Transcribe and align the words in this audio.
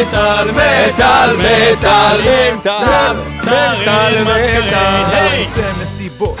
מטאל, 0.00 0.50
מטאל, 0.50 1.36
מטאל, 1.36 2.20
מטאל, 2.56 3.16
מטאל, 3.42 4.24
מטאל. 4.24 5.38
עושה 5.38 5.62
מסיבות. 5.82 6.38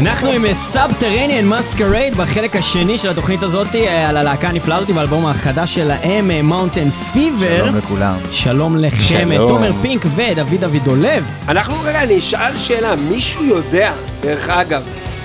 אנחנו 0.00 0.28
עם 0.28 0.54
Subterranean 0.54 1.48
Masquerade 1.48 2.16
בחלק 2.16 2.56
השני 2.56 2.98
של 2.98 3.10
התוכנית 3.10 3.42
הזאת 3.42 3.74
אה, 3.74 4.08
על 4.08 4.16
הלהקה 4.16 4.48
הנפלאה 4.48 4.76
הזאת 4.76 4.90
באלבום 4.90 5.26
החדש 5.26 5.74
שלהם, 5.74 6.48
Mountain 6.48 6.90
Fever. 7.12 7.56
שלום 7.56 7.76
לכולם. 7.76 8.16
שלום 8.32 8.76
לכם. 8.76 9.30
תומר 9.48 9.72
פינק 9.82 10.02
ודוד 10.16 10.64
אבידולב. 10.64 11.24
אנחנו 11.48 11.74
רגע, 11.84 12.02
אני 12.02 12.18
אשאל 12.18 12.58
שאלה, 12.58 12.96
מישהו 12.96 13.44
יודע, 13.44 13.92
דרך 14.20 14.48
אגב, 14.48 14.82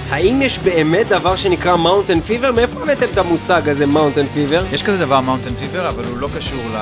האם 0.10 0.42
יש 0.42 0.60
באמת 0.60 1.08
דבר 1.08 1.36
שנקרא 1.36 1.78
Mountain 1.78 2.20
Fever? 2.22 2.52
מאיפה 2.52 2.82
הבאתם 2.82 3.06
את 3.14 3.18
המושג 3.18 3.70
הזה, 3.70 3.86
Mountain 3.86 4.26
Fever? 4.34 4.64
יש 4.72 4.84
כזה 4.84 4.98
דבר 4.98 5.22
mountain 5.22 5.56
fever, 5.56 5.90
אבל 5.90 6.04
הוא 6.06 6.18
לא 6.18 6.28
קשור 6.36 6.62
ל... 6.74 6.78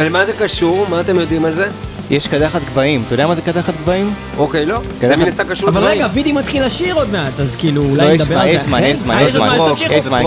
למה 0.00 0.26
זה 0.26 0.32
קשור? 0.32 0.86
מה 0.90 1.00
אתם 1.00 1.16
יודעים 1.20 1.44
על 1.44 1.54
זה? 1.54 1.68
יש 2.10 2.28
קדחת 2.28 2.60
גבהים, 2.70 3.02
אתה 3.06 3.14
יודע 3.14 3.26
מה 3.26 3.34
זה 3.34 3.42
קדחת 3.42 3.74
גבהים? 3.82 4.14
אוקיי, 4.38 4.66
לא. 4.66 4.80
זה 5.00 5.06
אבל- 5.14 5.22
מן 5.22 5.28
הסתם 5.28 5.44
קשור 5.48 5.68
אבל. 5.68 5.84
רגע, 5.84 6.08
וידי 6.14 6.32
מתחיל 6.32 6.66
לשיר 6.66 6.94
עוד 6.94 7.10
מעט, 7.12 7.40
אז 7.40 7.56
כאילו 7.58 7.82
לא, 7.82 7.88
אולי 7.88 8.12
יש 8.14 8.20
נדבר 8.20 8.38
על 8.38 8.42
זה 8.48 8.50
יש 8.54 8.62
זמן, 8.62 8.78
אחרי? 8.78 8.88
יש 8.88 8.98
זמן, 8.98 9.18
יש 9.22 9.32
זמן. 9.32 9.52
יש 9.90 10.04
זמן. 10.04 10.22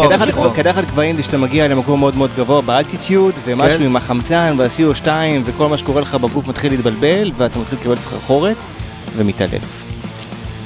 קדחת 0.55 0.85
גבהים 0.85 1.15
זה 1.17 1.23
שאתה 1.23 1.37
מגיע 1.37 1.67
למקום 1.67 1.99
מאוד 1.99 2.15
מאוד 2.15 2.29
גבוה 2.37 2.61
ב 2.61 2.68
altitude, 2.68 3.33
ומשהו 3.45 3.77
כן. 3.79 3.85
עם 3.85 3.95
החמצן 3.95 4.55
וה-CO2 4.57 5.07
וכל 5.45 5.67
מה 5.69 5.77
שקורה 5.77 6.01
לך 6.01 6.15
בגוף 6.15 6.47
מתחיל 6.47 6.71
להתבלבל, 6.71 7.31
ואתה 7.37 7.59
מתחיל 7.59 7.77
לקבל 7.81 7.95
סחרחורת 7.99 8.57
ומתעלף. 9.17 9.84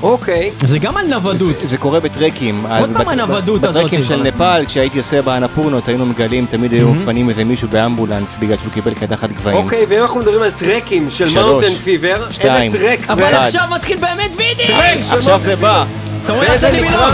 אוקיי. 0.02 0.52
זה 0.66 0.80
גם 0.80 0.98
על 0.98 1.08
נוודות. 1.08 1.48
זה- 1.48 1.68
זה 1.68 1.78
קורה 1.78 2.00
בטרקים. 2.00 2.66
אז 2.70 2.84
פעם 2.84 2.94
בת- 2.94 3.08
הנוודות 3.08 3.64
הזאת 3.64 3.76
בטרקים 3.82 4.04
של 4.04 4.14
הזמן. 4.14 4.28
נפאל, 4.28 4.66
כשהייתי 4.66 4.98
עושה 5.00 5.22
באנפורנות, 5.22 5.88
היינו 5.88 6.06
מגלים, 6.06 6.46
תמיד 6.52 6.72
היו 6.74 6.90
מפנים 6.94 7.30
איזה 7.30 7.44
מישהו 7.44 7.68
באמבולנס 7.68 8.36
בגלל 8.40 8.58
שהוא 8.58 8.72
קיבל 8.74 8.94
קדחת 8.94 9.30
גבהים. 9.32 9.58
אוקיי, 9.58 9.86
ואם 9.90 10.02
אנחנו 10.02 10.20
מדברים 10.20 10.42
על 10.42 10.52
טרקים 10.52 11.08
של 11.12 11.28
מאונטן 11.36 11.74
פיבר, 11.74 12.28
שתיים. 12.32 12.72
איזה 12.74 12.88
טרק 12.88 13.10
אבל 13.10 13.22
זה? 13.22 13.30
אחד. 13.30 13.46
עכשיו 13.46 13.64
מתחיל 13.76 13.98
באמת 13.98 14.32
וידי! 14.38 14.68
טרק 14.68 14.98
של 15.10 15.16
עכשיו 15.16 15.40
זה 15.44 15.56
בא. 15.56 15.86
ואיזה 16.28 16.54
עשה 16.54 16.72
לי? 16.72 16.82
מילון! 16.82 17.14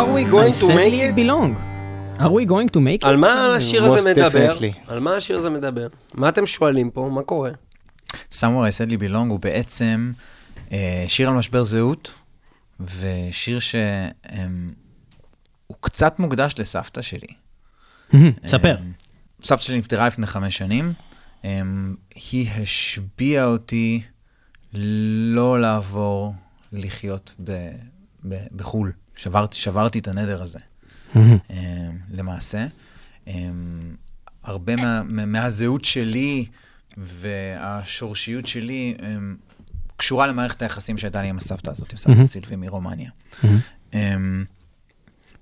Are 0.00 0.12
we 0.18 0.24
going 0.24 0.54
to 0.62 0.68
make 0.68 0.94
it? 0.94 1.14
belong. 1.14 1.50
Are 2.18 2.32
we 2.38 2.44
going 2.46 2.68
to 2.76 2.80
make 2.80 3.02
it? 3.02 3.06
על 3.06 3.16
מה 3.16 3.54
השיר 3.54 3.84
הזה 3.84 4.10
מדבר? 4.10 4.52
על 4.86 5.00
מה 5.00 5.16
השיר 5.16 5.38
הזה 5.38 5.50
מדבר? 5.50 5.86
מה 6.14 6.28
אתם 6.28 6.46
שואלים 6.46 6.90
פה? 6.90 7.10
מה 7.12 7.22
קורה? 7.22 7.50
Somewhere 8.12 8.42
I 8.42 8.78
said 8.78 8.90
לי 8.90 8.96
belong 8.96 9.28
הוא 9.28 9.40
בעצם 9.40 10.12
אה, 10.72 11.04
שיר 11.08 11.28
על 11.28 11.34
משבר 11.34 11.64
זהות, 11.64 12.12
ושיר 12.80 13.58
שהוא 13.58 13.80
קצת 15.80 16.18
מוקדש 16.18 16.54
לסבתא 16.58 17.02
שלי. 17.02 17.34
מהמם, 18.12 18.32
ספר. 18.46 18.76
סבתא 19.42 19.62
שלי 19.62 19.78
נפטרה 19.78 20.06
לפני 20.06 20.26
חמש 20.26 20.58
שנים. 20.58 20.92
אמ, 21.44 21.94
היא 22.14 22.50
השביעה 22.50 23.44
אותי 23.44 24.02
לא 25.34 25.60
לעבור 25.60 26.34
לחיות 26.72 27.34
בחו"ל. 28.56 28.92
שברתי, 29.22 29.56
שברתי 29.58 29.98
את 29.98 30.08
הנדר 30.08 30.42
הזה. 30.42 30.58
אמ, 31.16 31.38
למעשה. 32.10 32.66
אמ, 33.26 33.94
הרבה 34.44 34.76
מה, 34.76 35.02
מה- 35.02 35.26
מהזהות 35.26 35.84
שלי 35.84 36.46
והשורשיות 36.96 38.46
שלי 38.46 38.96
אמ, 39.02 39.36
קשורה 39.96 40.26
למערכת 40.26 40.62
היחסים 40.62 40.98
שהייתה 40.98 41.22
לי 41.22 41.28
עם 41.28 41.36
הסבתא 41.36 41.70
הזאת, 41.70 41.90
עם 41.92 41.96
סבתא. 41.96 42.24
סילבי 42.24 42.56
מרומניה. 42.56 43.10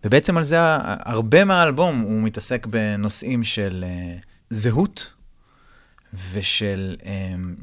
ובעצם 0.04 0.36
על 0.36 0.44
זה, 0.44 0.58
הרבה 0.84 1.44
מהאלבום 1.44 2.00
הוא 2.00 2.22
מתעסק 2.22 2.66
בנושאים 2.66 3.44
של 3.44 3.84
uh, 4.20 4.24
זהות 4.50 5.12
ושל 6.32 6.96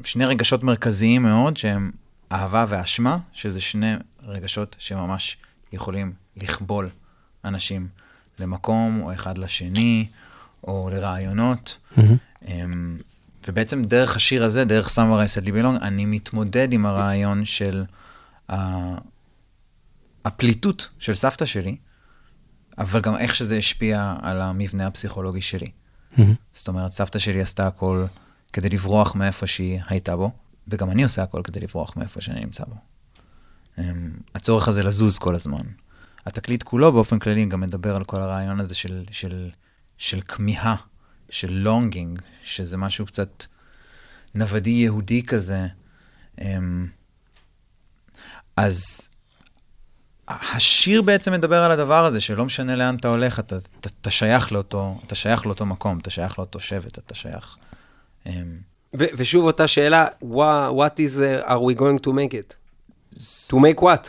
שני 0.04 0.24
רגשות 0.24 0.62
מרכזיים 0.62 1.22
מאוד, 1.22 1.56
שהם 1.56 1.90
אהבה 2.32 2.64
ואשמה, 2.68 3.18
שזה 3.32 3.60
שני 3.60 3.92
רגשות 4.22 4.76
שממש 4.78 5.36
יכולים 5.72 6.12
לכבול 6.36 6.88
אנשים 7.44 7.88
למקום, 8.38 9.00
או 9.02 9.12
אחד 9.14 9.38
לשני, 9.38 10.06
או 10.64 10.90
לרעיונות. 10.92 11.78
מהמם. 11.96 12.16
Um, 12.42 12.48
ובעצם 13.48 13.84
דרך 13.84 14.16
השיר 14.16 14.44
הזה, 14.44 14.64
דרך 14.64 14.88
סאמר 14.88 15.18
אייסד 15.20 15.44
ליבילונג, 15.44 15.82
אני 15.82 16.04
מתמודד 16.04 16.72
עם 16.72 16.86
הרעיון 16.86 17.44
של 17.44 17.84
ה- 18.48 18.98
הפליטות 20.24 20.88
של 20.98 21.14
סבתא 21.14 21.44
שלי, 21.44 21.76
אבל 22.78 23.00
גם 23.00 23.16
איך 23.16 23.34
שזה 23.34 23.56
השפיע 23.56 24.14
על 24.22 24.40
המבנה 24.40 24.86
הפסיכולוגי 24.86 25.40
שלי. 25.40 25.70
מהמם. 26.16 26.34
זאת 26.52 26.68
אומרת, 26.68 26.92
סבתא 26.92 27.18
שלי 27.18 27.40
עשתה 27.40 27.66
הכל 27.66 28.06
כדי 28.52 28.68
לברוח 28.68 29.14
מאיפה 29.14 29.46
שהיא 29.46 29.80
הייתה 29.88 30.16
בו, 30.16 30.30
וגם 30.68 30.90
אני 30.90 31.02
עושה 31.02 31.22
הכל 31.22 31.40
כדי 31.44 31.60
לברוח 31.60 31.96
מאיפה 31.96 32.20
שאני 32.20 32.40
נמצא 32.40 32.64
בו. 32.64 32.74
Um, 33.78 33.80
הצורך 34.34 34.68
הזה 34.68 34.82
לזוז 34.82 35.18
כל 35.18 35.34
הזמן. 35.34 35.62
התקליט 36.26 36.62
כולו 36.62 36.92
באופן 36.92 37.18
כללי 37.18 37.46
גם 37.46 37.60
מדבר 37.60 37.96
על 37.96 38.04
כל 38.04 38.20
הרעיון 38.20 38.60
הזה 38.60 38.74
של, 38.74 39.04
של, 39.10 39.50
של 39.98 40.20
כמיהה, 40.20 40.76
של 41.30 41.52
לונגינג, 41.52 42.20
שזה 42.42 42.76
משהו 42.76 43.06
קצת 43.06 43.44
נוודי 44.34 44.70
יהודי 44.70 45.22
כזה. 45.22 45.66
Um, 46.40 46.42
אז 48.56 49.08
השיר 50.28 51.02
בעצם 51.02 51.32
מדבר 51.32 51.62
על 51.62 51.70
הדבר 51.70 52.04
הזה, 52.04 52.20
שלא 52.20 52.44
משנה 52.44 52.76
לאן 52.76 52.96
אתה 52.96 53.08
הולך, 53.08 53.40
אתה, 53.40 53.56
אתה, 53.80 53.88
אתה 54.00 54.10
שייך 54.10 54.52
לאותו, 54.52 55.00
אתה 55.06 55.14
שייך 55.14 55.46
לאותו 55.46 55.66
מקום, 55.66 55.98
אתה 55.98 56.10
שייך 56.10 56.38
לאותו 56.38 56.60
שבט, 56.60 56.98
אתה 56.98 57.14
שייך... 57.14 57.56
ו- 58.98 59.12
ושוב 59.16 59.44
אותה 59.44 59.66
שאלה, 59.66 60.06
what, 60.22 60.72
what 60.72 60.98
is 60.98 61.18
uh, 61.18 61.48
are 61.48 61.60
we 61.60 61.78
going 61.78 62.06
to 62.06 62.10
make 62.10 62.32
it? 62.32 62.65
To 63.50 63.54
make 63.54 63.80
what? 63.80 64.08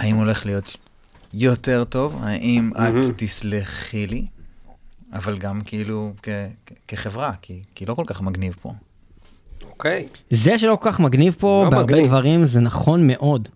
האם 0.00 0.16
הולך 0.16 0.46
להיות 0.46 0.76
יותר 1.34 1.84
טוב? 1.84 2.18
האם 2.22 2.70
את. 2.76 3.04
תסלחי 3.16 4.06
לי? 4.06 4.24
אבל 5.12 5.38
גם 5.38 5.60
כאילו 5.64 6.12
כ- 6.22 6.28
כחברה, 6.88 7.32
כי, 7.42 7.60
כי 7.74 7.86
לא 7.86 7.94
כל 7.94 8.04
כך 8.06 8.22
מגניב 8.22 8.56
פה. 8.62 8.72
אוקיי. 9.70 10.06
זה 10.30 10.58
שלא 10.58 10.76
כל 10.80 10.90
כך 10.90 11.00
מגניב 11.00 11.36
פה 11.38 11.62
לא 11.64 11.70
בהרבה 11.70 11.92
מגניב. 11.92 12.06
דברים 12.06 12.46
זה 12.46 12.60
נכון 12.60 13.06
מאוד. 13.06 13.48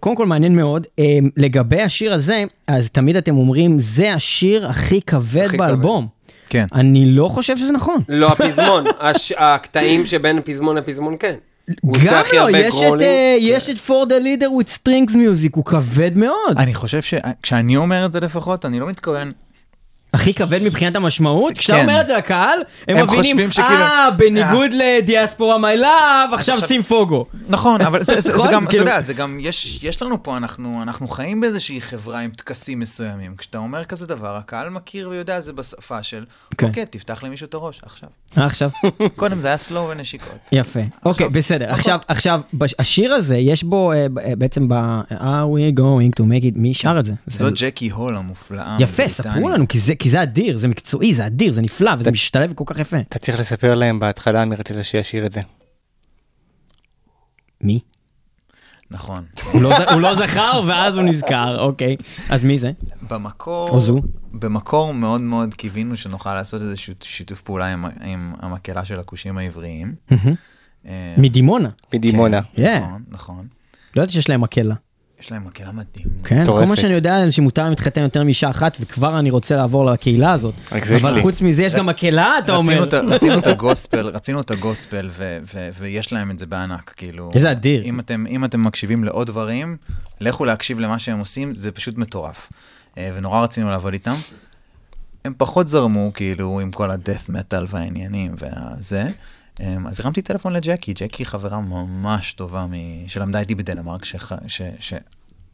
קודם 0.00 0.16
כל 0.16 0.26
מעניין 0.26 0.56
מאוד, 0.56 0.86
אה, 0.98 1.04
לגבי 1.36 1.82
השיר 1.82 2.12
הזה, 2.12 2.44
אז 2.68 2.90
תמיד 2.90 3.16
אתם 3.16 3.36
אומרים, 3.36 3.78
זה 3.80 4.14
השיר 4.14 4.68
הכי 4.68 5.00
כבד 5.00 5.44
הכי 5.46 5.56
באלבום. 5.56 6.06
כן. 6.48 6.66
אני 6.74 7.06
לא 7.06 7.28
חושב 7.28 7.56
שזה 7.56 7.72
נכון. 7.72 8.02
לא 8.08 8.28
הפזמון, 8.32 8.84
הש- 9.00 9.32
הקטעים 9.36 10.06
שבין 10.06 10.38
הפזמון 10.38 10.76
לפזמון 10.76 11.14
כן. 11.20 11.34
הוא 11.80 11.96
עושה 11.96 12.10
גם 12.10 12.20
הכי 12.20 12.36
לא, 12.36 12.40
הרבה 12.40 12.58
יש 12.58 12.74
את, 12.74 12.80
קרולים. 12.80 13.06
אה, 13.06 13.36
יש 13.40 13.70
את 13.70 13.76
For 13.76 14.08
the 14.08 14.22
Leader 14.22 14.46
with 14.46 14.88
Strings 14.88 15.14
Music, 15.14 15.50
הוא 15.54 15.64
כבד 15.64 16.16
מאוד. 16.16 16.56
אני 16.58 16.74
חושב 16.74 17.02
שכשאני 17.02 17.76
אומר 17.76 18.06
את 18.06 18.12
זה 18.12 18.20
לפחות, 18.20 18.64
אני 18.64 18.80
לא 18.80 18.86
מתכוון... 18.86 19.32
הכי 20.14 20.34
כבד 20.34 20.62
מבחינת 20.62 20.96
המשמעות? 20.96 21.58
כשאתה 21.58 21.78
כן. 21.78 21.82
אומר 21.88 22.00
את 22.00 22.06
זה 22.06 22.16
לקהל, 22.16 22.58
הם 22.88 22.96
הם 22.96 23.04
מבינים, 23.06 23.38
אה, 23.58 24.08
בניגוד 24.16 24.70
לדיאספורה 24.72 25.58
מי 25.58 25.76
לאב, 25.76 26.30
עכשיו 26.32 26.58
שים 26.60 26.82
פוגו. 26.82 27.26
נכון, 27.48 27.80
אבל 27.80 28.04
זה? 28.04 28.14
גם, 28.52 28.62
אתה 28.62 28.70
כאילו- 28.70 28.84
יודע, 28.86 29.00
זה 29.00 29.14
גם, 29.14 29.38
יש, 29.40 29.84
יש 29.84 30.02
לנו 30.02 30.22
פה, 30.22 30.36
אנחנו, 30.36 30.82
אנחנו 30.82 31.08
חיים 31.08 31.40
באיזושהי 31.40 31.80
חברה 31.80 32.20
עם 32.20 32.30
טקסים 32.30 32.80
מסוימים. 32.80 33.34
כשאתה 33.38 33.58
אומר 33.58 33.84
כזה 33.84 34.06
דבר, 34.06 34.36
הקהל 34.36 34.68
מכיר 34.68 35.08
ויודע 35.08 35.40
זה 35.40 35.52
בשפה 35.52 36.02
של, 36.02 36.24
כן. 36.58 36.66
אוקיי, 36.66 36.86
תפתח 36.86 37.22
למישהו 37.22 37.44
את 37.46 37.54
הראש, 37.54 37.80
עכשיו. 37.84 38.08
אה, 38.38 38.46
עכשיו. 38.46 38.70
קודם 39.16 39.40
זה 39.40 39.48
היה 39.48 39.56
סלואו 39.56 39.88
ונשיקות. 39.88 40.38
יפה. 40.52 40.80
אוקיי, 41.04 41.28
בסדר. 41.28 41.70
עכשיו, 41.72 41.98
עכשיו, 42.08 42.40
השיר 42.78 43.12
הזה, 43.14 43.36
יש 43.36 43.64
בו 43.64 43.92
אה, 43.92 43.96
אה, 44.24 44.36
בעצם 44.38 44.68
ב... 44.68 44.72
are 45.10 45.14
we 45.56 45.78
going 45.78 46.20
to 46.20 46.24
make 46.24 46.44
it, 46.44 46.52
מי 46.54 46.74
שר 46.74 46.96
את 46.98 47.04
זה? 47.04 47.12
זאת 47.26 47.52
ג'קי 47.56 47.88
הול 47.88 48.16
המופלאה. 48.16 48.76
יפה. 48.80 49.08
ספרו 49.08 49.48
לנו, 49.48 49.68
כי 49.68 49.78
זה- 49.78 49.95
כי 49.98 50.10
זה 50.10 50.22
אדיר, 50.22 50.58
זה 50.58 50.68
מקצועי, 50.68 51.14
זה 51.14 51.26
אדיר, 51.26 51.52
זה 51.52 51.62
נפלא, 51.62 51.92
וזה 51.98 52.10
משתלב 52.10 52.52
כל 52.52 52.64
כך 52.66 52.78
יפה. 52.78 52.98
אתה 52.98 53.18
צריך 53.18 53.40
לספר 53.40 53.74
להם 53.74 54.00
בהתחלה 54.00 54.44
מי 54.44 54.56
רצית 54.56 54.76
שישיר 54.82 55.26
את 55.26 55.32
זה. 55.32 55.40
מי? 57.60 57.80
נכון. 58.90 59.24
הוא 59.52 59.62
לא 59.62 59.76
הוא 59.92 60.00
לא 60.00 60.14
זכר, 60.14 60.62
ואז 60.66 60.96
הוא 60.96 61.04
נזכר, 61.04 61.60
אוקיי. 61.60 61.96
אז 62.28 62.44
מי 62.44 62.58
זה? 62.58 62.70
במקור, 63.10 63.68
או 63.68 63.80
זו. 63.80 64.02
במקור 64.32 64.94
מאוד 64.94 65.20
מאוד 65.20 65.54
קיווינו 65.54 65.96
שנוכל 65.96 66.34
לעשות 66.34 66.62
איזשהו 66.62 66.94
שיתוף 67.02 67.42
פעולה 67.42 67.72
עם, 67.72 67.84
עם 67.84 68.34
המקהלה 68.40 68.84
של 68.84 69.00
הכושים 69.00 69.38
העבריים. 69.38 69.94
אה, 70.86 71.14
מדימונה. 71.18 71.68
מדימונה. 71.94 72.40
כן. 72.56 72.80
נכון, 72.82 73.02
נכון. 73.08 73.46
לא 73.96 74.02
ידעתי 74.02 74.12
שיש 74.12 74.28
להם 74.28 74.40
מקהלה. 74.40 74.74
יש 75.26 75.32
להם 75.32 75.44
מקהלה 75.44 75.72
מדהים. 75.72 76.06
כן, 76.24 76.46
כל. 76.46 76.64
מה 76.64 76.76
שאני 76.76 76.94
יודע 76.94 77.24
זה 77.24 77.32
שמותר 77.32 77.68
להתחתן 77.68 78.02
יותר 78.02 78.24
מאישה 78.24 78.50
אחת, 78.50 78.76
וכבר 78.80 79.18
אני 79.18 79.30
רוצה 79.30 79.56
לעבור 79.56 79.86
לקהילה 79.86 80.32
הזאת. 80.32 80.54
אבל 81.00 81.22
חוץ 81.22 81.40
מזה 81.42 81.62
יש 81.62 81.74
גם 81.74 81.86
מקהלה, 81.86 82.38
אתה 82.38 82.52
רצינו 82.56 82.84
אומר. 82.84 83.12
רצינו 83.14 83.38
את 83.38 83.46
הגוספל, 83.46 84.06
רצינו 84.06 84.40
את 84.40 84.50
הגוספל, 84.50 85.10
ויש 85.78 86.12
להם 86.12 86.30
את 86.30 86.38
זה 86.38 86.46
בענק, 86.46 86.94
כאילו... 86.96 87.30
איזה 87.34 87.50
אדיר. 87.50 87.82
אם 87.82 88.00
אתם, 88.00 88.24
אם 88.28 88.44
אתם 88.44 88.64
מקשיבים 88.64 89.04
לעוד 89.04 89.26
דברים, 89.26 89.76
לכו 90.20 90.44
להקשיב 90.44 90.78
למה 90.78 90.98
שהם 90.98 91.18
עושים, 91.18 91.54
זה 91.54 91.72
פשוט 91.72 91.98
מטורף. 91.98 92.48
אה, 92.98 93.10
ונורא 93.14 93.40
רצינו 93.40 93.70
לעבוד 93.70 93.92
איתם. 93.92 94.14
הם 95.24 95.34
פחות 95.36 95.68
זרמו, 95.68 96.10
כאילו, 96.14 96.60
עם 96.60 96.70
כל 96.70 96.90
הדף 96.90 97.28
מטאל 97.28 97.66
והעניינים 97.68 98.34
והזה. 98.38 99.08
אה, 99.60 99.76
אז 99.86 100.00
הרמתי 100.00 100.22
טלפון 100.22 100.52
לג'קי, 100.52 100.92
ג'קי 100.92 101.24
חברה 101.24 101.60
ממש 101.60 102.32
טובה 102.32 102.66
מ... 102.66 102.74
שלמדה 103.06 103.40
איתי 103.40 103.54
בדנמרק, 103.54 104.04
שח... 104.04 104.32
ש... 104.78 104.92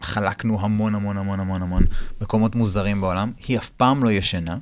שחלקנו 0.05 0.61
המון 0.61 0.95
המון 0.95 1.17
המון 1.17 1.41
המון 1.41 1.63
המון 1.63 1.83
מקומות 2.21 2.55
מוזרים 2.55 3.01
בעולם. 3.01 3.33
היא 3.49 3.59
אף 3.59 3.71
פעם 3.71 4.05
לא 4.05 4.11
ישנה. 4.13 4.57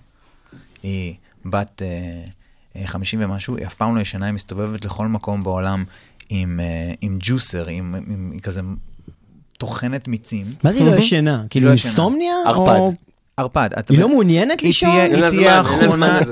היא 0.82 1.14
בת 1.46 1.82
אה, 1.82 2.22
אה, 2.80 2.86
50 2.86 3.20
ומשהו, 3.22 3.56
היא 3.56 3.66
אף 3.66 3.74
פעם 3.74 3.96
לא 3.96 4.00
ישנה, 4.00 4.26
היא 4.26 4.34
מסתובבת 4.34 4.84
לכל 4.84 5.06
מקום 5.06 5.42
בעולם 5.42 5.84
עם, 6.28 6.60
אה, 6.60 6.92
עם 7.00 7.18
ג'וסר, 7.20 7.66
עם, 7.66 7.94
עם, 7.94 8.04
עם 8.32 8.38
כזה 8.38 8.60
טוחנת 9.58 10.08
מיצים. 10.08 10.46
מה 10.64 10.72
זה 10.72 10.78
היא 10.78 10.86
לא 10.86 10.96
ישנה? 10.96 11.42
כאילו 11.50 11.66
לא. 11.66 11.70
אינסומניה? 11.70 12.34
ערפד. 12.46 12.78
או- 12.78 12.92
ערפד. 13.36 13.70
היא 13.88 13.98
לא 13.98 14.08
מעוניינת 14.08 14.62
לישון? 14.62 14.90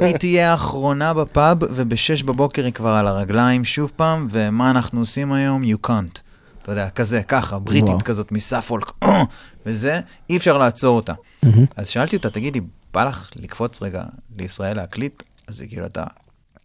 היא 0.01 0.17
תהיה 0.19 0.51
האחרונה 0.51 1.15
בפאב, 1.15 1.59
ובשש 1.61 2.23
בבוקר 2.23 2.65
היא 2.65 2.73
כבר 2.73 2.91
על 2.91 3.07
הרגליים 3.07 3.65
שוב 3.65 3.93
פעם, 3.97 4.29
ומה 4.31 4.71
אנחנו 4.71 5.01
עושים 5.01 5.33
היום? 5.33 5.63
You 5.63 5.87
can't. 5.87 6.28
אתה 6.69 6.77
יודע, 6.77 6.91
כזה, 6.91 7.23
ככה, 7.23 7.59
בריטית 7.59 7.89
וואו. 7.89 8.01
כזאת 8.05 8.33
מסאפולק, 8.33 8.93
וזה, 9.67 10.01
אי 10.31 10.37
אפשר 10.37 10.59
לעצור 10.59 10.97
אותה. 10.97 11.13
מהמם. 11.43 11.65
אז 11.77 11.89
שאלתי 11.89 12.17
אותה, 12.17 12.31
תגידי, 12.31 12.61
בא 12.95 13.05
לך 13.05 13.31
לקפוץ 13.37 13.83
רגע 13.83 14.05
לישראל 14.37 14.77
להקליט? 14.77 15.23
אז 15.47 15.61
היא 15.61 15.69
כאילו, 15.69 15.87
אתה, 15.87 16.05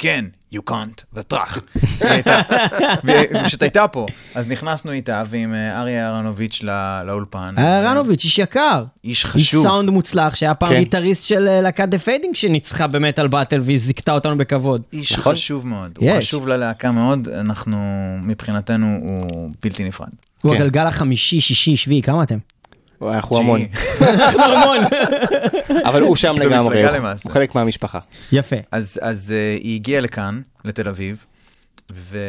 כן, 0.03 0.25
you 0.53 0.59
can't, 0.69 1.03
וטראח. 1.13 1.57
היא 2.01 2.09
הייתה- 2.09 2.41
ופשוט 3.41 3.61
הייתה 3.61 3.87
פה. 3.87 4.05
אז 4.35 4.47
נכנסנו 4.47 4.91
איתה, 4.91 5.23
ועם 5.27 5.53
אה, 5.53 5.79
אריה 5.81 6.07
אהרונוביץ' 6.07 6.59
לא- 6.63 6.73
לאולפן. 7.05 7.55
אהרנוביץ', 7.57 8.23
איש 8.23 8.39
יקר. 8.39 8.83
איש 9.03 9.25
איש 9.25 9.25
חשוב. 9.25 9.63
סאונד 9.63 9.89
מוצלח, 9.89 10.35
שהיה 10.35 10.53
פעם 10.53 10.69
כן. 10.69 10.79
גיטריסט 10.79 11.23
של 11.23 11.47
אה, 11.47 11.61
להקת 11.61 11.89
דה 11.89 11.97
פיידינג 11.97 12.35
שניצחה 12.35 12.87
במטאל 12.87 13.27
באטל 13.27 13.61
והיא 13.61 13.79
זיכתה 13.79 14.11
אותנו 14.11 14.37
בכבוד. 14.37 14.81
איש 14.93 15.11
נכון? 15.13 15.33
חשוב 15.33 15.67
מאוד, 15.67 15.91
הוא 15.97 16.09
יש. 16.09 16.25
חשוב 16.27 16.47
ללהקה 16.47 16.91
מאוד, 16.91 17.27
אנחנו, 17.29 17.77
מבחינתנו, 18.23 18.97
הוא 19.01 19.51
בלתי 19.61 19.83
נפרד. 19.83 20.07
הוא 20.41 20.51
כן. 20.51 20.61
הגלגל 20.61 20.87
החמישי, 20.87 21.41
שישי, 21.41 21.75
שביעי, 21.75 22.01
כמה 22.01 22.23
אתם? 22.23 22.37
אנחנו 23.11 23.37
המון. 23.37 23.61
אנחנו 24.01 24.43
המון. 24.43 24.77
אבל 25.85 26.01
הוא 26.01 26.15
שם 26.15 26.35
לגמרי, 26.39 26.83
הוא- 26.83 27.31
חלק 27.31 27.55
מהמשפחה. 27.55 27.99
יפה. 28.31 28.55
אז, 28.71 28.99
אז 29.01 29.33
uh, 29.57 29.63
היא 29.63 29.75
הגיעה 29.75 30.01
לכאן, 30.01 30.41
לתל 30.65 30.87
אביב. 30.87 31.25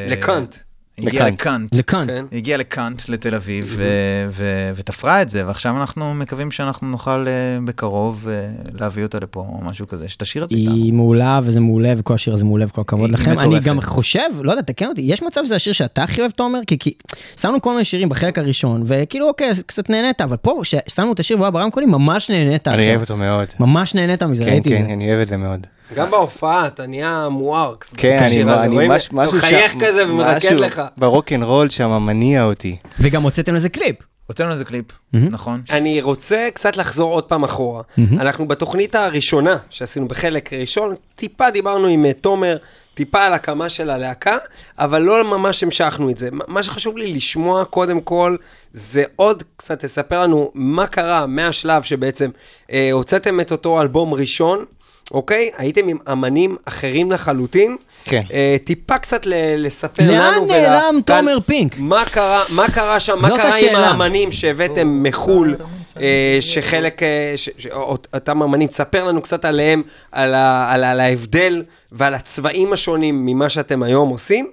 לקאנט. 0.09 0.57
היא 0.97 1.09
הגיעה 1.09 1.29
לקאנט. 1.29 1.75
לקאנט. 1.75 2.07
זה. 2.11 2.17
כן. 2.17 2.25
היא 2.31 2.39
הגיעה 2.39 2.59
לקאנט, 2.59 3.09
לתל 3.09 3.35
אביב, 3.35 3.75
ו- 3.79 4.27
ו- 4.31 4.71
ותפרה 4.77 5.23
את 5.23 5.31
זה, 5.31 5.47
ועכשיו 5.47 5.77
אנחנו 5.81 6.15
מקווים 6.15 6.51
שאנחנו 6.51 6.87
נוכל 6.89 7.27
אה, 7.29 7.59
בקרוב 7.65 8.29
אה, 8.29 8.49
להביא 8.81 9.03
אותה 9.03 9.19
לפה, 9.21 9.41
או 9.41 9.65
משהו 9.65 9.89
כזה, 9.89 10.09
שתשאיר 10.09 10.45
את 10.45 10.51
זה 10.51 10.57
איתנו. 10.57 10.75
היא 10.75 10.93
מעולה 10.93 11.41
וזה 11.43 11.61
מעולה 11.61 11.95
וכל 11.97 12.15
השיר 12.15 12.35
הזה 12.35 12.45
מעולה 12.45 12.67
וכל 12.67 12.81
הכבוד 12.81 13.11
לכם. 13.11 13.39
אני. 13.39 13.61
גם 13.61 13.81
חושב, 13.81 14.21
לא 14.43 14.51
יודע, 14.51 14.63
תקן 14.63 14.87
אותי, 14.87 15.01
יש 15.01 15.23
מצב 15.23 15.41
שזה 15.45 15.57
השיר 15.57 15.73
שאתה 15.73 16.03
הכי 16.03 16.21
אוהב 16.21 16.31
תומר? 16.31 16.61
כי, 16.67 16.79
כי 16.79 16.93
שמנו 17.41 17.63
כל 17.63 17.73
מיני 17.73 17.85
שירים 17.85 18.09
בחלק 18.09 18.39
הראשון 18.39 18.83
וכאילו 18.87 19.29
אוקיי, 19.29 19.51
קצת 19.67 19.91
נהנית, 19.91 20.21
אבל 20.21 20.37
פה 20.37 20.61
כששמנו 20.63 21.13
את 21.13 21.21
השיר 21.21 21.37
והוא 21.37 21.45
היה 21.45 21.51
ברמקולים 21.51 21.91
ממש 21.91 22.31
נהנית. 22.31 22.69
אני. 22.69 22.89
אוהב 22.89 23.01
אותו 23.01 23.17
מאוד. 23.17 23.47
ממש 23.61 23.95
נהנית 23.95 24.23
מזה, 24.23 24.45
כן, 24.45 24.51
ראיתי 24.51 24.75
את 24.75 24.79
כן, 24.79 24.87
זה. 24.87 24.93
אני 24.93 25.09
אוהב 25.11 25.21
את 25.21 25.27
זה 25.27 25.37
מאוד. 25.37 25.67
גם 25.95 26.11
בהופעה 26.11 26.67
אתה 26.67 26.87
נהיה 26.87 27.29
מואר. 27.31 27.75
כן, 27.97 28.17
אני 28.21 28.27
בשיר 28.27 28.51
הזה. 28.51 28.63
אני 28.65 28.75
רואים? 28.75 28.91
מש- 28.93 29.07
אתה 29.07 29.17
משהו 29.17 29.37
מחייך 29.39 29.73
שם- 29.73 29.81
כזה 29.81 30.11
ומרקד 30.11 30.61
לך. 30.61 30.83
ברוקנרול 30.97 31.69
שם 31.69 31.91
מניע 32.03 32.45
אותי. 32.45 32.77
וגם 33.01 33.23
הוצאתם 33.23 33.55
לזה 33.55 33.69
קליפ. 33.69 33.97
הוצאנו 34.27 34.51
לזה 34.51 34.65
קליפ. 34.65 34.85
נכון? 35.13 35.63
אני 35.71 36.03
רוצה 36.03 36.49
קצת 36.55 36.77
לחזור 36.77 37.13
עוד 37.13 37.25
פעם 37.25 37.45
אחורה. 37.45 37.83
אנחנו 38.13 38.49
בתוכנית 38.49 38.95
הראשונה 38.95 39.57
שעשינו 39.71 40.09
בחלק 40.09 40.53
ראשון, 40.53 40.95
טיפה 41.17 41.51
דיברנו 41.51 41.87
עם 41.89 42.05
אה, 42.07 42.13
תומר, 42.13 42.57
טיפה 42.95 43.23
על 43.25 43.35
הקמה 43.35 43.69
של 43.69 43.91
הלהקה, 43.91 44.37
אבל 44.79 45.03
לא 45.03 45.25
ממש 45.25 45.63
המשכנו 45.63 46.11
את 46.11 46.19
זה. 46.19 46.29
מה- 46.33 46.45
מה 46.49 46.63
שחשוב 46.63 46.97
לי 46.97 47.13
לשמוע 47.15 47.65
קודם 47.65 48.01
כל, 48.01 48.37
זה 48.73 49.05
עוד 49.17 49.43
קצת 49.57 49.85
תספר 49.85 50.23
לנו 50.23 50.51
מה 50.55 50.87
קרה 50.87 51.27
מהשלב 51.27 51.83
שבעצם 51.83 52.31
אה, 52.73 52.89
הוצאתם 52.93 53.41
את 53.41 53.53
אותו 53.53 53.81
אלבום 53.83 54.15
ראשון. 54.15 54.65
אוקיי? 55.11 55.51
הייתם 55.59 55.89
עם 55.89 55.99
אמנים 56.13 56.57
אחרים 56.65 57.13
לחלוטין. 57.13 57.77
כן. 58.05 58.23
אה, 58.33 58.57
טיפה 58.65 58.99
קצת 58.99 59.27
ל- 59.27 59.33
לספר 59.67 60.11
לאן 60.11 60.33
לנו. 60.35 60.45
נעלם 60.47 60.95
ול- 60.97 61.03
תומר 61.03 61.39
פינק? 61.47 61.75
מה 61.79 62.05
קרה, 62.05 62.43
מה 62.55 62.67
קרה 62.75 63.01
שם? 63.01 63.17
מה 63.23 63.29
זאת 63.29 63.37
קרה 63.37 63.47
עם 63.49 63.53
השאלה. 63.53 63.79
האמנים 63.89 64.33
שהבאתם 64.33 65.03
מחו"ל, 65.03 65.57
אה, 66.01 66.39
שחלק, 66.41 67.03
אה, 67.03 67.33
ש- 67.37 67.49
ש- 67.59 67.67
אותם 68.15 68.43
אמנים, 68.43 68.69
תספר 68.69 69.05
לנו 69.05 69.23
קצת 69.23 69.45
עליהם, 69.45 69.83
על 70.13 70.35
ה- 70.35 70.73
על 70.73 70.85
ה- 70.85 70.91
על 70.91 71.01
ההבדל 71.01 71.63
ועל 71.93 72.15
הצבעים 72.15 72.73
השונים 72.73 73.27
ממה 73.27 73.49
שאתם 73.49 73.83
היום 73.83 74.09
עושים. 74.09 74.51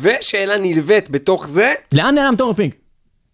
ושאלה 0.00 0.58
נלווית 0.58 1.10
בתוך 1.10 1.46
זה, 1.48 1.72
לאן 1.92 2.14
נעלם 2.14 2.34
תומר 2.36 2.54
פינק? 2.54 2.74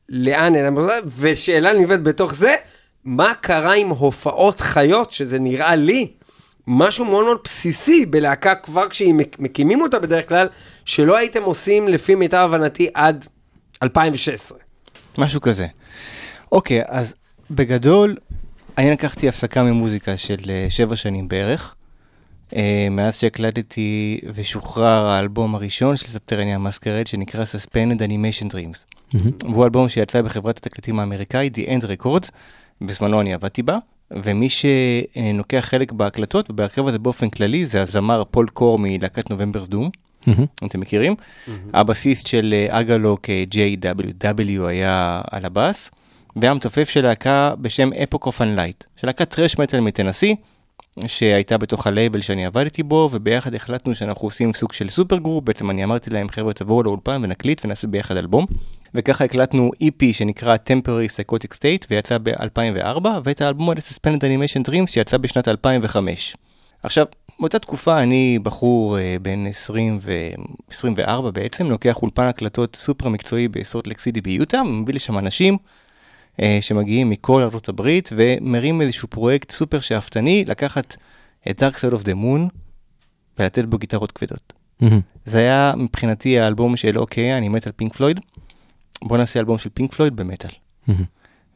לאן 0.09 0.53
נעלם, 0.53 0.77
ושאלה 1.19 1.73
נלווית 1.73 2.03
בתוך 2.03 2.35
זה, 2.35 2.55
מה 3.05 3.33
קרה 3.41 3.75
עם 3.75 3.89
הופעות 3.89 4.61
חיות, 4.61 5.13
שזה 5.13 5.39
נראה 5.39 5.77
לי 5.77 6.07
משהו 6.73 7.05
מאוד 7.05 7.25
מאוד 7.25 7.39
בסיסי 7.45 8.07
בלהקה 8.07 8.55
כבר 8.55 8.89
כשהיא 8.89 9.15
מק- 9.15 9.37
מקימים 9.39 9.81
אותה 9.83 9.99
בדרך 9.99 10.29
כלל, 10.29 10.49
שלא 10.85 11.17
הייתם 11.17 11.43
עושים 11.43 11.89
לפי 11.89 12.15
מיטב 12.15 12.37
הבנתי 12.55 12.89
עד 12.95 13.27
2016. 13.83 14.59
משהו 15.19 15.41
כזה. 15.41 15.67
אוקיי, 16.53 16.83
אז 16.87 17.15
בגדול, 17.51 18.17
אני 18.79 18.91
לקחתי 18.91 19.29
הפסקה 19.29 19.63
ממוזיקה 19.63 20.17
של 20.17 20.39
אה, 20.51 20.67
שבע 20.71 20.97
שנים 20.97 21.29
בערך. 21.29 21.75
אה, 22.57 22.87
מאז 22.91 23.17
שהקלטתי 23.17 24.21
ושוחרר 24.35 25.07
האלבום 25.07 25.55
הראשון 25.55 25.97
של 25.97 26.07
ספטרניה 26.07 26.59
מסקרד, 26.59 27.07
שנקרא 27.07 27.45
Suspended 27.45 27.99
Animation 28.01 28.53
Dreams. 28.55 28.85
והוא 29.51 29.65
אלבום 29.65 29.89
שיצא 29.89 30.23
בחברת 30.23 30.57
התקליטים 30.59 31.01
האמריקאית, 31.01 31.59
The 31.59 31.61
End 31.61 31.85
Records, 31.85 32.29
בזמנו 32.81 33.21
אני 33.21 33.35
עבדתי 33.35 33.63
בה, 33.63 33.79
ומי 34.11 34.49
שלוקח 34.51 35.61
חלק 35.61 35.93
בהקלטות 35.93 36.51
ובהרכב 36.51 36.87
הזה 36.87 36.99
באופן 36.99 37.31
כללי 37.31 37.67
זה 37.67 37.83
הזמר 37.83 38.23
Paul 38.31 38.49
Kuhr 38.49 38.79
מלהקת 38.79 39.31
Novembers 39.31 39.69
Doom. 39.69 39.91
אתם 40.67 40.81
מכירים? 40.81 41.15
הבסיסט 41.75 42.27
של 42.27 42.55
אה, 42.57 42.81
Agalloch 42.81 43.31
אה, 43.31 43.45
JWW 43.55 44.67
היה 44.67 45.21
על 45.31 45.45
הבאס, 45.45 45.91
והמתופף 46.37 46.89
של 46.89 47.03
להקה 47.03 47.55
בשם 47.61 47.93
Epoch 47.93 48.27
of 48.27 48.43
Unlight, 48.43 48.85
של 48.97 49.07
להקת 49.07 49.31
thrash 49.35 49.59
metal 49.59 49.81
מטנסי, 49.81 50.37
שהייתה 51.07 51.59
בתוך 51.59 51.87
הלייבל 51.87 52.21
שאני 52.21 52.47
עבדתי 52.47 52.83
בו, 52.83 53.09
וביחד 53.13 53.55
החלטנו 53.55 53.95
שאנחנו 53.95 54.27
עושים 54.27 54.55
סוג 54.55 54.73
של 54.73 54.91
super 54.91 55.17
group, 55.17 55.45
בעצם 55.45 55.71
אני 55.71 55.85
אמרתי 55.85 56.11
להם 56.11 56.29
חבר'ה 56.29 56.53
תבואו 56.53 56.83
לאולפן 56.83 57.21
ונקליט 57.25 57.65
ונעשה 57.65 57.87
ביחד 57.87 58.17
אלבום. 58.17 58.47
וככה 58.95 59.25
הקלטנו 59.25 59.71
EP 59.85 60.05
שנקרא 60.13 60.57
Temporary 60.57 61.11
Psychotic 61.11 61.57
State 61.57 61.87
ויצא 61.91 62.19
ב-2004, 62.23 63.07
ואת 63.25 63.41
האלבום 63.41 63.71
הזה 63.71 63.81
Suspended 63.81 64.21
Animation 64.21 64.69
Dreams 64.69 64.87
שיצא 64.87 65.17
בשנת 65.17 65.49
2005. 65.49 66.37
עכשיו, 66.83 67.07
באותה 67.41 67.59
תקופה 67.59 68.03
אני 68.03 68.39
בחור 68.43 68.99
אה, 68.99 69.17
בן 69.23 69.47
20 69.47 69.99
ו-24 70.03 71.31
בעצם, 71.31 71.71
לוקח 71.71 72.03
אולפן 72.03 72.23
הקלטות 72.25 72.77
סופר 72.77 73.09
מקצועי 73.09 73.49
בסולט 73.49 73.87
לק 73.87 74.01
סיטי 74.01 74.21
ביוטה, 74.21 74.63
מביא 74.63 74.95
לשם 74.95 75.19
אנשים 75.19 75.57
אה, 76.41 76.59
שמגיעים 76.61 77.11
מכל 77.11 77.43
ארצות 77.43 77.69
הברית 77.69 78.11
ומרים 78.17 78.81
איזשהו 78.81 79.09
פרויקט 79.09 79.51
סופר 79.51 79.81
שאפתני, 79.81 80.45
לקחת 80.45 80.97
את 81.51 81.63
Dark 81.63 81.77
Side 81.77 81.95
of 81.95 82.05
the 82.05 82.15
Moon 82.15 82.55
ולתת 83.39 83.65
בו 83.65 83.79
גיטרות 83.79 84.13
כבדות. 84.13 84.53
זה 85.25 85.39
היה 85.39 85.73
מבחינתי 85.77 86.39
האלבום 86.39 86.77
של 86.77 86.99
אוקיי, 86.99 87.39
אני 87.39 87.49
מת 87.49 87.67
על 87.67 87.73
פינק 87.77 87.95
פלויד, 87.97 88.21
בוא 89.05 89.19
נעשה 89.19 89.41
אלבום 89.41 89.59
של 89.59 89.71
פינק 89.75 89.95
פלויד 89.95 90.17
במטאל. 90.17 90.51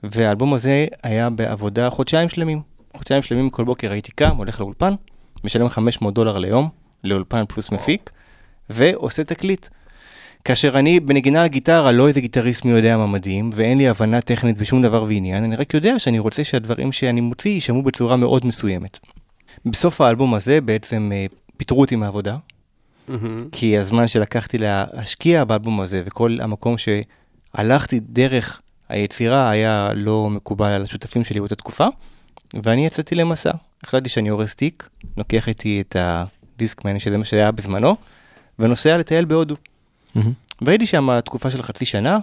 והאלבום 0.03 0.55
הזה 0.55 0.87
היה 1.03 1.31
בעבודה 1.31 1.91
חודשיים 1.91 2.29
שלמים. 2.29 2.61
חודשיים 2.97 3.23
שלמים 3.23 3.51
כל 3.51 3.65
בוקר 3.65 3.93
הייתי 3.93 4.13
קם, 4.13 4.37
הולך 4.37 4.61
לאולפן, 4.61 4.95
משלם 5.45 5.69
500 5.69 6.15
דולר 6.15 6.39
ליום, 6.39 6.69
לאולפן 7.05 7.45
פלוס 7.49 7.71
מפיק, 7.71 8.11
ועושה 8.71 9.25
תקליט. 9.25 9.69
כאשר 10.45 10.79
אני 10.79 11.01
בנגינה 11.01 11.43
על 11.43 11.49
גיטרה 11.49 11.93
לא 11.93 12.09
איזה 12.09 12.21
גיטריסט 12.21 12.65
מי 12.65 12.71
יודע 12.71 12.97
מה 12.97 13.07
מדהים, 13.07 13.51
ואין 13.55 13.79
לי 13.79 13.89
הבנה 13.89 14.21
טכנית 14.21 14.59
בשום 14.59 14.83
דבר 14.83 15.03
ועניין, 15.03 15.45
אני 15.45 15.57
רק 15.57 15.75
יודע 15.75 15.99
שאני 15.99 16.19
רוצה 16.19 16.45
שהדברים 16.45 16.93
שאני 16.93 17.21
מוציא 17.21 17.51
יישמעו 17.51 17.83
בצורה 17.83 18.17
מאוד 18.17 18.47
מסוימת. 18.47 18.99
בסוף 19.65 20.01
האלבום 20.01 20.35
הזה 20.35 20.61
בעצם 20.61 21.11
אה, 21.15 21.27
פיטרו 21.57 21.81
אותי 21.81 21.97
מהעבודה, 21.97 22.37
כי 23.53 23.79
הזמן 23.79 24.09
שלקחתי 24.09 24.59
להשקיע 24.59 25.45
באלבום 25.45 25.81
הזה 25.81 26.03
וכל 26.05 26.39
המקום 26.41 26.79
שהלכתי 27.57 28.01
דרך 28.01 28.61
היצירה 28.89 29.51
היה 29.51 29.91
לא 29.95 30.31
מקובל 30.31 30.73
על 30.73 30.83
השותפים 30.83 31.25
שלי 31.25 31.41
באותה 31.41 31.55
תקופה, 31.55 31.87
ואני 32.63 32.87
יצאתי 32.87 33.15
למסע. 33.15 33.51
החלטתי 33.85 34.09
שאני 34.09 34.29
הורס 34.29 34.55
תיק, 34.55 34.89
לוקח 35.17 35.49
איתי 35.49 35.81
את 35.81 35.97
הדיסקמן, 35.99 36.99
שזה 36.99 37.19
מה 37.19 37.25
שהיה 37.25 37.53
בזמנו, 37.53 37.97
ונוסע 38.59 38.99
לטייל 38.99 39.25
בהודו. 39.25 39.55
והייתי 40.63 40.87
שם 40.87 41.21
תקופה 41.21 41.51
של 41.51 41.63
חצי 41.63 41.85
שנה, 41.85 42.19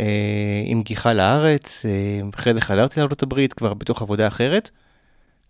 אה, 0.00 0.62
עם 0.64 0.82
גיחה 0.82 1.12
לארץ, 1.12 1.84
אה, 1.86 1.90
אחרי 2.34 2.54
זה 2.54 2.60
חזרתי 2.60 3.00
לארה"ב 3.00 3.46
כבר 3.46 3.74
בתוך 3.74 4.02
עבודה 4.02 4.26
אחרת, 4.26 4.70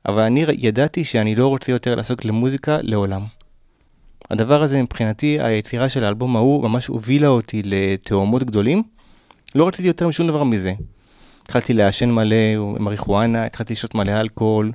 אבל 0.06 0.22
אני 0.22 0.44
ידעתי 0.58 1.04
שאני 1.04 1.34
לא 1.34 1.48
רוצה 1.48 1.72
יותר 1.72 1.94
לעסוק 1.94 2.24
למוזיקה 2.24 2.78
לעולם. 2.82 3.22
הדבר 4.30 4.62
הזה 4.62 4.82
מבחינתי, 4.82 5.40
היצירה 5.40 5.88
של 5.88 6.04
האלבום 6.04 6.36
ההוא 6.36 6.62
ממש 6.68 6.86
הובילה 6.86 7.28
אותי 7.28 7.62
לתאומות 7.64 8.44
גדולים. 8.44 8.82
לא 9.54 9.68
רציתי 9.68 9.88
יותר 9.88 10.08
משום 10.08 10.26
דבר 10.26 10.44
מזה. 10.44 10.72
התחלתי 11.42 11.74
לעשן 11.74 12.10
מלא 12.10 12.36
מריחואנה, 12.80 13.44
התחלתי 13.44 13.72
לשתות 13.72 13.94
מלא 13.94 14.20
אלכוהול. 14.20 14.72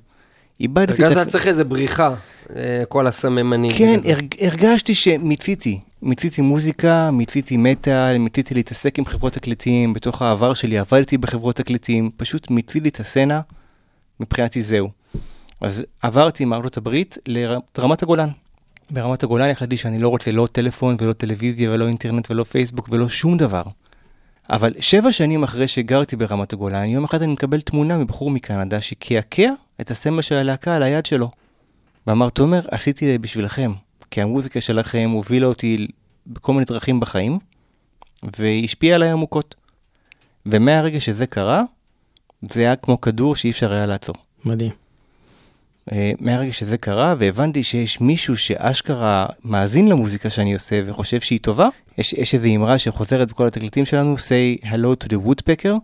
איבדתי 0.59 0.93
את 0.93 0.99
הרגשת. 0.99 1.19
שאתה 1.19 1.31
צריך 1.31 1.47
איזה 1.47 1.63
בריחה, 1.63 2.13
אה, 2.55 2.83
כל 2.87 3.07
הסממנים. 3.07 3.71
כן. 3.77 3.99
הרג, 4.05 4.35
הרגשתי 4.41 4.95
שמיציתי. 4.95 5.79
מיציתי 6.01 6.41
מוזיקה, 6.41 7.11
מיציתי 7.11 7.57
מטאל, 7.57 8.17
מיציתי 8.17 8.53
להתעסק 8.53 8.99
עם 8.99 9.05
חברות 9.05 9.33
תקליטים, 9.33 9.93
בתוך 9.93 10.21
העבר 10.21 10.53
שלי 10.53 10.77
עבדתי 10.77 11.17
בחברות 11.17 11.55
תקליטים, 11.55 12.09
פשוט 12.17 12.51
מיציתי 12.51 12.89
את 12.89 12.99
הסצנה, 12.99 13.41
מבחינתי 14.19 14.61
זהו. 14.61 14.89
אז 15.61 15.83
עברתי 16.01 16.45
מארצות 16.45 16.77
הברית 16.77 17.17
לרמת 17.25 18.03
הגולן. 18.03 18.29
ברמת 18.89 19.23
הגולן 19.23 19.49
החלטתי 19.49 19.77
שאני 19.77 19.99
לא 19.99 20.09
רוצה 20.09 20.31
לא 20.31 20.47
טלפון 20.51 20.95
ולא 21.01 21.13
טלוויזיה 21.13 21.71
ולא 21.71 21.87
אינטרנט 21.87 22.31
ולא 22.31 22.43
פייסבוק 22.43 22.89
ולא 22.91 23.09
שום 23.09 23.37
דבר. 23.37 23.63
אבל 24.49 24.73
שבע 24.79 25.11
שנים 25.11 25.43
אחרי 25.43 25.67
שגרתי 25.67 26.15
ברמת 26.15 26.53
הגולן, 26.53 26.85
יום 26.85 27.03
אחד 27.03 27.21
אני 27.21 27.33
מקבל 27.33 27.61
תמונה 27.61 27.97
מבחור 27.97 28.31
מקנדה 28.31 28.81
שקעקע 28.81 29.49
את 29.81 29.91
הסמל 29.91 30.21
של 30.21 30.35
הלהקה 30.35 30.75
על 30.75 30.83
היד 30.83 31.05
שלו. 31.05 31.31
ואמר, 32.07 32.29
תומר, 32.29 32.61
עשיתי 32.71 33.05
את 33.05 33.11
זה 33.11 33.19
בשבילכם, 33.19 33.71
כי 34.11 34.21
המוזיקה 34.21 34.61
שלכם 34.61 35.09
הובילה 35.13 35.47
אותי 35.47 35.87
בכל 36.27 36.53
מיני 36.53 36.65
דרכים 36.65 36.99
בחיים, 36.99 37.39
והשפיעה 38.39 38.95
עליי 38.95 39.11
עמוקות. 39.11 39.55
ומהרגע 40.45 41.01
שזה 41.01 41.25
קרה, 41.27 41.63
זה 42.51 42.59
היה 42.59 42.75
כמו 42.75 43.01
כדור 43.01 43.35
שאי 43.35 43.51
אפשר 43.51 43.73
היה 43.73 43.85
לעצור. 43.85 44.15
מדהים. 44.45 44.88
אה, 45.91 46.11
מהרגע 46.19 46.53
שזה 46.53 46.77
קרה, 46.77 47.15
והבנתי 47.19 47.63
שיש 47.63 48.01
מישהו 48.01 48.37
שאשכרה 48.37 49.25
מאזין 49.45 49.87
למוזיקה 49.87 50.29
שאני 50.29 50.53
עושה 50.53 50.81
וחושב 50.85 51.21
שהיא 51.21 51.39
טובה, 51.39 51.67
יש, 51.97 52.13
יש 52.13 52.33
איזו 52.33 52.47
אמרה 52.55 52.77
שחוזרת 52.77 53.29
בכל 53.29 53.47
התקליטים 53.47 53.85
שלנו, 53.85 54.15
say 54.15 54.65
hello 54.65 55.05
to 55.05 55.07
the 55.07 55.27
woodpecker, 55.27 55.75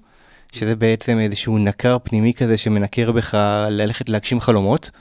שזה 0.51 0.75
בעצם 0.75 1.19
איזשהו 1.19 1.57
נקר 1.57 1.97
פנימי 2.03 2.33
כזה 2.33 2.57
שמנקר 2.57 3.11
בך 3.11 3.37
ללכת 3.69 4.09
להגשים 4.09 4.41
חלומות, 4.41 4.91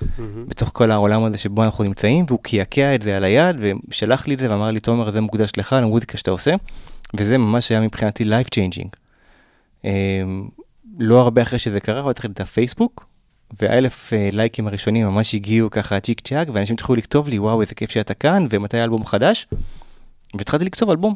בתוך 0.48 0.70
כל 0.74 0.90
העולם 0.90 1.24
הזה 1.24 1.38
שבו 1.38 1.64
אנחנו 1.64 1.84
נמצאים, 1.84 2.24
והוא 2.28 2.38
קעקע 2.42 2.94
את 2.94 3.02
זה 3.02 3.16
על 3.16 3.24
היד, 3.24 3.56
ושלח 3.88 4.26
לי 4.26 4.34
את 4.34 4.38
זה 4.38 4.50
ואמר 4.50 4.70
לי, 4.70 4.80
תומר, 4.80 5.10
זה 5.10 5.20
מוקדש 5.20 5.50
לך, 5.56 5.76
למוזיקה 5.82 6.18
שאתה 6.18 6.30
עושה, 6.30 6.54
וזה 7.14 7.38
ממש 7.38 7.70
היה 7.70 7.80
מבחינתי 7.80 8.24
life 8.24 8.48
changing. 8.58 8.88
אמ, 9.84 10.48
לא 10.98 11.20
הרבה 11.20 11.42
אחרי 11.42 11.58
שזה 11.58 11.80
קרה, 11.80 12.12
פתחתי 12.12 12.32
את 12.32 12.40
הפייסבוק, 12.40 13.06
והאלף 13.60 14.12
אה, 14.12 14.28
לייקים 14.32 14.66
הראשונים 14.66 15.06
ממש 15.06 15.34
הגיעו 15.34 15.70
ככה 15.70 16.00
צ'יק 16.00 16.20
צ'אק, 16.20 16.48
ואנשים 16.52 16.74
התחילו 16.74 16.96
לכתוב 16.96 17.28
לי, 17.28 17.38
וואו, 17.38 17.60
איזה 17.60 17.74
כיף 17.74 17.90
שאתה 17.90 18.14
כאן, 18.14 18.46
ומתי 18.50 18.78
האלבום 18.78 19.04
חדש? 19.04 19.46
והתחלתי 20.34 20.64
לכתוב 20.64 20.90
אלבום. 20.90 21.14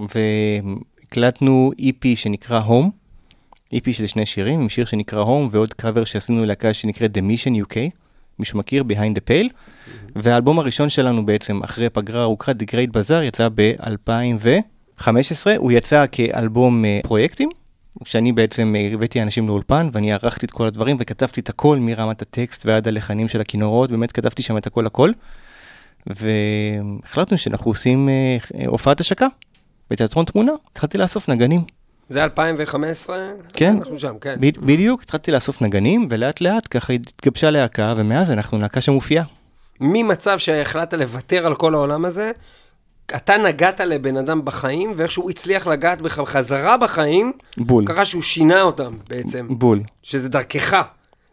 והקלטנו 0.00 1.72
EP 1.80 2.06
שנקרא 2.14 2.60
Home, 2.60 2.88
EP 3.74 3.92
של 3.92 4.06
שני 4.06 4.26
שירים, 4.26 4.60
עם 4.60 4.68
שיר 4.68 4.84
שנקרא 4.84 5.24
Home, 5.24 5.48
ועוד 5.50 5.74
קאבר 5.74 6.04
שעשינו 6.04 6.44
להקה 6.44 6.74
שנקראת 6.74 7.16
The 7.16 7.20
Mission 7.20 7.66
UK, 7.66 7.76
מישהו 8.38 8.58
מכיר? 8.58 8.84
Behind 8.88 9.16
the 9.16 9.30
Pale. 9.30 9.52
והאלבום 10.16 10.58
הראשון 10.58 10.88
שלנו 10.88 11.26
בעצם, 11.26 11.62
אחרי 11.62 11.90
פגרה 11.90 12.22
ארוכה, 12.22 12.52
The 12.52 12.64
Great 12.70 12.96
Bazaar, 12.96 13.22
יצא 13.22 13.48
ב-2015, 13.54 15.08
הוא 15.56 15.72
יצא 15.72 16.04
כאלבום 16.12 16.84
אה, 16.84 17.00
פרויקטים. 17.02 17.48
כשאני 18.04 18.32
בעצם 18.32 18.74
אה, 18.76 18.90
הבאתי 18.92 19.22
אנשים 19.22 19.48
לאולפן 19.48 19.88
ואני 19.92 20.12
ערכתי 20.12 20.46
את 20.46 20.50
כל 20.50 20.66
הדברים 20.66 20.96
וכתבתי 21.00 21.40
את 21.40 21.48
הכל 21.48 21.78
מרמת 21.78 22.22
הטקסט 22.22 22.66
ועד 22.66 22.88
הלחנים 22.88 23.28
של 23.28 23.40
הכינורות, 23.40 23.90
באמת 23.90 24.12
כתבתי 24.12 24.42
שם 24.42 24.56
את 24.56 24.66
הכל 24.66 24.86
הכל. 24.86 25.10
והחלטנו 26.06 27.38
שאנחנו 27.38 27.70
עושים 27.70 28.08
אה, 28.08 28.66
הופעת 28.66 29.00
השקה 29.00 29.26
בתיאטרון 29.90 30.24
תמונה, 30.24 30.52
התחלתי 30.72 30.98
לאסוף 30.98 31.28
נגנים. 31.28 31.60
זה 32.08 32.24
2015? 32.24 33.16
כן, 33.52 33.76
אנחנו 33.76 33.98
שם, 33.98 34.14
כן. 34.20 34.36
ב- 34.40 34.66
בדיוק, 34.66 35.02
התחלתי 35.02 35.30
לאסוף 35.30 35.62
נגנים 35.62 36.08
ולאט 36.10 36.40
לאט 36.40 36.66
ככה 36.70 36.92
התגבשה 36.92 37.50
להקה 37.50 37.94
ומאז 37.96 38.30
אנחנו 38.30 38.58
להקה 38.58 38.80
שמופיעה. 38.80 39.24
ממצב 39.80 40.38
שהחלטת 40.38 40.94
לוותר 40.94 41.46
על 41.46 41.54
כל 41.54 41.74
העולם 41.74 42.04
הזה, 42.04 42.32
אתה 43.16 43.36
נגעת 43.36 43.80
לבן 43.80 44.16
אדם 44.16 44.44
בחיים, 44.44 44.92
ואיכשהו 44.96 45.30
הצליח 45.30 45.66
לגעת 45.66 46.00
בך 46.00 46.20
חזרה 46.26 46.76
בחיים, 46.76 47.32
בול, 47.56 47.86
ככה 47.86 48.04
שהוא 48.04 48.22
שינה 48.22 48.62
אותם 48.62 48.92
בעצם, 49.08 49.46
בול. 49.50 49.80
שזה 50.02 50.28
דרכך. 50.28 50.82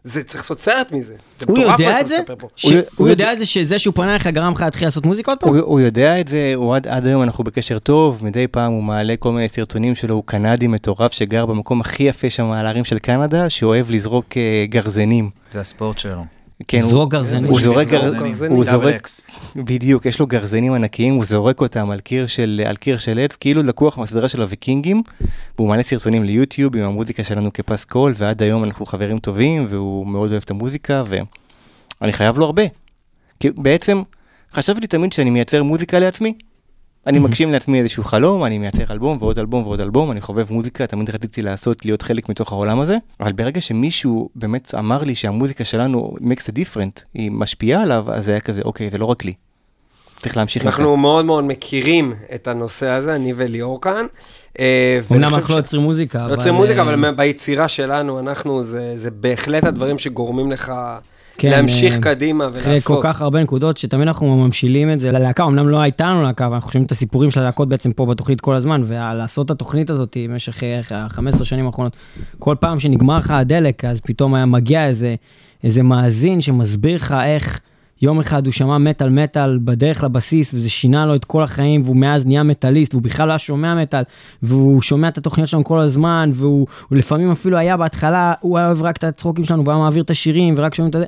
זה 0.04 0.22
צריך 0.22 0.40
לעשות 0.42 0.60
סרט 0.60 0.92
מזה. 0.92 1.14
זה 1.38 1.46
הוא 1.48 1.58
יודע 1.58 2.00
את 2.00 2.08
זה? 2.08 2.16
ש- 2.56 2.64
הוא- 2.64 2.72
הוא 2.74 2.82
הוא 2.96 3.08
יודע 3.08 3.32
את 3.32 3.38
זה 3.38 3.46
שזה 3.46 3.78
שהוא 3.78 3.94
פנה 3.94 4.10
אליך 4.10 4.26
גרם 4.26 4.52
לך 4.52 4.60
להתחיל 4.60 4.86
לעשות 4.86 5.06
מוזיקה 5.06 5.32
עוד 5.32 5.38
פעם? 5.40 5.48
הוא, 5.48 5.58
הוא 5.58 5.80
יודע 5.80 6.20
את 6.20 6.28
זה, 6.28 6.52
הוא 6.54 6.76
עד, 6.76 6.86
עד 6.88 7.06
היום 7.06 7.22
אנחנו 7.22 7.44
בקשר 7.44 7.78
טוב, 7.78 8.24
מדי 8.24 8.46
פעם 8.46 8.72
הוא 8.72 8.82
מעלה 8.82 9.14
כל 9.18 9.32
מיני 9.32 9.48
סרטונים 9.48 9.94
שלו, 9.94 10.14
הוא 10.14 10.22
קנדי 10.26 10.66
מטורף 10.66 11.12
שגר 11.12 11.46
במקום 11.46 11.80
הכי 11.80 12.02
יפה 12.02 12.30
שם 12.30 12.50
על 12.50 12.66
ההרים 12.66 12.84
של 12.84 12.98
קנדה, 12.98 13.50
שאוהב 13.50 13.90
לזרוק 13.90 14.26
uh, 14.32 14.36
גרזנים. 14.70 15.30
זה 15.52 15.60
הספורט 15.60 15.98
שלו. 15.98 16.24
כן, 16.68 16.80
הוא, 16.80 16.90
זרוק 16.90 17.10
גרזנים. 17.10 17.50
הוא 17.50 17.60
זורק 17.60 17.88
גרזנים. 17.88 18.52
הוא 18.52 18.64
זורק. 18.64 19.08
בדיוק, 19.56 20.06
יש 20.06 20.20
לו 20.20 20.26
גרזנים 20.26 20.72
ענקיים, 20.72 21.14
הוא 21.14 21.24
זורק 21.24 21.60
אותם 21.60 21.90
על 21.90 22.00
קיר 22.00 22.26
של, 22.26 22.62
על 22.66 22.76
קיר 22.76 22.98
של 22.98 23.18
עץ, 23.18 23.36
כאילו 23.36 23.62
לקוח 23.62 23.98
מהסדרה 23.98 24.28
של 24.28 24.42
הוויקינגים, 24.42 25.02
והוא 25.58 25.68
מעלה 25.68 25.82
סרטונים 25.82 26.24
ליוטיוב 26.24 26.76
עם 26.76 26.82
המוזיקה 26.82 27.24
שלנו 27.24 27.52
כפסקול, 27.52 28.12
ועד 28.16 28.42
היום 28.42 28.64
אנחנו 28.64 28.86
חברים 28.86 29.18
טובים, 29.18 29.66
והוא 29.70 30.06
מאוד 30.06 30.30
אוהב 30.30 30.42
את 30.44 30.50
המוזיקה, 30.50 31.04
ואני 32.00 32.12
חייב 32.12 32.38
לו 32.38 32.44
הרבה. 32.44 32.62
כי 33.40 33.50
בעצם, 33.50 34.02
חשבתי 34.54 34.86
תמיד 34.86 35.12
שאני 35.12 35.30
מייצר 35.30 35.62
מוזיקה 35.62 35.98
לעצמי. 35.98 36.34
אני 37.06 37.18
מגשים 37.18 37.52
לעצמי 37.52 37.80
איזשהו 37.80 38.04
חלום, 38.04 38.44
אני 38.44 38.58
מייצר 38.58 38.84
אלבום 38.90 39.18
ועוד 39.20 39.38
אלבום 39.38 39.66
ועוד 39.66 39.80
אלבום, 39.80 40.10
אני 40.10 40.20
חובב 40.20 40.52
מוזיקה, 40.52 40.86
תמיד 40.86 41.10
רציתי 41.10 41.42
לעשות, 41.42 41.84
להיות 41.84 42.02
חלק 42.02 42.28
מתוך 42.28 42.52
העולם 42.52 42.80
הזה, 42.80 42.96
אבל 43.20 43.32
ברגע 43.32 43.60
שמישהו 43.60 44.28
באמת 44.34 44.74
אמר 44.78 45.04
לי 45.04 45.14
שהמוזיקה 45.14 45.64
שלנו 45.64 46.14
makes 46.20 46.52
a 46.52 46.52
different, 46.52 47.02
היא 47.14 47.30
משפיעה 47.30 47.82
עליו, 47.82 48.04
אז 48.12 48.24
זה 48.24 48.30
היה 48.30 48.40
כזה, 48.40 48.62
אוקיי, 48.64 48.90
זה 48.90 48.98
לא 48.98 49.04
רק 49.04 49.24
לי. 49.24 49.32
צריך 50.22 50.36
להמשיך 50.36 50.62
עם 50.62 50.70
זה. 50.70 50.76
אנחנו 50.76 50.96
מאוד 50.96 51.24
מאוד 51.24 51.44
מכירים 51.44 52.14
את 52.34 52.48
הנושא 52.48 52.86
הזה, 52.86 53.14
אני 53.14 53.32
וליאור 53.36 53.80
כאן. 53.80 54.06
אה, 54.58 54.98
אמנם 55.10 55.24
חושב 55.24 55.36
אנחנו 55.36 55.54
לא 55.54 55.58
יוצרים 55.58 55.82
מוזיקה, 55.82 56.18
לא 56.18 56.24
אבל... 56.24 56.32
יוצרים 56.32 56.54
מוזיקה, 56.54 56.82
אה, 56.82 56.94
אבל 56.94 57.10
ביצירה 57.10 57.68
שלנו, 57.68 58.18
אנחנו, 58.18 58.62
זה 58.62 58.92
זה 58.96 59.10
בהחלט 59.10 59.64
הדברים 59.64 59.98
שגורמים 59.98 60.52
לך 60.52 60.72
כן, 61.38 61.50
להמשיך 61.50 61.96
אה, 61.96 62.00
קדימה 62.00 62.48
אחרי 62.48 62.70
ולעשות. 62.70 62.86
כל 62.86 63.00
כך 63.02 63.22
הרבה 63.22 63.42
נקודות 63.42 63.76
שתמיד 63.76 64.08
אנחנו 64.08 64.36
ממשילים 64.36 64.92
את 64.92 65.00
זה 65.00 65.12
ללהקה, 65.12 65.44
אמנם 65.44 65.68
לא 65.68 65.80
הייתה 65.80 66.04
לנו 66.10 66.22
להקה, 66.22 66.46
אבל 66.46 66.54
אנחנו 66.54 66.70
שומעים 66.70 66.86
את 66.86 66.92
הסיפורים 66.92 67.30
של 67.30 67.40
הלהקות 67.40 67.68
בעצם 67.68 67.92
פה 67.92 68.06
בתוכנית 68.06 68.40
כל 68.40 68.54
הזמן, 68.54 68.82
ולעשות 68.86 69.46
את 69.46 69.50
התוכנית 69.50 69.90
הזאת 69.90 70.16
במשך 70.28 70.62
ה-15 70.90 71.44
שנים 71.44 71.66
האחרונות, 71.66 71.96
כל 72.38 72.56
פעם 72.60 72.78
שנגמר 72.78 73.18
לך 73.18 73.30
הדלק, 73.30 73.84
אז 73.84 74.00
פתאום 74.00 74.34
היה 74.34 74.46
מגיע 74.46 74.86
איזה, 74.86 75.14
איזה 75.64 75.82
מאזין 75.82 76.40
שמסביר 76.40 76.96
לך 76.96 77.14
איך 77.24 77.60
יום 78.02 78.20
אחד 78.20 78.46
הוא 78.46 78.52
שמע 78.52 78.78
מטאל 78.78 79.10
מטאל 79.10 79.58
בדרך 79.64 80.04
לבסיס, 80.04 80.54
וזה 80.54 80.70
שינה 80.70 81.06
לו 81.06 81.14
את 81.14 81.24
כל 81.24 81.42
החיים, 81.42 81.82
והוא 81.84 81.96
מאז 81.96 82.26
נהיה 82.26 82.42
מטאליסט, 82.42 82.94
והוא 82.94 83.02
בכלל 83.02 83.26
לא 83.26 83.32
היה 83.32 83.38
שומע 83.38 83.74
מטאל, 83.74 84.02
והוא 84.42 84.82
שומע 84.82 85.08
את 85.08 85.18
התוכניות 85.18 85.48
שלנו 85.48 85.64
כל 85.64 85.78
הזמן, 85.78 86.30
והוא 86.34 86.66
הוא 86.88 86.98
לפעמים 86.98 87.30
אפילו 87.30 87.56
היה 87.56 87.76
בהתחלה, 87.76 88.34
הוא 88.40 88.58
היה 88.58 88.66
אוהב 88.66 88.82
רק 88.82 88.96
את 88.96 89.04
הצחוקים 89.04 89.44
שלנו, 89.44 89.64
והוא 89.64 89.72
היה 89.74 89.82
מעביר 89.84 90.02
את 90.02 90.10
השירים, 90.10 90.54
ורק 90.56 90.74
שומעים 90.74 90.90
את 90.90 90.98
זה. 90.98 91.06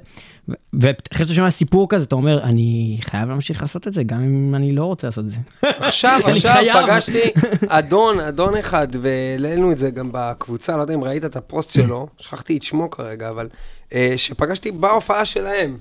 ואחרי 0.48 0.98
שאתה 1.12 1.32
שומע 1.32 1.50
סיפור 1.50 1.88
כזה, 1.88 2.04
אתה 2.04 2.14
אומר, 2.14 2.42
אני 2.42 2.98
חייב 3.00 3.28
להמשיך 3.28 3.62
לעשות 3.62 3.88
את 3.88 3.94
זה, 3.94 4.02
גם 4.02 4.22
אם 4.22 4.54
אני 4.54 4.72
לא 4.72 4.84
רוצה 4.84 5.06
לעשות 5.06 5.24
את 5.24 5.30
זה. 5.30 5.36
עכשיו, 5.62 6.20
עכשיו. 6.26 6.54
פגשתי 6.82 7.20
אדון, 7.68 8.20
אדון 8.20 8.56
אחד, 8.56 8.88
והעלינו 9.00 9.72
את 9.72 9.78
זה 9.78 9.90
גם 9.90 10.08
בקבוצה, 10.12 10.76
לא 10.76 10.82
יודע 10.82 10.94
אם 10.94 11.04
ראית 11.04 11.24
את 11.24 11.36
הפוסט 11.36 11.70
שלו, 11.70 12.08
שכחתי 12.18 12.56
את 12.56 12.62
שמו 12.62 12.90
כרגע, 12.90 13.28
אבל 13.28 13.48
אה, 13.92 14.14
שפגשתי 14.16 14.70
בהופעה 14.70 15.24
שלהם, 15.24 15.78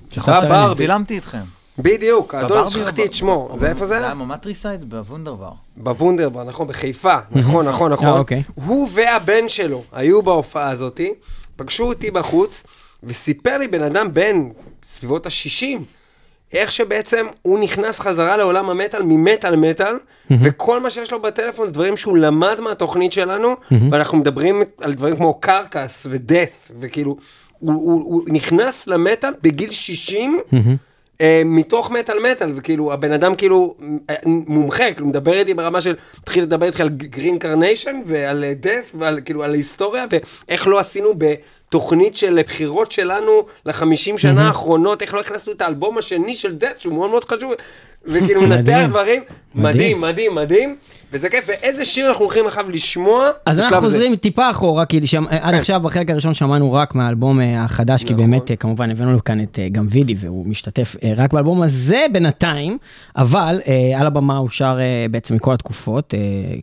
צילמתי 0.74 1.14
איתכם. 1.14 1.42
בדיוק, 1.78 2.34
האדון, 2.34 2.58
בברבי 2.58 2.70
שכחתי 2.70 3.04
את 3.04 3.14
שמו, 3.14 3.54
זה 3.56 3.68
איפה 3.70 3.86
זה 3.86 3.94
זה 3.94 4.04
היה? 4.04 4.14
במטריסייד 4.14 4.90
בוונדרבר. 4.90 5.52
בוונדרבר, 5.76 6.44
נכון, 6.44 6.68
בחיפה, 6.68 7.16
נכון, 7.30 7.68
נכון, 7.68 7.92
אה, 7.92 7.96
נכון. 7.96 8.08
אוקיי. 8.08 8.42
הוא 8.54 8.88
והבן 8.92 9.48
שלו 9.48 9.82
היו 9.92 10.22
בהופעה 10.22 10.70
הזאתי, 10.70 11.14
פגשו 11.56 11.84
אותי 11.84 12.10
בחוץ, 12.10 12.64
וסיפר 13.04 13.58
לי 13.58 13.68
בן 13.68 13.82
אדם 13.82 14.14
בן 14.14 14.48
סביבות 14.84 15.26
ה-60, 15.26 15.78
איך 16.52 16.72
שבעצם 16.72 17.26
הוא 17.42 17.58
נכנס 17.58 18.00
חזרה 18.00 18.36
לעולם 18.36 18.70
המטאל 18.70 19.02
ממטאל 19.02 19.56
מטאל, 19.56 19.94
וכל 20.30 20.80
מה 20.80 20.90
שיש 20.90 21.12
לו 21.12 21.22
בטלפון 21.22 21.66
זה 21.66 21.72
דברים 21.72 21.96
שהוא 21.96 22.16
למד 22.16 22.60
מהתוכנית 22.60 23.12
שלנו, 23.12 23.56
ואנחנו 23.90 24.18
מדברים 24.18 24.62
על 24.80 24.94
דברים 24.94 25.16
כמו 25.16 25.34
Carcass 25.34 26.06
ו 26.10 26.19
Death, 26.19 26.70
וכאילו, 26.80 27.16
הוא, 27.58 27.74
הוא, 27.74 28.02
הוא 28.04 28.22
נכנס 28.28 28.86
למטאל 28.86 29.32
בגיל 29.42 29.70
60, 29.70 30.40
אה, 31.20 31.42
מתוך 31.44 31.90
מטאל 31.90 32.30
מטאל, 32.30 32.52
וכאילו, 32.56 32.92
הבן 32.92 33.12
אדם 33.12 33.34
כאילו 33.34 33.74
אה, 34.10 34.14
מומחה, 34.26 34.92
כאילו 34.92 35.06
מדבר 35.06 35.32
איתי 35.32 35.54
ברמה 35.54 35.80
של, 35.80 35.94
התחיל 36.22 36.42
לדבר 36.42 36.66
איתך 36.66 36.80
על 36.80 36.88
Green 36.88 37.38
Carnation 37.38 38.00
ועל 38.06 38.44
Death 38.60 38.92
ועל 38.98 39.20
כאילו 39.24 39.44
על 39.44 39.54
היסטוריה, 39.54 40.04
ואיך 40.10 40.66
לא 40.66 40.78
עשינו 40.78 41.14
בתוכנית 41.72 42.16
של 42.16 42.40
בחירות 42.46 42.92
שלנו 42.92 43.46
לחמישים 43.66 44.18
שנה 44.18 44.46
האחרונות, 44.46 45.02
איך 45.02 45.14
לא 45.14 45.20
הכנסנו 45.20 45.52
את 45.52 45.62
האלבום 45.62 45.98
השני 45.98 46.36
של 46.36 46.54
Death, 46.54 46.74
שהוא 46.78 46.94
מאוד 46.94 47.10
מאוד 47.10 47.24
חשוב, 47.24 47.52
וכאילו 48.04 48.42
מנתח. 48.42 48.86
דברים, 48.88 49.22
מדהים, 49.54 50.00
מדהים, 50.00 50.34
מדהים, 50.34 50.76
וזה 51.12 51.28
כיף, 51.28 51.44
ואיזה 51.48 51.84
שיר 51.84 52.08
אנחנו 52.08 52.24
הולכים 52.24 52.46
עכשיו 52.46 52.70
לשמוע 52.70 53.30
אז 53.46 53.58
אנחנו. 53.58 53.80
חוזרים 53.80 54.16
טיפה 54.16 54.50
אחורה, 54.50 54.86
כי 54.86 55.00
עד 55.30 55.50
כן. 55.50 55.58
עכשיו 55.58 55.80
בחלק 55.80 56.10
הראשון 56.10 56.34
שמענו 56.34 56.72
רק 56.72 56.94
מהאלבום 56.94 57.40
אה, 57.40 57.64
החדש, 57.64 58.04
כי 58.04 58.12
נכון. 58.12 58.30
באמת 58.30 58.50
אה, 58.50 58.56
כמובן 58.56 58.90
הבאנו 58.90 59.16
לכאן 59.16 59.40
את 59.42 59.58
אה, 59.58 59.68
גם 59.68 59.86
וידי, 59.90 60.14
והוא 60.18 60.46
משתתף 60.46 60.96
רק 61.16 61.32
באלבום 61.32 61.62
הזה 61.62 62.06
בינתיים, 62.12 62.78
אבל 63.16 63.60
על 63.96 64.06
הבמה 64.06 64.36
הוא 64.36 64.48
שר 64.48 64.78
בעצם 65.10 65.34
מכל 65.34 65.52
התקופות, 65.54 66.14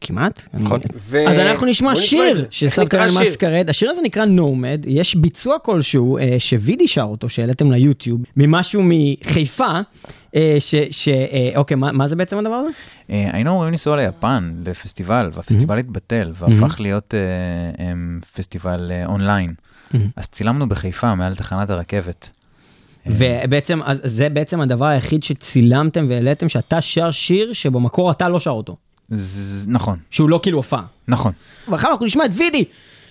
כמעט. 0.01 0.47
נכון. 0.53 0.79
אז 1.27 1.39
אנחנו 1.39 1.67
נשמע 1.67 1.95
שיר. 1.95 2.45
של 2.49 2.69
סאבקרן 2.69 3.07
השיר? 3.07 3.21
מסקרד, 3.21 3.69
השיר 3.69 3.89
הזה 3.89 4.01
נקרא 4.01 4.25
נומד, 4.25 4.85
יש 4.99 5.15
ביצוע 5.15 5.59
כלשהו 5.59 6.17
אה, 6.17 6.35
שווידי 6.39 6.87
שר 6.87 7.03
אותו, 7.03 7.29
שהעליתם 7.29 7.71
ליוטיוב, 7.71 8.21
ממשהו 8.37 8.81
מחיפה, 8.85 9.79
אה, 10.35 10.57
ש... 10.59 10.75
ש- 10.91 11.07
אה, 11.07 11.49
אוקיי, 11.55 11.77
מה 11.77 11.91
מה 11.91 12.07
זה 12.07 12.15
בעצם 12.15 12.37
הדבר 12.37 12.53
הזה? 12.55 12.69
אה, 13.09 13.29
היינו 13.33 13.51
אמורים 13.51 13.71
לנסוע 13.71 13.95
ליפן, 13.97 14.53
לפסטיבל, 14.67 15.29
והפסטיבל 15.33 15.77
התבטל, 15.77 16.31
והפך 16.39 16.79
להיות 16.79 17.13
אה, 17.13 17.19
em, 17.91 18.25
פסטיבל 18.35 18.91
אה, 18.91 19.05
אונליין. 19.05 19.53
אז 20.15 20.27
צילמנו 20.27 20.69
בחיפה, 20.69 21.15
מעל 21.15 21.35
תחנת 21.35 21.69
הרכבת. 21.69 22.31
ובעצם, 23.05 23.79
אז 23.83 23.99
זה 24.03 24.29
בעצם 24.29 24.61
הדבר 24.61 24.85
היחיד 24.85 25.23
שצילמתם 25.23 26.05
והעליתם, 26.09 26.49
שאתה 26.49 26.81
שר 26.81 27.11
שיר 27.11 27.53
שבמקור 27.53 28.11
אתה 28.11 28.29
לא 28.29 28.39
שר 28.39 28.49
אותו. 28.51 28.75
ז- 29.09 29.67
נכון, 29.67 29.97
שהוא 30.09 30.29
לא 30.29 30.39
כאילו 30.43 30.57
הופעה. 30.57 30.83
נכון. 31.07 31.31
ואחר 31.67 31.91
אנחנו 31.91 32.05
נשמע 32.05 32.25
את 32.25 32.31
וידי. 32.37 32.65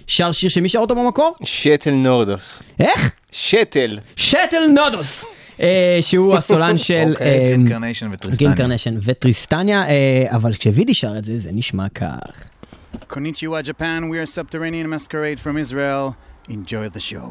שר 0.09 0.33
שיר 0.33 0.51
שמי 0.51 0.69
שר 0.69 0.79
אותו 0.79 0.95
במקור? 0.95 1.35
שתל 1.45 1.91
נורדוס. 1.91 2.63
איך? 2.81 3.11
שתל. 3.33 3.99
Kjetil 4.17 4.67
Nordhus. 4.75 5.25
אה, 5.61 5.99
שהוא 6.01 6.37
הסולן 6.37 6.79
של... 6.89 7.09
אוקיי, 7.13 7.27
אה, 7.27 7.49
Green 7.53 7.73
Carnation 7.73 8.09
ו 8.13 8.16
Tristania. 8.16 8.51
Green 8.51 8.66
Carnation 8.66 8.95
ו 9.05 9.12
Tristania, 9.12 9.89
אה, 9.89 10.25
אבל 10.31 10.53
כשווידי 10.55 10.95
שר 10.95 11.19
את 11.19 11.25
זה, 11.25 11.39
זה 11.39 11.51
נשמע 11.53 11.89
כך. 11.89 12.49
Konnichiwa, 13.11 13.63
Japan. 13.63 14.01
We 14.11 14.19
are 14.23 14.27
Subterranean 14.27 14.89
Masquerade 14.95 15.41
from 15.41 15.57
Israel. 15.57 16.15
Enjoy 16.49 16.89
the 16.89 17.01
show. 17.01 17.27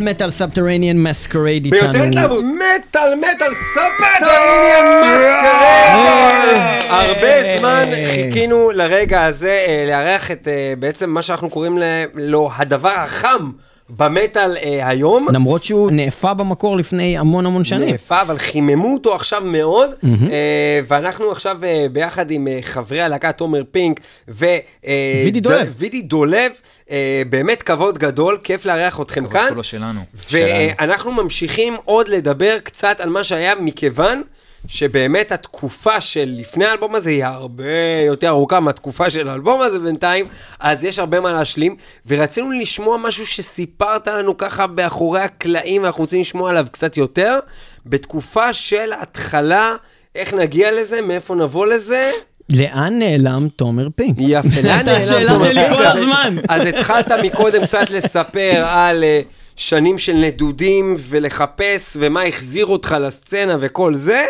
מטאל 0.00 0.28
מטאל 0.28 0.30
Subterranean 0.30 0.96
Masquerade 0.98 1.64
איתנו. 1.64 1.80
ביותר 1.80 2.02
התלהבות, 2.02 2.44
מטאל 2.44 3.14
מטאל 3.14 3.52
Subterranean 3.74 4.84
Masquerade! 5.02 6.58
הרבה 6.88 7.58
זמן 7.58 7.82
חיכינו 8.14 8.70
לרגע 8.70 9.24
הזה 9.24 9.64
אה, 9.68 9.84
לארח 9.88 10.30
את 10.30 10.48
אה, 10.48 10.74
בעצם 10.78 11.10
מה 11.10 11.22
שאנחנו 11.22 11.50
קוראים 11.50 11.78
לו 12.14 12.50
הדבר 12.56 12.94
החם. 12.96 13.50
במטאל 13.90 14.56
אה, 14.56 14.88
היום. 14.88 15.26
למרות 15.32 15.64
שהוא 15.64 15.90
נאפה 15.90 16.34
במקור 16.34 16.76
לפני 16.76 17.18
המון 17.18 17.46
המון 17.46 17.64
שנים. 17.64 17.88
נאפה, 17.88 18.20
אבל 18.20 18.38
חיממו 18.38 18.94
אותו 18.94 19.14
עכשיו 19.14 19.42
מאוד, 19.44 19.90
mm-hmm. 19.90 20.30
אה, 20.30 20.80
ואנחנו 20.88 21.30
עכשיו 21.30 21.64
אה, 21.64 21.86
ביחד 21.92 22.30
עם 22.30 22.48
אה, 22.48 22.58
חברי 22.62 23.00
הלהקה 23.00 23.32
תומר 23.32 23.62
פינק 23.70 24.00
ווידי 24.28 25.40
דולב. 25.40 25.74
וידי 25.78 26.02
דולב. 26.02 26.52
אה, 26.90 27.22
באמת 27.30 27.62
כבוד 27.62 27.98
גדול, 27.98 28.38
כיף 28.42 28.64
לארח 28.64 29.00
אתכם 29.00 29.20
כבוד 29.20 29.32
כאן. 29.32 29.48
כולו 29.48 29.62
שלנו. 29.62 30.00
ואנחנו 30.30 31.12
ממשיכים 31.12 31.74
עוד 31.84 32.08
לדבר 32.08 32.56
קצת 32.62 33.00
על 33.00 33.08
מה 33.08 33.24
שהיה, 33.24 33.54
מכיוון 33.54 34.22
שבאמת 34.68 35.32
התקופה 35.32 36.00
של 36.00 36.34
לפני 36.38 36.64
האלבום 36.64 36.94
הזה 36.94 37.10
היא 37.10 37.24
הרבה 37.24 37.64
יותר 38.06 38.28
ארוכה 38.28 38.60
מהתקופה 38.60 39.10
של 39.10 39.28
האלבום 39.28 39.60
הזה 39.60 39.78
בינתיים, 39.78 40.26
אז 40.60 40.84
יש 40.84 40.98
הרבה 40.98 41.20
מה 41.20 41.32
להשלים, 41.32 41.76
ורצינו 42.06 42.50
לשמוע 42.50 42.96
משהו 42.98 43.26
שסיפרת 43.26 44.08
לנו 44.08 44.36
ככה 44.38 44.66
באחורי 44.66 45.20
הקלעים, 45.20 45.82
ואנחנו 45.82 46.02
רוצים 46.04 46.20
לשמוע 46.20 46.50
עליו 46.50 46.66
קצת 46.72 46.96
יותר, 46.96 47.38
בתקופה 47.86 48.54
של 48.54 48.90
התחלה, 49.02 49.76
איך 50.14 50.34
נגיע 50.34 50.70
לזה, 50.72 51.02
מאיפה 51.02 51.34
נבוא 51.34 51.66
לזה. 51.66 52.10
לאן 52.52 52.98
נעלם 52.98 53.48
תומר 53.56 53.88
פינק? 53.96 54.16
יפה, 54.18 54.60
לאן 54.62 54.70
הייתה 54.74 54.90
נעלם 54.90 55.00
השאלה 55.00 55.26
תומר 55.36 55.42
שלי 55.42 55.54
פינק? 55.64 55.76
כל 55.76 55.82
אז- 55.86 55.98
הזמן. 55.98 56.36
אז 56.48 56.62
התחלת 56.66 57.12
מקודם 57.12 57.66
קצת 57.66 57.90
לספר 57.90 58.64
על 58.68 59.04
אה, 59.04 59.20
שנים 59.56 59.98
של 59.98 60.12
נדודים 60.12 60.96
ולחפש 60.98 61.96
ומה 62.00 62.22
החזיר 62.22 62.66
אותך 62.66 62.96
לסצנה 63.00 63.56
וכל 63.60 63.94
זה, 63.94 64.24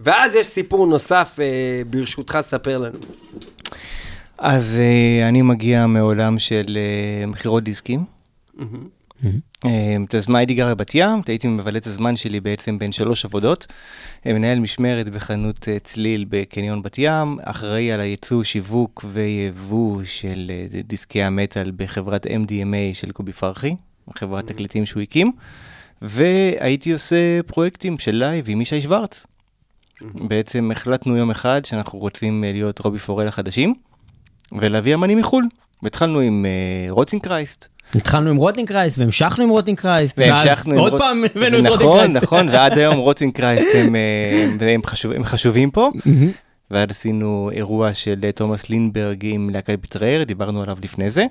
ואז 0.00 0.34
יש 0.34 0.46
סיפור 0.46 0.86
נוסף, 0.86 1.36
אה, 1.40 1.82
ברשותך, 1.90 2.38
ספר 2.40 2.78
לנו. 2.78 2.98
אז 4.38 4.78
uh, 4.78 5.28
אני 5.28 5.42
מגיע 5.42 5.86
מעולם 5.86 6.38
של 6.38 6.64
uh, 6.66 7.26
מכירות 7.26 7.64
דיסקים. 7.64 8.04
Uh, 8.58 8.62
את 10.08 10.14
הזמן 10.14 10.38
הייתי 10.38 10.54
גר 10.54 10.74
בבת 10.74 10.94
ים, 10.94 11.22
הייתי 11.26 11.48
מבלה 11.48 11.78
את 11.78 11.86
הזמן 11.86 12.16
שלי 12.16 12.40
בעצם 12.40 12.78
בין 12.78 12.92
שלוש 12.92 13.24
עבודות. 13.24 13.66
אה, 14.26 14.32
מנהל 14.32 14.58
משמרת 14.58 15.08
בחנות 15.08 15.58
uh, 15.58 15.84
צליל 15.84 16.24
בקניון 16.28 16.82
בת 16.82 16.98
ים, 16.98 17.38
אחראי 17.42 17.92
על 17.92 18.00
הייצוא, 18.00 18.44
שיווק 18.44 19.04
ויבוא 19.12 20.00
של 20.04 20.50
דיסקי 20.84 21.22
המטאל 21.22 21.72
בחברת 21.76 22.26
MDMA 22.26 22.94
של 22.94 23.10
קובי 23.10 23.32
פרחי, 23.32 23.74
חברת 24.14 24.46
תקליטים 24.46 24.86
שהוא 24.86 25.02
הקים, 25.02 25.32
והייתי 26.02 26.92
עושה 26.92 27.42
פרויקטים 27.46 27.98
של 27.98 28.14
live 28.14 28.44
עם 28.48 28.60
ישי 28.60 28.80
שוורץ. 28.80 29.26
בעצם 30.14 30.70
החלטנו 30.70 31.16
יום 31.16 31.30
אחד 31.30 31.64
שאנחנו 31.64 31.98
רוצים 31.98 32.44
אה, 32.44 32.52
להיות 32.52 32.78
רובי 32.78 32.98
פורל 32.98 33.26
החדשים, 33.28 33.74
ולהביא 34.52 34.94
אמנים 34.94 35.18
מחו"ל. 35.18 35.44
והתחלנו 35.82 36.20
עם 36.20 36.46
uh, 36.46 36.90
Rotting 36.92 37.30
Christ. 37.30 37.68
התחלנו 37.94 38.30
עם 38.30 38.36
Rotting 38.36 38.69
Christ 38.69 38.98
והמשכנו 38.98 39.44
עם 39.44 39.50
Rotting 39.50 39.84
Christ. 39.84 40.18
והמשכנו 40.18 40.72
עם 40.74 40.78
עוד 40.80 40.92
Rot- 40.92 41.00
פעם 41.02 41.24
הבאנו 41.24 41.58
את 41.58 41.62
נכון. 41.62 42.12
נכון, 42.12 42.48
ועד 42.48 42.78
היום 42.78 42.96
Rotting 43.08 43.40
Christ 43.40 43.68
הם, 43.74 43.96
אה, 43.96 44.46
הם, 44.60 44.68
הם, 44.68 44.80
חשוב, 44.86 45.12
הם 45.12 45.24
חשובים 45.24 45.70
פה. 45.70 45.90
ואז 46.70 46.86
עשינו 46.90 47.50
אירוע 47.52 47.94
של 47.94 48.20
אה, 48.24 48.32
תומאס 48.32 48.68
לינברג 48.70 49.18
עם 49.22 49.50
להקת 49.50 49.78
Betrayer, 49.80 50.24
דיברנו 50.24 50.62
עליו 50.62 50.76
לפני 50.82 51.10
זה. 51.10 51.24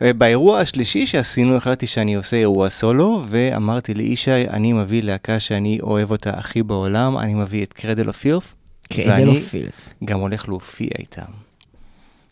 ובאירוע 0.00 0.58
השלישי 0.58 1.06
שעשינו 1.06 1.56
החלטתי 1.56 1.86
שאני 1.86 2.14
עושה 2.14 2.36
אירוע 2.36 2.70
סולו, 2.70 3.22
ואמרתי 3.28 3.94
לישי, 3.94 4.48
אני 4.48 4.72
מביא 4.72 5.02
להקה 5.02 5.40
שאני 5.40 5.78
אוהב 5.82 6.10
אותה 6.10 6.30
הכי 6.30 6.62
בעולם, 6.62 7.18
אני 7.18 7.34
מביא 7.34 7.64
את 7.64 7.72
Cradle 7.72 8.08
of 8.08 8.16
Filth, 8.16 8.54
Cradle 8.92 9.28
of 9.28 9.48
Filth. 9.48 9.94
גם 10.04 10.20
הולך 10.20 10.48
להופיע 10.48 10.90
איתם. 10.98 11.43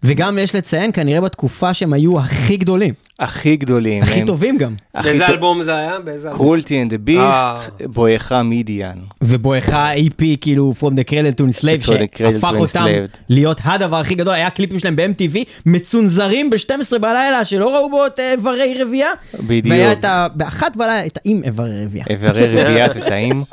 וגם 0.05 0.39
יש 0.39 0.55
לציין, 0.55 0.91
כנראה 0.93 1.21
בתקופה 1.21 1.75
שהם 1.75 1.93
היו 1.93 2.21
הכי 2.21 2.57
גדולים, 2.57 2.95
הכי 3.19 3.57
גדולים. 3.57 4.03
הכי 4.03 4.21
הם- 4.21 4.27
טובים 4.27 4.59
גם. 4.59 4.75
באיזה 5.03 5.27
אלבום 5.27 5.63
זה 5.63 5.77
היה? 5.77 5.99
באיזה 6.05 6.29
אלבום? 6.29 6.39
Cruelty 6.43 6.83
and 6.83 6.91
the 6.91 6.99
Beast, 6.99 7.73
בואכה 7.85 8.43
Midian. 8.43 8.95
ובואכה 9.23 9.95
EP 9.95 10.23
כאילו 10.41 10.73
From 10.81 10.93
the 10.93 11.11
Cradle 11.11 11.41
to 11.41 11.61
Enslaved, 11.61 11.87
שהפך 12.17 12.53
אותם. 12.57 12.85
להיות 13.29 13.61
הדבר 13.65 13.97
הכי 13.97 14.15
גדול, 14.15 14.35
היה 14.35 14.51
קליפים 14.51 14.79
שלהם 14.79 14.97
ב-MTV, 14.97 15.37
מצונזרים 15.67 16.51
ב-12 16.51 16.99
בלילה, 16.99 17.45
שלא 17.45 17.77
ראו 17.77 17.91
בו 17.91 18.07
את 18.07 18.21
אה, 18.21 18.33
איברי 18.33 18.83
רבייה. 18.83 19.11
בדיוק. 19.41 19.67
והיה 19.71 19.93
את 19.93 20.05
ה... 20.05 20.27
באחת 20.35 20.77
בלילה, 20.77 21.07
את 21.07 21.19
עם 21.25 21.41
איברי 21.45 21.85
רבייה. 21.85 22.05
איברי 22.11 22.47
רביעיית 22.47 22.97
התאים. 22.97 23.45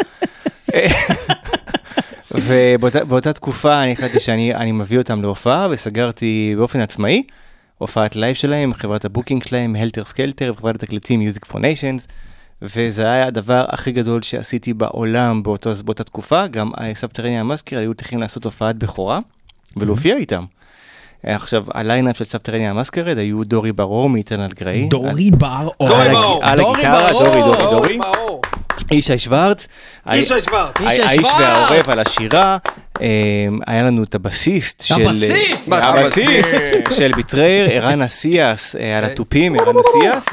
ובאותה 2.32 3.34
תקופה 3.34 3.84
אני 3.84 3.92
החלטתי 3.92 4.20
שאני 4.20 4.56
אני 4.56 4.72
מביא 4.72 4.98
אותם 4.98 5.22
להופעה 5.22 5.68
וסגרתי 5.72 6.54
באופן 6.58 6.80
עצמאי 6.80 7.24
הופעת 7.78 8.16
live 8.16 8.36
שלהם, 8.36 8.74
חברת 8.74 9.06
ה 9.06 9.11
booking 9.11 9.44
שלהם, 9.44 9.76
Helter 9.76 10.06
Skelter, 10.06 10.54
חברת 10.58 10.76
התקליטים 10.76 11.28
Music 11.28 11.52
for 11.52 11.56
Nations, 11.56 12.08
וזה 12.62 13.12
היה 13.12 13.28
הדבר 13.28 13.66
הכי 13.68 13.92
גדול 13.92 14.22
שעשיתי 14.22 14.74
בעולם 14.74 15.44
באותו, 15.44 15.70
באותה 15.86 16.04
תקופה, 16.04 16.48
גם 16.48 16.72
Subterranean 16.94 17.40
Masquerade 17.40 17.80
היו 17.80 17.94
צריכים 17.94 18.20
לעשות 18.20 18.46
הופעת 18.46 18.76
בכורה 18.76 19.20
ולהופיע 19.78 20.16
איתם. 20.16 20.44
עכשיו, 21.24 21.66
הליינאפ 21.74 22.18
של 22.18 22.26
Subterranean 22.26 22.70
Masquerade 22.70 23.18
היו 23.18 23.44
דורי 23.44 23.72
ברור 23.72 24.10
מ 24.10 24.15
Eternal 24.15 24.52
Gray. 24.60 24.88
דורי 24.88 25.32
בר 25.32 25.68
אור. 25.80 25.90
דורי 25.90 26.10
ברור. 26.10 26.40
על 26.44 26.60
דורי 26.60 26.72
הגיטרה, 26.72 27.10
ברור. 27.12 27.24
דורי, 27.24 27.42
דורי, 27.42 27.72
דורי. 27.72 28.00
ישי 28.92 29.18
שוורץ. 29.18 29.68
ישי 30.12 30.42
שוורץ. 30.42 30.76
האיש. 30.80 31.28
והעורב 31.40 31.90
על 31.90 32.00
השירה, 32.00 32.58
אה, 33.02 33.08
היה 33.68 33.84
לנו 33.84 34.04
את 34.04 34.16
הבסיסט 34.16 34.82
של... 34.82 35.08
הבסיסט! 35.08 35.72
הבסיסט 35.72 36.92
של 36.92 37.12
Betrayer, 37.16 37.70
ערן 37.72 38.02
אסיאס 38.02 38.76
אה, 38.76 38.98
על 38.98 39.04
התופים, 39.04 39.60
ערן 39.60 39.76
אסיאס. 39.78 40.26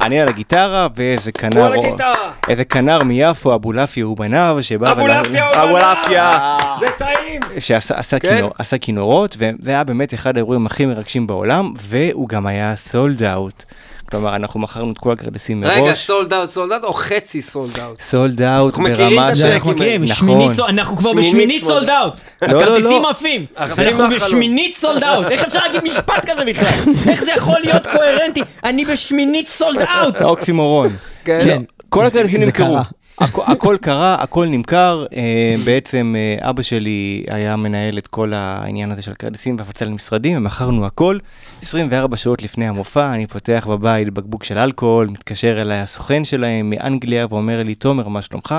אני 0.00 0.20
על 0.20 0.28
הגיטרה, 0.28 0.88
ואיזה 0.96 1.32
כנר... 1.32 1.58
הוא 1.58 1.66
על 1.66 1.72
הגיטרה. 1.72 2.32
איזה 2.48 2.64
כנר 2.64 3.02
מיפו, 3.02 3.54
אבולעפיה 3.54 4.08
ובניו, 4.08 4.58
שבא... 4.60 4.92
אבולעפיה 4.92 5.48
ובניו. 5.50 5.64
אבולעפיה. 5.64 6.56
זה 6.80 6.86
טעים! 6.98 7.40
שעשה 7.58 7.94
עשה 7.98 8.18
כן. 8.18 8.78
כינורות, 8.80 9.36
וזה 9.38 9.70
היה 9.70 9.84
באמת 9.84 10.14
אחד 10.14 10.36
האירועים 10.36 10.66
הכי 10.66 10.86
מרגשים 10.86 11.26
בעולם, 11.26 11.72
והוא 11.80 12.28
גם 12.28 12.46
היה 12.46 12.74
sold 12.76 13.22
out. 13.22 13.64
כלומר, 14.12 14.36
אנחנו 14.36 14.60
מכרנו 14.60 14.92
את 14.92 14.98
כל 14.98 15.12
הכרטיסים 15.12 15.60
מראש. 15.60 15.78
רגע, 15.78 15.94
sold 15.94 16.32
out, 16.32 16.50
sold 16.50 16.72
out 16.72 16.84
או 16.84 16.92
חצי 16.92 17.42
sold 17.42 17.78
out? 17.78 18.00
sold 18.00 18.42
out 18.42 18.74
אנחנו 18.74 18.82
מכירים 18.82 19.16
ברמה 19.16 19.30
את 19.30 19.36
של... 19.36 19.42
זה 19.42 19.54
אנחנו 19.54 19.70
מכירים, 19.70 20.04
נכון. 20.04 20.52
אנחנו 20.68 20.96
כבר 20.96 21.10
שמינית 21.10 21.28
בשמינית 21.28 21.62
sold 21.62 21.78
sold 21.78 21.90
out. 21.90 22.12
לא, 22.42 22.48
לא, 22.48 22.62
הכרטיסים 22.62 23.02
לא. 23.02 23.10
עפים. 23.10 23.46
אנחנו. 23.58 24.04
בשמינית 24.16 24.76
sold 24.76 25.04
out. 25.04 25.26
איך 25.30 25.44
אפשר 25.44 25.60
להגיד 25.60 25.84
משפט 25.84 26.30
כזה 26.30 26.44
בכלל? 26.44 26.92
איך 27.08 27.24
זה 27.24 27.30
יכול 27.36 27.56
להיות 27.64 27.86
קוהרנטי? 27.86 28.42
אני 28.64 28.84
בשמינית 28.84 29.48
sold 29.48 29.82
out. 29.82 30.22
אוקסימורון. 30.22 30.96
כן. 31.24 31.40
כן. 31.44 31.58
כל 31.88 32.06
הכרטיסים 32.06 32.40
נמכרו. 32.40 32.78
הכ- 33.20 33.50
הכל 33.52 33.76
קרה, 33.80 34.14
הכל 34.14 34.46
נמכר. 34.46 35.06
אה, 35.16 35.54
בעצם 35.64 36.14
אה, 36.18 36.50
אבא 36.50 36.62
שלי 36.62 37.24
היה 37.28 37.56
מנהל 37.56 37.98
את 37.98 38.06
כל 38.06 38.32
העניין 38.32 38.90
הזה 38.90 39.02
של 39.02 39.12
הכרטיסים 39.12 39.56
והפצה 39.58 39.84
למשרדים, 39.84 40.36
ומכרנו 40.38 40.86
הכל. 40.86 41.18
24 41.62 42.16
שעות 42.16 42.42
לפני 42.42 42.68
המופע, 42.68 43.14
אני 43.14 43.26
פותח 43.26 43.66
בבית 43.70 44.10
בקבוק 44.10 44.44
של 44.44 44.58
אלכוהול, 44.58 45.06
מתקשר 45.08 45.62
אליי 45.62 45.78
הסוכן 45.78 46.24
שלהם 46.24 46.70
מאנגליה 46.70 47.26
ואומר 47.30 47.62
לי, 47.62 47.74
תומר, 47.74 48.08
מה 48.08 48.22
שלומך? 48.22 48.54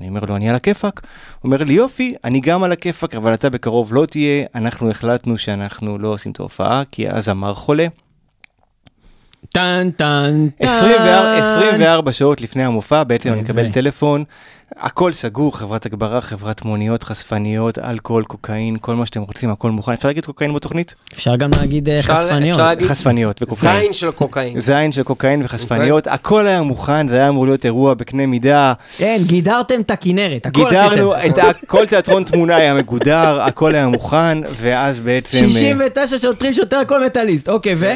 אני 0.00 0.08
אומר 0.08 0.20
לו, 0.28 0.36
אני 0.36 0.48
על 0.50 0.54
הכיפאק. 0.54 1.00
הוא 1.40 1.48
אומר 1.48 1.64
לי, 1.64 1.74
יופי, 1.74 2.14
אני 2.24 2.40
גם 2.40 2.62
על 2.64 2.72
הכיפאק, 2.72 3.14
אבל 3.14 3.34
אתה 3.34 3.50
בקרוב 3.50 3.94
לא 3.94 4.06
תהיה. 4.06 4.44
אנחנו 4.54 4.90
החלטנו 4.90 5.38
שאנחנו 5.38 5.98
לא 5.98 6.08
עושים 6.08 6.32
את 6.32 6.40
ההופעה, 6.40 6.82
כי 6.92 7.10
אז 7.10 7.28
אמר 7.28 7.54
חולה. 7.54 7.86
טן 9.48 9.90
טן 9.96 10.48
טן. 10.58 10.66
24, 10.66 11.36
24 11.36 12.12
שעות 12.12 12.40
לפני 12.40 12.64
המופע, 12.64 13.04
בעצם 13.04 13.32
אני 13.32 13.40
מקבל. 13.40 13.70
טלפון, 13.70 14.24
הכל 14.76 15.12
סגור, 15.12 15.58
חברת 15.58 15.86
הגברה, 15.86 16.20
חברת 16.20 16.64
מוניות, 16.64 17.02
חשפניות, 17.02 17.78
אלכוהול, 17.78 18.24
קוקאין, 18.24 18.76
כל 18.80 18.94
מה 18.94 19.06
שאתם 19.06 19.20
רוצים, 19.22 19.50
הכל 19.50 19.70
מוכן. 19.70 19.92
אפשר 19.92 20.08
להגיד 20.08 20.24
קוקאין 20.26 20.54
בתוכנית? 20.54 20.94
אפשר 21.12 21.36
גם 21.36 21.50
להגיד 21.60 21.88
אה, 21.88 22.00
אפשר- 22.00 22.14
חשפניות. 22.26 22.58
אפשר 22.58 22.66
להגיד 22.66 22.86
חשפניות 22.86 23.42
וקוקאין. 23.42 23.80
זין 23.82 23.92
של 23.92 24.10
קוקאין. 24.10 24.60
זין 24.60 24.92
של 24.92 25.02
קוקאין 25.02 25.42
וחשפניות, 25.44 26.06
הכל 26.06 26.46
היה 26.46 26.62
מוכן, 26.62 27.08
זה 27.08 27.16
היה 27.16 27.28
אמור 27.28 27.46
להיות 27.46 27.64
אירוע 27.64 27.94
בקנה 27.94 28.26
מידה. 28.26 28.72
כן, 28.96 29.16
גידרתם 29.26 29.80
את 29.80 29.90
הכנרת, 29.90 30.46
הכל 30.46 30.64
גידרנו, 30.64 31.12
עשיתם. 31.14 31.32
את 31.32 31.44
ה- 31.44 31.66
כל 31.66 31.86
תיאטרון 31.86 32.24
תמונה 32.24 32.56
היה 32.56 32.74
מגודר, 32.74 33.40
הכל 33.40 33.74
היה 33.74 33.86
מוכן, 33.88 34.38
ואז 34.56 35.00
בעצם... 35.00 35.36
אה, 35.44 35.48
69 35.48 36.18
שוטרים 36.18 36.52
שוטר 36.54 36.80
כל 36.88 37.04
מטאליסט, 37.06 37.48
אוקיי, 37.48 37.74
ו? 37.78 37.92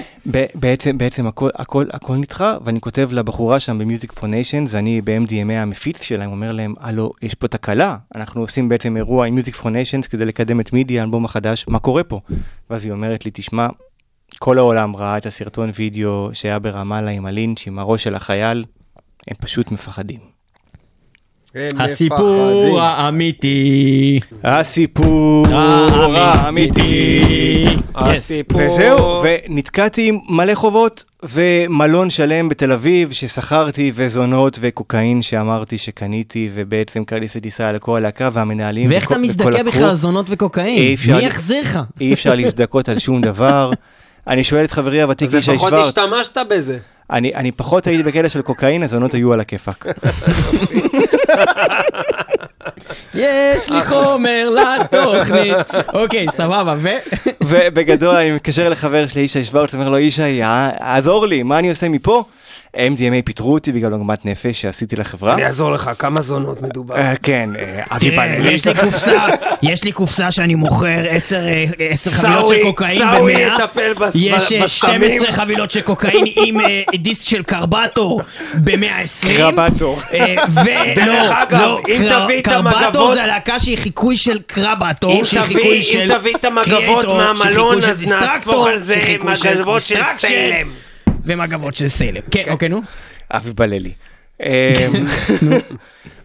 בעצם, 0.55 0.99
בעצם 0.99 1.27
הכל, 1.27 1.51
הכל, 1.55 1.85
הכל 1.93 2.17
נדחה, 2.17 2.57
ואני 2.65 2.81
כותב 2.81 3.09
לבחורה 3.13 3.61
שם 3.61 3.79
ב 3.79 3.84
Music 3.84 4.12
for 4.12 4.29
Nations, 4.29 4.75
אני 4.75 5.01
ב-MDMA 5.05 5.53
המפיץ 5.53 6.03
שלהם, 6.03 6.31
אומר 6.31 6.53
להם, 6.53 6.63
הלו, 6.81 7.12
יש 7.22 7.35
פה 7.35 7.48
תקלה, 7.48 7.96
אנחנו 8.14 8.40
עושים 8.40 8.68
בעצם 8.68 8.96
אירוע 8.96 9.27
עם 9.27 9.35
Music 9.35 9.55
for 9.55 9.71
Nations 9.71 10.07
כדי 10.07 10.24
לקדם 10.24 10.61
את 10.61 10.72
Midian, 10.73 11.01
האלבום 11.00 11.24
החדש, 11.24 11.64
מה 11.68 11.79
קורה 11.79 12.05
פה? 12.05 12.20
ואז 12.70 12.85
היא 12.85 12.92
אומרת 12.92 13.24
לי, 13.24 13.31
תשמע, 13.35 13.66
כל 14.38 14.59
העולם 14.59 14.96
ראה 14.96 15.18
את 15.18 15.27
הסרטון 15.27 15.70
וידאו 15.74 16.31
שהיה 16.33 16.59
ברמאללה 16.59 17.11
עם 17.11 17.27
הלינץ', 17.27 17.66
עם 17.66 17.79
הראש 17.79 18.05
של 18.05 18.14
החייל, 18.14 18.64
הם 19.29 19.37
פשוט 19.40 19.72
מפחדים. 19.72 20.34
הסיפור. 21.79 22.81
האמיתי. 22.81 24.21
הסיפור 24.45 25.47
האמיתי. 26.17 27.64
הסיפור. 27.95 28.61
וזהו, 28.61 29.23
ונתקעתי 29.23 30.09
עם 30.09 30.19
מלא 30.29 30.55
חובות, 30.55 31.05
ומלון 31.23 32.11
שלם 32.11 32.49
בתל 32.49 32.73
אביב 32.73 33.12
ששכרתי, 33.12 33.93
וזונות 33.95 34.59
וקוקאין 34.61 35.23
שאמרתי 35.23 35.79
שקניתי, 35.79 36.51
ובעצם 36.55 37.05
כרטיס 37.05 37.37
הטיסה 37.37 37.73
לכל 37.73 37.97
הלהקה 37.97 38.31
והמנהלים. 38.33 38.90
ואיך 38.90 39.07
אתה 39.07 39.19
מזדכה. 39.19 39.62
בכלל 39.62 39.85
על 39.85 39.95
זונות 39.95 40.27
וקוקאין? 40.29 40.97
מי 41.07 41.25
יחזיר 41.25 41.61
לך? 41.61 41.79
אי 42.01 42.12
אפשר 42.12 42.35
להזדכות 42.35 42.88
על 42.88 42.99
שום 42.99 43.21
דבר. 43.21 43.71
אני 44.27 44.45
שואל 44.45 44.65
את 44.65 44.71
חברי 44.73 45.03
הוותיק 45.03 45.29
אז 45.29 45.35
ישי 45.35 45.51
לפחות 45.53 45.71
שוורץ, 45.71 45.87
השתמשת 45.99 46.39
בזה. 46.51 46.79
אני, 47.11 47.35
אני 47.35 47.53
פחות 47.53 47.87
הייתי 47.87 48.03
בקטע 48.03 48.29
של 48.29 48.43
קוקאין, 48.43 48.83
הזונות 48.83 49.15
היו 49.15 49.33
על 49.33 49.41
הכיפאק. 49.41 49.87
יש 53.15 53.71
לי 53.71 53.85
חומר 53.85 54.51
לתוכנית. 54.51 55.57
אוקיי, 55.95 56.27
סבבה, 56.37 56.75
ו... 56.77 56.89
ובגדול 57.45 58.15
אני 58.17 58.33
מתקשר 58.33 58.69
לחבר 58.69 59.07
שלי, 59.09 59.23
ישי 59.23 59.45
שוורץ, 59.45 59.75
אומר 59.75 59.89
לו, 59.89 59.99
ישי, 59.99 60.43
ע- 60.43 60.69
עזור 60.97 61.27
לי, 61.27 61.43
מה 61.43 61.59
אני 61.59 61.71
עושה 61.71 61.89
מפה? 61.89 62.25
MDMA 62.75 63.23
פיטרו 63.25 63.53
אותי 63.53 63.73
בגלל 63.73 63.93
עוגמת 63.93 64.25
נפש 64.27 64.61
שעשיתי 64.61 64.97
לחברה. 64.97 65.35
אני 65.35 65.45
אעזור 65.47 65.73
לך, 65.73 65.91
כמה 65.99 66.21
זונות 66.21 66.63
מדובר. 66.63 66.97
אה, 66.97 67.13
כן, 67.23 67.51
אה, 67.59 67.83
אבי 67.97 68.11
בנאלי. 68.11 68.51
יש 68.53 68.65
לי 68.67 68.75
קופסה, 68.75 69.27
יש 69.63 69.85
לי 69.85 69.93
קופסה 69.93 70.31
שאני 70.31 70.55
מוכר 70.55 70.87
10 71.11 71.41
עשר 71.79 72.11
חבילות 72.11 72.41
סאווי- 72.45 72.57
של 72.57 72.63
קוקאין 72.63 72.99
סאווי 72.99 73.35
ב-100. 73.35 73.41
יטפל 73.41 73.93
בס- 73.95 74.13
יש 74.15 74.53
ב- 74.53 74.57
אה, 74.57 74.63
בסמים. 74.65 74.69
12 74.69 75.33
חבילות 75.33 75.71
של 75.71 75.81
קוקאין 75.81 76.25
עם 76.37 76.61
אה, 76.61 76.83
דיסק 76.99 77.29
של 77.29 77.43
קרבטור 77.43 78.23
ב-120. 78.55 79.37
קרבטור. 79.37 79.99
דרך 80.97 81.31
אגב, 81.33 81.71
אם 81.89 82.03
תביא 82.25 82.39
את 82.39 82.45
קרבטור 82.45 82.79
המגבות- 82.83 83.15
זה 83.15 83.23
הלהקה 83.23 83.59
שהיא 83.59 83.79
חיקוי 83.79 84.17
של 84.17 84.39
קרבטור, 84.47 85.13
אם 85.21 85.25
שהיא 85.25 85.41
תביא- 85.41 85.57
חיקוי 85.57 85.77
אם 85.79 85.83
של 85.83 86.13
תביא 86.19 86.35
את 86.37 86.45
המגבות 86.45 87.05
מהמלון, 87.05 87.37
שהיא 87.37 87.53
חיקוי 87.55 87.83
של 87.83 87.91
אז 87.91 88.03
נהפוך 88.03 88.23
דיסטרקטור, 88.25 88.69
על 88.69 88.79
זה 88.79 88.95
שהיא 88.95 89.05
חיקוי 89.05 89.37
של 89.37 89.59
מגבות 89.59 89.83
של 89.83 90.01
סלם. 90.19 90.69
ומגבות 91.27 91.75
של 91.75 91.89
סלם. 91.89 92.23
כן, 92.31 92.43
אוקיי, 92.51 92.69
נו. 92.69 92.81
אבי 93.31 93.53
בללי. 93.53 93.93
אמ, 94.43 94.47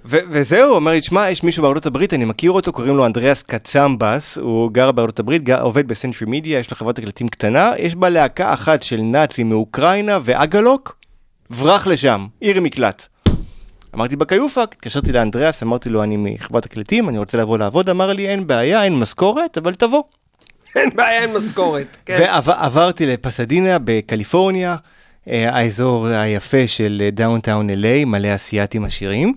וזהו, 0.06 0.76
אומר 0.76 0.92
לי, 0.92 1.02
שמע, 1.02 1.30
יש 1.30 1.44
מישהו 1.44 1.64
בארצות 1.64 1.86
הברית, 1.86 2.14
אני 2.14 2.26
מכיר 2.26 2.52
אותו, 2.52 2.72
קוראים 2.72 2.98
לו 2.98 3.06
אנדריאס 3.06 3.44
קצמבס, 3.44 4.38
הוא 4.38 4.72
גר 4.72 4.92
בארצות 4.92 5.20
הברית, 5.20 5.50
עובד 5.50 5.88
בסנטרי 5.88 6.28
מידיה, 6.28 6.60
יש 6.60 6.72
לו 6.72 6.78
חברת 6.78 6.96
תקליטים 6.96 7.28
קטנה, 7.28 7.72
יש 7.78 7.96
בה 7.96 8.10
להקה 8.10 8.54
אחת 8.54 8.84
של 8.84 9.02
נאצים 9.02 9.50
מאוקראינה 9.50 10.20
ואגלוק, 10.24 10.98
ברח 11.50 11.88
לשם, 11.88 12.26
עיר 12.40 12.62
מקלט. 12.62 13.06
אמרתי 13.96 14.16
בכיופק, 14.16 14.68
התקשרתי 14.72 15.12
לאנדריאס, 15.12 15.64
אמרתי 15.64 15.90
לו, 15.90 16.04
אני 16.04 16.18
מחברת 16.18 16.64
תקליטים, 16.64 17.10
אני 17.10 17.18
רוצה 17.18 17.38
לבוא 17.38 17.58
לעבוד, 17.58 17.90
אמר 17.90 18.14
לי, 18.14 18.28
אין 18.28 18.48
בעיה, 18.48 18.84
אין 18.84 19.00
משכורת, 19.00 19.58
אבל 19.58 19.74
תבוא. 19.74 20.04
אין 20.76 20.90
בעיה, 20.96 21.22
אין 21.22 21.34
משכורת. 21.34 21.98
כן. 22.06 22.32
ועברתי 22.46 23.06
לפסדינה 23.06 23.78
בקליפורניה, 23.84 24.76
אה, 25.30 25.56
האזור 25.56 26.08
היפה 26.08 26.68
של 26.68 27.10
downtown 27.12 27.70
LA, 27.70 28.06
מלא 28.06 28.36
אסייתים 28.36 28.86
עשירים. 28.86 29.34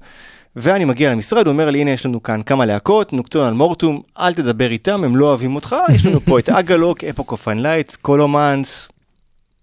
ואני 0.57 0.85
מגיע 0.85 1.11
למשרד, 1.11 1.47
הוא 1.47 1.53
אומר 1.53 1.71
לי, 1.71 1.81
הנה 1.81 1.90
יש 1.90 2.07
לנו 2.07 2.23
כאן 2.23 2.42
כמה 2.42 2.66
להקות, 2.66 3.12
Nokturnal 3.12 3.52
Mortum, 3.52 4.02
אל 4.18 4.35
תדבר 4.35 4.71
איתם, 4.71 5.05
הם 5.05 5.16
לא 5.16 5.27
אוהבים 5.29 5.55
אותך, 5.55 5.77
יש 5.95 6.07
לנו 6.07 6.21
פה 6.21 6.38
את 6.38 6.49
Agalloch, 6.48 7.05
Epoch 7.05 7.33
of 7.33 7.48
Unlight, 7.48 7.96
Scholomance, 7.96 8.88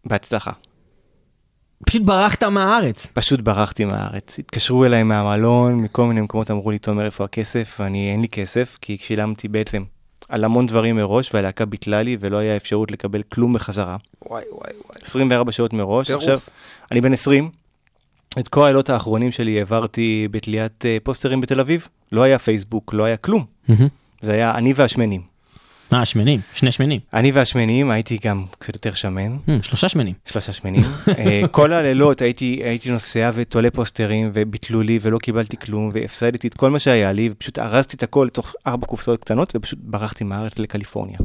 בהצלחה. 0.05 0.51
פשוט 1.85 2.01
ברחת 2.01 2.43
מהארץ. 2.43 3.07
פשוט 3.13 3.39
ברחתי 3.39 3.85
מהארץ. 3.85 4.39
התקשרו 4.39 4.85
אליי 4.85 5.03
מהמלון, 5.03 5.75
מכל 5.75 6.05
מיני 6.05 6.21
מקומות 6.21 6.51
אמרו 6.51 6.71
לי, 6.71 6.79
תומר, 6.79 7.05
איפה 7.05 7.23
הכסף? 7.23 7.77
ואני, 7.79 8.11
אין 8.11 8.21
לי 8.21 8.27
כסף, 8.27 8.77
כי 8.81 8.97
שילמתי 9.01 9.47
בעצם 9.47 9.83
על 10.29 10.43
המון 10.43 10.67
דברים 10.67 10.95
מראש, 10.95 11.33
והלהקה 11.33 11.65
ביטלה 11.65 12.01
לי, 12.01 12.17
ולא 12.19 12.37
היה 12.37 12.55
אפשרות 12.55 12.91
לקבל 12.91 13.21
כלום 13.23 13.53
בחזרה. 13.53 13.97
וואי, 14.25 14.43
וואי, 14.51 14.71
וואי. 14.85 14.95
24 15.01 15.51
שעות 15.51 15.73
מראש. 15.73 16.07
טירוף. 16.07 16.23
עכשיו, 16.23 16.39
אני 16.91 17.01
בן 17.01 17.13
20, 17.13 17.49
את 18.39 18.47
כל 18.47 18.63
הלילות 18.63 18.89
האחרונים 18.89 19.31
שלי 19.31 19.59
העברתי 19.59 20.27
בתליית 20.31 20.85
אה, 20.85 20.97
פוסטרים 21.03 21.41
בתל 21.41 21.59
אביב. 21.59 21.87
לא 22.11 22.23
היה 22.23 22.39
פייסבוק, 22.39 22.93
לא 22.93 23.03
היה 23.03 23.17
כלום. 23.17 23.45
זה 24.21 24.31
היה 24.31 24.55
אני 24.55 24.73
והשמנים. 24.75 25.21
אה, 25.93 26.05
שמנים, 26.05 26.39
שני 26.53 26.71
שמנים. 26.71 26.99
אני 27.13 27.31
והשמנים, 27.31 27.91
הייתי 27.91 28.17
גם 28.25 28.43
קצת 28.59 28.73
יותר 28.73 28.93
שמן, 28.93 29.37
אה, 29.49 29.57
שלושה 29.61 29.89
שמנים. 29.89 30.13
שלושה 30.25 30.53
שמנים. 30.53 30.81
אה, 31.17 31.41
כל 31.51 31.73
הלילות 31.73 32.21
הייתי, 32.21 32.61
הייתי 32.63 32.91
נוסע 32.91 33.31
ותולה 33.33 33.71
פוסטרים, 33.71 34.31
וביטלו 34.33 34.81
לי, 34.81 34.99
ולא 35.01 35.17
קיבלתי 35.17 35.57
כלום, 35.57 35.91
והפסדתי 35.93 36.47
את 36.47 36.53
כל 36.53 36.69
מה 36.69 36.79
שהיה 36.79 37.11
לי, 37.11 37.29
ופשוט 37.31 37.59
ארזתי 37.59 37.95
את 37.95 38.03
הכל 38.03 38.25
לתוך 38.27 38.55
ארבע 38.67 38.85
קופסאות 38.87 39.19
קטנות, 39.23 39.53
ופשוט 39.55 39.79
ברחתי 39.81 40.23
מהארץ 40.23 40.59
לקליפורניה. 40.59 41.17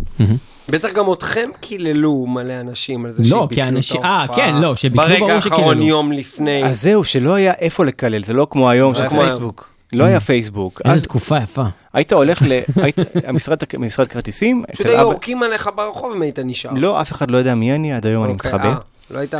בטח 0.68 0.92
גם 0.92 1.12
אתכם 1.12 1.50
קיללו 1.60 2.26
מלא 2.26 2.60
אנשים 2.60 3.04
על 3.04 3.10
זה 3.10 3.22
לא, 3.22 3.46
שביטלו 3.46 3.64
את 3.64 3.68
אנשים- 3.68 4.02
ההופעה. 4.04 4.26
אה, 4.30 4.36
כן, 4.36 4.54
לא, 4.62 4.76
שביטלו, 4.76 5.02
ברור 5.08 5.18
ברגע 5.28 5.40
שקיללו. 5.40 5.56
האחרון 5.58 5.82
יום 5.82 6.12
לפני. 6.12 6.64
אז 6.64 6.82
זהו, 6.82 7.04
שלא 7.04 7.34
היה 7.34 7.52
איפה 7.52 7.84
לקלל, 7.84 8.24
זה 8.24 8.32
לא 8.32 8.46
כמו 8.50 8.70
היום, 8.70 8.92
לא 8.92 8.98
היה 8.98 9.08
שכמו 9.08 9.20
פייסבוק. 9.20 9.73
לא 9.92 10.04
היה 10.04 10.20
פייסבוק. 10.20 10.80
איזה 10.84 10.96
אז 10.96 11.02
תקופה 11.02 11.38
יפה. 11.42 11.64
היית 11.92 12.12
הולך 12.12 12.42
ל... 12.42 12.60
היית... 12.82 12.96
המשרד, 13.24 13.58
משרד 13.78 14.08
כרטיסים, 14.08 14.64
פשוט 14.72 14.86
היו. 14.86 14.98
יורקים 14.98 15.42
עליך 15.42 15.70
ברחוב 15.74 16.12
אם 16.12 16.22
היית 16.22 16.38
נשאר. 16.38 16.70
לא, 16.76 17.00
אף 17.00 17.12
אחד 17.12 17.30
לא 17.30 17.36
יודע 17.36 17.54
מי 17.54 17.74
אני, 17.74 17.92
עד 17.92 18.06
היום 18.06 18.24
אני 18.24 18.32
אוקיי, 18.32 18.52
מתחבא. 18.52 18.72
אה, 18.72 18.78
לא 19.10 19.18
היית... 19.18 19.34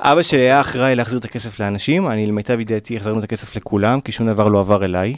אבא 0.00 0.22
שלי 0.22 0.40
היה 0.40 0.60
אחראי 0.60 0.96
להחזיר 0.96 1.18
את 1.18 1.24
הכסף 1.24 1.60
לאנשים, 1.60 2.08
אני 2.08 2.26
למיטב 2.26 2.60
ידיעתי 2.60 2.96
החזרנו 2.96 3.18
את 3.18 3.24
הכסף 3.24 3.56
לכולם, 3.56 4.00
כי 4.00 4.12
שום 4.12 4.26
דבר 4.26 4.48
לא 4.48 4.60
עבר 4.60 4.84
אליי. 4.84 5.16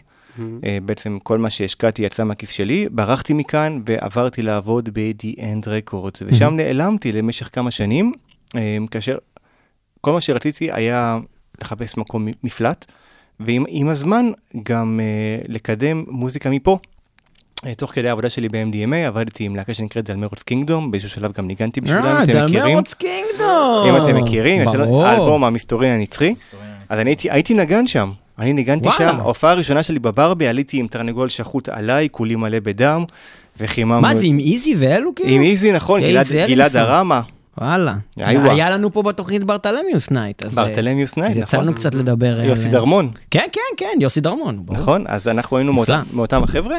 אה, 0.64 0.78
בעצם 0.82 1.18
כל 1.22 1.38
מה 1.38 1.51
שהשקעתי 1.51 2.03
יצא 2.03 2.24
מהכיס 2.24 2.51
שלי, 2.51 2.88
ברחתי 2.90 3.32
מכאן 3.32 3.80
ועברתי 3.86 4.42
לעבוד 4.42 4.88
ב-The 4.92 5.38
End 5.38 5.66
Records, 5.66 6.22
ושם 6.26 6.57
נעלמתי 6.57 7.12
למשך 7.12 7.51
כמה 7.53 7.70
שנים, 7.70 8.12
אה, 8.57 8.76
כאשר 8.90 9.18
כל 10.01 10.12
מה 10.12 10.20
שרציתי 10.20 10.72
היה 10.72 11.18
לחפש 11.61 11.96
מקום 11.96 12.28
מפלט, 12.44 12.86
ועם 13.41 13.64
עם 13.68 13.89
הזמן 13.89 14.30
גם 14.62 15.01
אה, 15.03 15.39
לקדם 15.49 16.05
מוזיקה 16.09 16.51
מפה. 16.51 16.78
אה, 17.66 17.74
תוך 17.74 17.95
כדי 17.95 18.09
העבודה 18.09 18.30
שלי 18.30 18.49
ב-MDMA 18.49 19.07
עבדתי 19.07 19.45
עם 19.45 19.57
להקה 19.57 19.74
שנקראת 19.74 20.05
דלמרוץ 20.05 20.43
קינגדום, 20.43 20.91
באיזשהו 20.91 21.11
שלב 21.11 21.32
גם 21.32 21.47
ניגנתי 21.47 21.80
בשבילם, 21.80 22.07
אה, 22.07 22.22
אתם 22.22 22.45
מכירים? 22.45 22.64
דלמרוץ 22.64 22.95
קינגדום. 22.95 23.87
אם 23.89 24.03
אתם 24.03 24.16
מכירים, 24.16 24.62
יש 24.62 24.68
לנו 24.74 24.84
ברור. 24.84 25.07
האלבום 25.07 25.45
המסתורי 25.45 25.89
הנצחי, 25.89 26.34
אז 26.89 26.99
אני 26.99 27.11
הייתי, 27.11 27.30
הייתי 27.30 27.55
נגן 27.55 27.87
שם, 27.87 28.11
אני 28.39 28.53
ניגנתי. 28.53 28.89
שם, 28.99 29.16
ההופעה 29.20 29.51
הראשונה 29.51 29.82
שלי 29.82 29.99
בברבי, 29.99 30.47
עליתי 30.47 30.78
עם 30.80 30.87
תרנגול 30.87 31.28
שחוט 31.28 31.68
עליי, 31.68 32.09
כולי 32.11 32.37
מלא 32.37 32.59
בדם, 32.61 33.05
וחיממנו... 33.61 34.01
מה 34.01 34.16
זה, 34.16 34.24
עם 34.24 34.39
איזי 34.39 34.74
ואלו 34.78 35.14
כאילו? 35.14 35.30
עם 35.30 35.43
איזי, 35.43 35.72
נכון, 35.72 36.01
גלעד-. 36.01 36.76
הרמה, 36.76 37.20
וואלה. 37.61 37.94
היה 38.16 38.70
לנו 38.70 38.92
פה 38.92 39.02
בתוכנית 39.02 39.44
Bartholomeus 39.44 40.11
Night. 40.11 40.42
אז, 40.42 40.59
אה, 40.59 40.64
Bartholomeus 40.64 41.16
Night, 41.16 41.30
אז 41.30 41.36
יצא 41.36 41.57
לנו 41.57 41.70
נכון. 41.70 41.80
קצת 41.80 41.94
לדבר. 41.94 42.40
על- 42.40 42.44
יוסי 42.44 42.68
דרמון, 42.68 43.11
כן, 43.30 43.46
כן, 43.52 43.61
כן, 43.76 43.98
יוסי 44.00 44.20
דרמון. 44.20 44.64
נכון? 44.68 45.04
אז 45.09 45.28
אנחנו 45.28 45.57
היינו. 45.57 45.72
מאותם- 46.12 46.42
החבר'ה. 46.44 46.76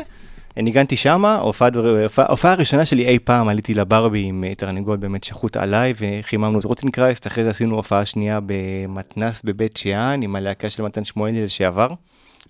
ניגנתי 0.57 0.95
שמה, 0.95 1.35
ההופעה 1.35 1.69
ההופעה 2.17 2.51
הראשונה 2.51 2.85
שלי 2.85 3.05
אי 3.07 3.19
פעם 3.19 3.47
עליתי 3.47 3.73
לברבי 3.73 4.23
עם 4.23 4.43
אה, 4.43 4.55
תרנגול 4.55 4.97
באמת 4.97 5.23
שחוט 5.23 5.57
עליי 5.57 5.93
וחיממנו 5.97 6.59
את 6.59 6.65
Rotting 6.65 6.96
Christ, 6.96 7.27
אחרי 7.27 7.43
זה 7.43 7.49
עשינו 7.49 7.75
הופעה 7.75 8.05
שנייה 8.05 8.39
במתנס 8.45 9.41
בבית 9.45 9.77
שאן 9.77 10.19
עם 10.23 10.35
הלהקה 10.35 10.69
של 10.69 10.83
מתן 10.83 11.05
שמואלי 11.05 11.45
לשעבר, 11.45 11.87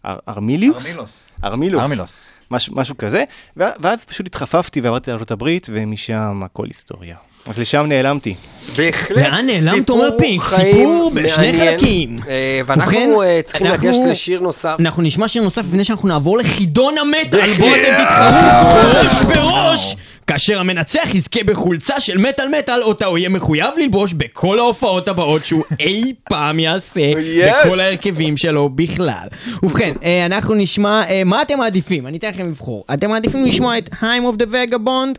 אר- 0.06 0.18
ארמיליוס? 0.28 0.88
ארמילוס. 0.88 1.40
ארמילוס. 1.44 1.82
ארמילוס. 1.82 2.32
מש, 2.52 2.70
משהו 2.74 2.98
כזה, 2.98 3.24
ואז 3.58 4.04
פשוט 4.06 4.28
התחפפתי 4.28 4.82
ועברתי 4.82 5.12
לארה"ב 5.12 5.48
ומשם 5.70 6.42
הכל 6.46 6.66
היסטוריה. 6.68 7.16
אז 7.50 7.60
לשם 7.60 7.86
נעלמתי. 7.90 8.36
בהחלט 8.76 9.18
לאן 9.18 9.46
נעלם 9.46 9.62
סיפור 9.76 9.82
תומר 9.82 10.18
פינק? 10.18 10.44
סיפור 10.44 11.12
בשני. 11.14 11.54
חלקים. 11.54 12.20
אה, 12.30 12.62
ואנחנו 12.66 13.24
אה, 13.24 13.40
צריכים 13.44 13.68
לגשת 13.68 14.00
לשיר 14.10 14.40
נוסף. 14.40 14.76
אנחנו 14.80 15.04
נשמע 15.04 15.28
שיר 15.28 15.44
נוסף 15.44 15.62
לפני 15.68 15.84
שאנחנו 15.84 16.08
נעבור 16.08 16.38
לחידון 16.38 16.98
המטאל, 16.98 17.40
בהחלט. 17.40 17.58
בו 17.60 17.66
אתם 17.68 18.04
תתחרו 18.04 19.04
ראש 19.04 19.22
בראש. 19.36 19.96
כאשר 20.28 20.60
המנצח 20.60 21.10
יזכה 21.16 21.44
בחולצה 21.44 22.00
של 22.00 22.18
מטאל 22.18 22.48
מטאל, 22.60 22.82
אותה 22.84 23.06
הוא 23.06 23.18
יהיה 23.18 23.30
מחויב 23.30 23.70
ללבוש 23.78 24.14
בכל 24.14 24.60
ההופעות 24.60 25.08
הבאות 25.08 25.46
שהוא 25.46 25.64
אי 25.80 26.14
פעם 26.24 26.60
יעשה, 26.60 27.12
Yes. 27.12 27.66
בכל 27.66 27.80
ההרכבים 27.80 28.38
שלו 28.38 28.70
בכלל. 28.70 29.28
ובכן, 29.64 29.94
אה, 30.04 30.26
אנחנו 30.26 30.56
נשמע, 30.56 31.04
אה, 31.10 31.22
מה 31.26 31.42
אתם 31.42 31.58
מעדיפים? 31.58 32.08
אני 32.08 32.18
אתן 32.18 32.30
לכם 32.30 32.46
לבחור. 32.48 32.84
אתם 32.94 33.10
מעדיפים 33.10 33.46
לשמוע 33.46 33.78
את 33.78 33.90
Time 33.94 34.34
of 34.34 34.42
the 34.42 34.46
Vagabond, 34.46 35.18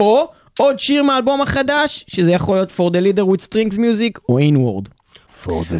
או 0.00 0.28
עוד 0.58 0.78
שיר 0.78 1.02
מהאלבום 1.02 1.40
החדש, 1.40 2.04
שזה 2.08 2.32
יכול 2.32 2.56
להיות 2.56 2.70
For 2.70 2.90
the 2.92 3.16
Leader 3.16 3.22
with 3.22 3.52
Strings 3.52 3.74
Music, 3.74 4.20
או 4.28 4.38
Inward. 4.38 4.88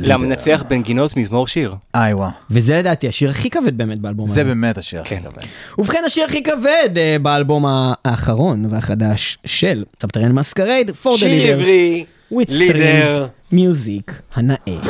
למנצח 0.01 0.65
בנגינות 0.69 1.17
מזמור 1.17 1.47
שיר. 1.47 1.75
איווה. 1.95 2.31
וזה 2.51 2.77
לדעתי 2.79 3.09
השיר 3.09 3.31
הכי 3.31 3.51
כבד 3.51 3.79
באמת 3.79 3.99
באלבום 3.99 4.25
הזה. 4.25 4.35
זה 4.35 4.45
באמת 4.45 4.79
השיר 4.79 5.01
הכי 5.01 5.17
כן. 5.17 5.23
כבד. 5.23 5.43
ובכן 5.79 6.03
השיר 6.07 6.25
הכי 6.25 6.43
כבד 6.43 6.89
אה, 6.97 7.17
באלבום 7.23 7.65
האחרון 7.69 8.67
והחדש 8.71 9.39
של 9.47 9.85
סבתריאן 10.03 10.33
מסקרייד, 10.33 10.91
For 10.91 11.09
the 11.09 11.19
שיר 11.19 11.29
Leader, 11.29 11.53
עברי, 11.53 12.05
with 12.33 12.45
לידר. 12.49 13.27
Strings 13.51 13.55
Music 13.55 14.13
הנאה. 14.35 14.81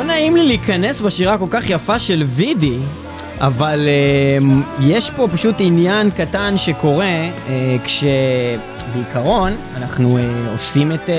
לא 0.00 0.06
נעים 0.06 0.36
לי 0.36 0.46
להיכנס 0.46 1.00
בשירה 1.00 1.34
הכל 1.34 1.46
כך 1.50 1.70
יפה 1.70 1.98
של 1.98 2.22
וידי, 2.26 2.76
אבל 3.38 3.88
uh, 4.40 4.44
יש 4.82 5.10
פה 5.10 5.28
פשוט 5.32 5.54
עניין 5.58 6.10
קטן 6.10 6.58
שקורה 6.58 7.28
uh, 7.46 7.50
כשבעיקרון 7.84 9.56
אנחנו 9.76 10.18
uh, 10.18 10.20
עושים 10.52 10.92
את... 10.92 11.06
Uh, 11.06 11.10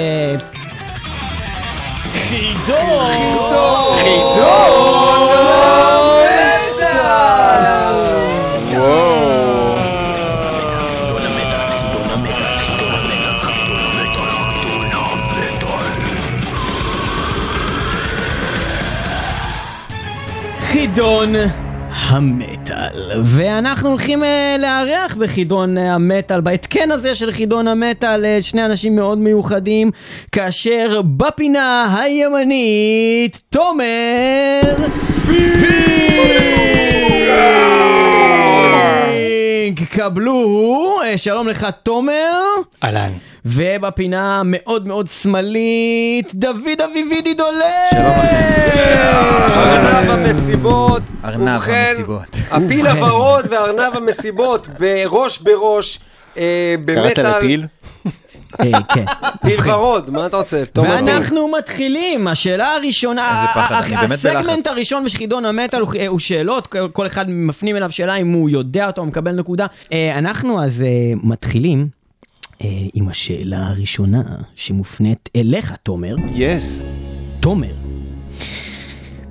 חידון! 2.13 3.13
חידון! 3.13 3.95
חידון! 4.03 6.00
חידון 20.93 21.33
המטאל. 21.91 23.21
ואנחנו 23.23 23.89
הולכים 23.89 24.23
uh, 24.23 24.61
לארח 24.61 25.15
בחידון 25.15 25.77
uh, 25.77 25.81
המטאל, 25.81 26.41
בהתקן 26.41 26.91
הזה 26.91 27.15
של 27.15 27.31
חידון 27.31 27.67
המטאל, 27.67 28.25
uh, 28.25 28.43
שני 28.43 28.65
אנשים 28.65 28.95
מאוד 28.95 29.17
מיוחדים, 29.17 29.91
כאשר 30.31 31.01
בפינה 31.17 31.97
הימנית, 31.99 33.41
תומר 33.49 34.61
פינק! 35.27 36.60
קבלו, 39.93 40.99
uh, 41.01 41.17
שלום 41.17 41.47
לך 41.47 41.67
תומר. 41.83 42.41
אהלן. 42.83 43.11
ובפינה 43.45 44.41
מאוד 44.45 44.87
מאוד 44.87 45.07
שמאלית, 45.07 46.35
דוד 46.35 46.81
אביבידי 46.91 47.33
דולב! 47.33 47.51
שלום 47.89 48.13
לכם. 48.23 48.71
ארנב 49.55 50.09
המסיבות. 50.09 51.01
ארנב 51.25 51.61
המסיבות. 51.69 52.35
הפיל 52.51 52.87
הוורוד 52.87 53.45
וארנב 53.49 53.95
המסיבות, 53.95 54.67
בראש 54.79 55.39
בראש. 55.39 55.99
אה, 56.37 56.75
קראת 56.87 57.17
לפיל? 57.17 57.65
אה, 58.59 58.81
כן. 58.93 59.05
פיל 59.45 59.71
ורוד, 59.71 60.09
מה 60.09 60.25
אתה 60.25 60.37
רוצה? 60.37 60.63
ואנחנו 60.75 61.47
מתחילים, 61.59 62.27
השאלה 62.27 62.75
הראשונה, 62.75 63.45
הסגמנט. 64.11 64.67
הראשון 64.67 65.05
בחידון 65.05 65.45
המטאל 65.45 65.81
הוא- 65.81 65.93
הוא 66.07 66.19
שאלות, 66.19 66.67
כל- 66.93 67.07
אחד 67.07 67.25
מפנים 67.29 67.75
אליו 67.75 67.91
שאלה 67.91 68.15
אם 68.15 68.31
הוא 68.31 68.49
יודע 68.49 68.87
אותו, 68.87 69.05
מקבל 69.05 69.31
נקודה. 69.31 69.65
אה, 69.93 70.17
אנחנו 70.17 70.63
אז 70.63 70.81
אה, 70.81 70.87
מתחילים 71.23 71.87
אה, 72.63 72.67
עם 72.93 73.07
השאלה 73.09 73.67
הראשונה 73.67 74.21
שמופנית 74.55 75.29
אליך, 75.35 75.73
תומר. 75.83 76.15
Yes. 76.33 76.79
תומר, 77.39 77.71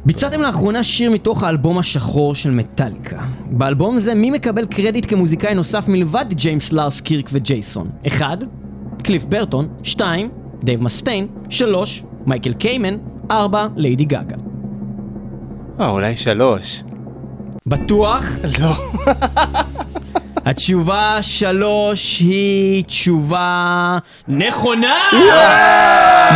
ביצעתם 0.05 0.41
לאחרונה 0.43 0.85
שיר 0.85 1.11
מתוך 1.11 1.43
האלבום 1.43 1.79
השחור 1.79 2.35
של 2.35 2.51
מטאליקה. 2.51 3.19
באלבום 3.51 3.99
זה 3.99 4.15
מי 4.15 4.31
מקבל 4.31 4.67
קרדיט 4.67 5.07
כמוזיקאי 5.11 5.55
נוסף 5.55 5.85
מלבד 5.89 6.25
ג'יימס 6.33 6.73
לארס 6.73 7.01
קירק 7.01 7.29
וג'ייסון? 7.33 7.91
1. 8.07 8.39
קליף 9.01 9.25
ברטון 9.25 9.69
2. 9.83 10.29
דייב 10.65 10.83
מסטיין 10.83 11.27
3. 11.49 12.05
מייקל 12.27 12.53
קיימן 12.53 12.97
4. 13.31 13.67
ליידי 13.77 14.05
גאגה. 14.05 14.37
אה, 15.81 15.89
אולי 15.89 16.17
שלוש. 16.17 16.83
בטוח? 17.67 18.25
לא. 18.61 18.75
התשובה 20.45 21.19
שלוש 21.23 22.19
היא 22.21 22.85
תשובה 22.85 23.99
נכונה! 24.29 24.95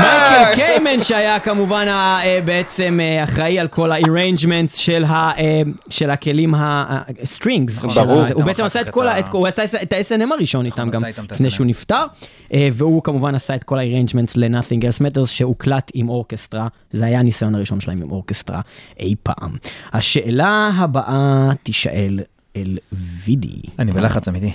מייקל 0.02 0.54
קיימן 0.54 1.00
שהיה 1.00 1.40
כמובן 1.40 1.88
ה- 1.88 2.20
אה, 2.24 2.40
בעצם 2.44 3.00
אה, 3.02 3.24
אחראי 3.24 3.58
על 3.58 3.68
כל 3.68 3.92
ה-arrangements 3.92 4.76
של 4.76 5.04
ה- 5.04 5.30
אה, 5.38 5.62
של 5.90 6.10
הכלים 6.10 6.54
ה-strings. 6.54 7.86
ברור. 7.94 8.24
הוא 8.34 8.44
בעצם 8.44 8.64
עשה 8.64 8.80
את 8.80 8.90
כל 8.90 9.06
הוא 9.32 9.46
עשה 9.46 9.64
את 9.82 9.92
ה-SNM 9.92 10.32
הראשון 10.32 10.66
איתם 10.66 10.90
גם 10.90 11.04
איתם 11.04 11.24
את 11.24 11.32
לפני 11.32 11.50
שהוא 11.50 11.66
נפטר, 11.66 12.04
אה, 12.52 12.68
והוא 12.72 13.02
כמובן 13.02 13.34
עשה 13.34 13.54
את 13.54 13.64
כל 13.64 13.78
ה-arrangements 13.78 14.32
ל-Nothing 14.36 14.80
Else 14.82 15.00
Matters 15.02 15.26
שהוקלט 15.26 15.90
עם 15.94 16.08
אורקסטרה, 16.08 16.68
זה 16.92 17.04
היה 17.04 17.18
הניסיון 17.20 17.54
הראשון 17.54 17.80
שלהם 17.80 18.02
עם 18.02 18.10
אורקסטרה 18.10 18.60
אי 19.00 19.14
פעם. 19.22 19.50
השאלה 19.92 20.70
הבאה 20.78 21.50
תישאל 21.62 22.20
אל 22.56 22.78
וידי. 22.92 23.60
אני 23.78 23.92
בלחץ 23.92 24.28
אמיתי. 24.28 24.52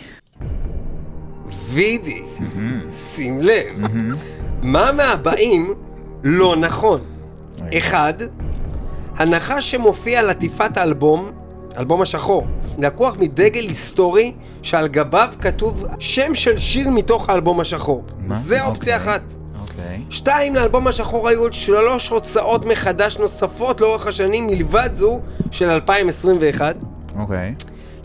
וידי, 1.69 2.21
שים 3.15 3.41
לב, 3.41 3.87
מה 4.61 4.91
מהבאים 4.91 5.73
לא 6.23 6.55
נכון? 6.55 7.01
אחד, 7.77 8.13
הנחש 9.15 9.71
שמופיע 9.71 10.19
על 10.19 10.29
עטיפת 10.29 10.77
האלבום, 10.77 11.31
אלבום 11.77 12.01
השחור, 12.01 12.47
לקוח 12.77 13.15
מדגל 13.19 13.61
היסטורי 13.61 14.33
שעל 14.61 14.87
גביו 14.87 15.29
כתוב 15.41 15.85
שם 15.99 16.35
של 16.35 16.57
שיר 16.57 16.89
מתוך 16.89 17.29
האלבום 17.29 17.59
השחור. 17.59 18.03
מה? 18.19 18.35
זה 18.35 18.65
אופציה 18.65 18.97
אוקיי. 18.97 19.13
אחת. 19.13 19.21
אוקיי. 19.61 20.01
שתיים, 20.09 20.55
לאלבום 20.55 20.87
השחור 20.87 21.27
היו 21.27 21.39
עוד 21.39 21.53
שלוש 21.53 22.09
הוצאות 22.09 22.65
מחדש 22.65 23.17
נוספות 23.17 23.81
לאורך 23.81 24.07
השנים 24.07 24.47
מלבד 24.47 24.89
זו 24.93 25.19
של 25.51 25.69
2021. 25.69 26.75
אוקיי. 27.19 27.55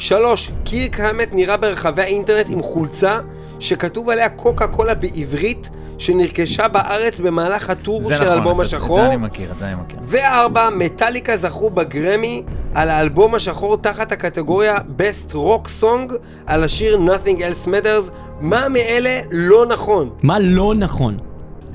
שלוש, 0.05 0.51
קירק 0.65 1.01
האמט 1.01 1.29
נראה 1.33 1.57
ברחבי 1.57 2.03
האינטרנט 2.03 2.47
עם 2.51 2.63
חולצה 2.63 3.21
שכתוב 3.59 4.11
עליה 4.11 4.29
קוקה 4.29 4.67
קולה 4.67 4.95
בעברית 4.95 5.71
שנרכשה 5.99 6.69
בארץ 6.69 7.21
במהלך 7.21 7.71
הטור 7.71 8.03
זה 8.03 8.09
של 8.15 8.23
נכון, 8.25 8.29
האלבום 8.37 8.61
את- 8.61 8.67
את 8.67 8.73
השחור. 8.73 8.97
זה 8.97 9.07
אני 9.07 9.17
מכיר, 9.17 9.53
את 9.53 9.59
זה 9.59 9.67
אני 9.67 9.75
מכיר. 9.75 9.99
וארבע, 10.03 10.71
מטאליקה 10.71 11.37
זכו 11.37 11.71
בגרמי 11.71 12.43
על 12.75 12.91
האלבום 12.91 13.35
השחור 13.35 13.77
תחת 13.77 14.13
הקטגוריה 14.13 14.77
Best 14.99 15.33
Rock 15.33 15.83
Song 15.83 16.13
על 16.47 16.65
השיר 16.65 16.99
Nothing 17.07 17.39
Else 17.39 17.67
Matters. 17.69 18.11
מה 18.41 18.69
מאלה 18.69 19.21
לא 19.31 19.67
נכון? 19.67 20.11
מה 20.23 20.39
לא 20.39 20.75
נכון? 20.75 21.17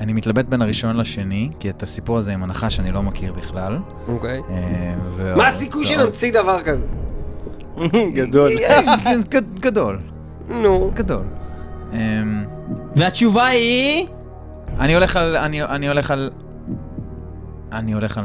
אני 0.00 0.12
מתלבט 0.12 0.44
בין 0.44 0.62
הראשון 0.62 0.96
לשני, 0.96 1.48
כי 1.60 1.70
את 1.70 1.82
הסיפור 1.82 2.18
הזה 2.18 2.32
עם 2.32 2.42
הנחש 2.42 2.80
אני 2.80 2.92
לא 2.92 3.02
מכיר 3.02 3.32
בכלל. 3.32 3.78
אוקיי. 4.08 4.40
אה, 4.50 4.94
ו- 5.16 5.36
מה 5.36 5.46
הסיכוי 5.48 5.84
זה- 5.86 5.88
שנמציא 5.92 6.32
דבר 6.32 6.62
כזה? 6.62 6.86
גדול. 8.18 8.52
אה, 8.58 8.80
גד- 9.28 9.58
גדול, 9.60 9.98
נו. 10.48 10.90
גדול. 10.94 11.22
אמ, 11.92 12.44
והתשובה 12.96 13.46
היא... 13.46 14.06
אני 14.80 14.94
הולך 14.94 15.16
על... 15.16 15.36
אני 15.36 15.62
אני 15.62 15.88
הולך 15.88 16.10
על... 16.10 16.30
אני 17.72 17.92
הולך 17.92 18.18
על 18.18 18.24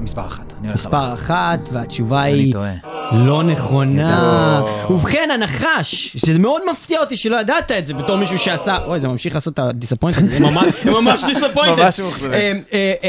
מספר 0.00 0.26
אחת. 0.26 0.52
אני 0.60 0.72
מספר 0.72 1.14
אחת, 1.14 1.58
והתשובה 1.72 2.22
אני 2.22 2.32
היא 2.32 2.52
טועה. 2.52 2.72
לא 3.12 3.42
נכונה. 3.42 4.62
ובכן, 4.90 5.28
הנחש, 5.34 6.16
שזה 6.16 6.38
מאוד 6.38 6.62
מפתיע 6.72 7.00
אותי 7.00 7.16
שלא 7.16 7.36
ידעת 7.36 7.72
את 7.72 7.86
זה 7.86 7.94
בתור 7.94 8.16
מישהו 8.16 8.38
שעשה... 8.38 8.76
אוי, 8.84 9.00
זה 9.00 9.08
ממשיך 9.08 9.34
לעשות 9.34 9.54
את 9.54 9.58
ה 9.58 9.63
disappointed, 9.63 10.24
זה 10.28 10.38
ממש- 10.40 11.24
disappointed. 11.24 11.80
ממש 11.82 12.00
מאוכזבים. 12.04 12.62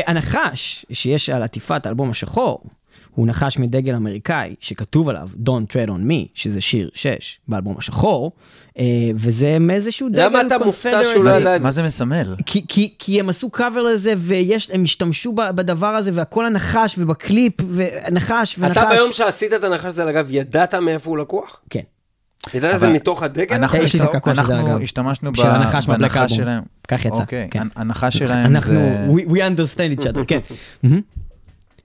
הנחש 0.08 0.86
שיש 0.92 1.30
על 1.30 1.44
עטיפת 1.44 1.86
האלבום 1.86 2.10
השחור, 2.10 2.60
הוא 3.16 3.28
נחש 3.28 3.58
מדגל 3.60 3.96
אמריקאי 3.96 4.56
שכתוב 4.60 5.10
עליו 5.10 5.30
Don't 5.46 5.72
Tread 5.74 5.90
on 5.90 6.10
Me, 6.10 6.28
שזה 6.34 6.62
שיר 6.62 6.90
6 6.94 7.40
באלבום 7.48 7.76
השחור, 7.78 8.32
אה, 8.80 8.84
וזה 9.16 9.60
מאיזשהו 9.60 10.10
דגל 10.10 10.26
למה 10.26 10.42
אתה 10.42 10.58
מופתע 10.66 11.02
שהוא 11.14 11.24
לא. 11.24 11.30
ידע 11.30 11.56
את 11.56 11.62
מה 11.62 11.72
זה 11.72 11.84
מסמל? 11.84 12.36
כי, 12.46 12.66
כי, 12.68 12.94
כי 13.00 13.20
הם 13.20 13.30
עשו 13.30 13.50
קאבר 13.50 13.82
לזה 13.82 14.14
והם 14.18 14.84
השתמשו 14.84 15.32
ב- 15.34 15.52
בדבר 15.56 15.88
הזה 15.88 16.12
והכל 16.14 16.46
הנחש 16.46 16.96
ובקליפ 16.98 17.54
ונחש 17.70 18.56
ונחש. 18.60 18.78
אתה 18.78 18.90
ביום 18.90 19.14
שעשית 19.14 19.54
את 19.54 19.64
הנחש 19.64 19.86
הזה 19.86 20.10
הגב, 20.10 20.28
ידעת 20.30 20.76
מאיפה 20.76 21.10
הוא 21.10 21.18
לקוח? 21.18 21.60
כן. 21.70 21.80
ידעת 22.54 22.80
זה 22.80 22.90
מתוך 22.90 23.24
הדגל? 23.24 23.56
אנחנו 23.56 23.78
יש 23.78 23.94
לי 23.94 24.00
את 24.00 24.06
הצטר- 24.06 24.10
הקעקוע 24.18 24.36
של 24.36 24.44
זה, 24.46 24.54
אנחנו 24.56 24.72
אגב. 24.74 24.82
השתמשנו 24.84 25.32
בנחש. 25.88 26.34
שלהם. 26.34 26.64
כך 26.88 27.06
יצא, 27.06 27.16
אוקיי, 27.16 27.48
כן. 27.52 27.60
הנ- 27.60 27.70
הנחש 27.76 28.18
שלהם 28.18 28.46
אנחנו, 28.46 28.74
זה... 28.74 29.08
we, 29.10 29.30
we 29.32 29.38
understand 29.38 30.00
each 30.00 30.06
other, 30.06 30.20
כן. 30.28 30.40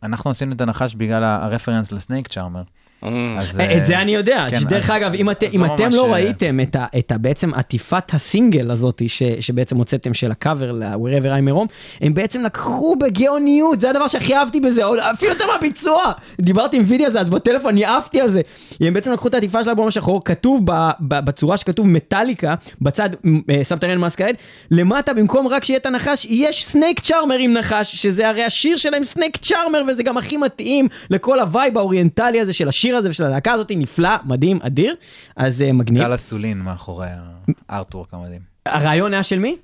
אנחנו 0.03 0.30
עשינו 0.30 0.53
את 0.53 0.61
הנחש 0.61 0.94
בגלל 0.94 1.24
הרפרנס 1.24 1.92
לסנייק 1.92 2.28
צ'ארמר. 2.28 2.62
אה, 3.05 3.76
את 3.76 3.86
זה 3.86 4.01
אני 4.01 4.14
יודע, 4.14 4.46
כן, 4.51 4.61
שדרך 4.61 4.90
אז- 4.90 4.96
אגב, 4.96 5.14
אם 5.14 5.26
לא 5.28 5.32
אתם 5.32 5.84
ממש, 5.84 5.94
לא 5.94 6.07
אה, 6.07 6.12
ראיתם 6.12 6.59
את 6.98 7.12
בעצם 7.20 7.55
עטיפת 7.55 8.14
הסינגל 8.14 8.70
הזאת 8.70 9.03
שבעצם 9.40 9.76
הוצאתם 9.76 10.14
של 10.14 10.30
הקאבר 10.30 10.72
ל-Wherever 10.72 11.26
I'm 11.26 11.55
Home, 11.55 11.68
הם 12.01 12.14
בעצם 12.14 12.44
לקחו 12.44 12.96
בגאוניות, 12.96 13.80
זה 13.80 13.90
הדבר 13.90 14.09
שהכי 14.09 14.36
אהבתי 14.36 14.61
בזה, 14.61 14.82
אפילו 15.11 15.32
יותר 15.32 15.44
מהביצוע. 15.46 16.12
דיברתי 16.40 16.76
עם 16.76 16.82
וידי 16.86 17.00
על 17.00 17.07
זה, 17.07 17.20
אז 17.20 17.28
בטלפון 17.28 17.70
אני 17.70 17.84
עפתי 17.84 18.20
על 18.20 18.30
זה. 18.30 18.40
הם 18.80 18.94
בעצם 18.94 19.12
לקחו 19.12 19.28
את 19.28 19.34
העטיפה 19.34 19.62
של 19.64 19.68
האלבום 19.68 19.88
השחור, 19.88 20.24
כתוב 20.24 20.62
בצורה 21.01 21.57
שכתוב 21.57 21.86
מטאליקה, 21.86 22.55
בצד 22.80 23.11
Subterranean 23.62 23.99
Masquerade, 23.99 24.34
למטה 24.70 25.14
במקום 25.14 25.48
רק 25.48 25.64
שיהיה 25.64 25.78
את 25.78 25.86
הנחש, 25.86 26.26
יש 26.30 26.64
snake 26.64 27.01
charmer 27.01 27.38
עם 27.38 27.53
נחש, 27.53 27.96
שזה 27.96 28.28
הרי 28.28 28.44
השיר 28.44 28.76
שלהם 28.76 29.05
Snake 29.05 29.36
Charmer, 29.36 29.82
וזה 29.88 30.03
גם 30.03 30.18
הכי 30.18 30.36
מתאים 30.36 30.88
לכל 31.11 31.40
ה 31.41 31.48
vibe 31.48 31.78
האוריינטלי 31.78 32.40
הזה 32.40 32.53
של 32.53 32.68
השיר 32.68 32.89
הזה 32.97 33.11
ושל 33.11 33.24
הלהקה 33.24 33.53
הזאת, 33.53 33.72
נפלא, 33.76 34.11
מדהים, 34.24 34.59
אדיר. 34.62 34.95
אז 35.36 35.62
אה, 35.62 35.72
מגניב. 35.72 36.03
טל 36.03 36.14
אסולין 36.14 36.59
מאחורי 36.59 37.07
ה 37.68 37.74
artwork 37.74 38.14
המדהים. 38.14 38.41
הרעיון 38.66 39.12
היה 39.14 39.22
של 39.22 39.38
מי? 39.38 39.57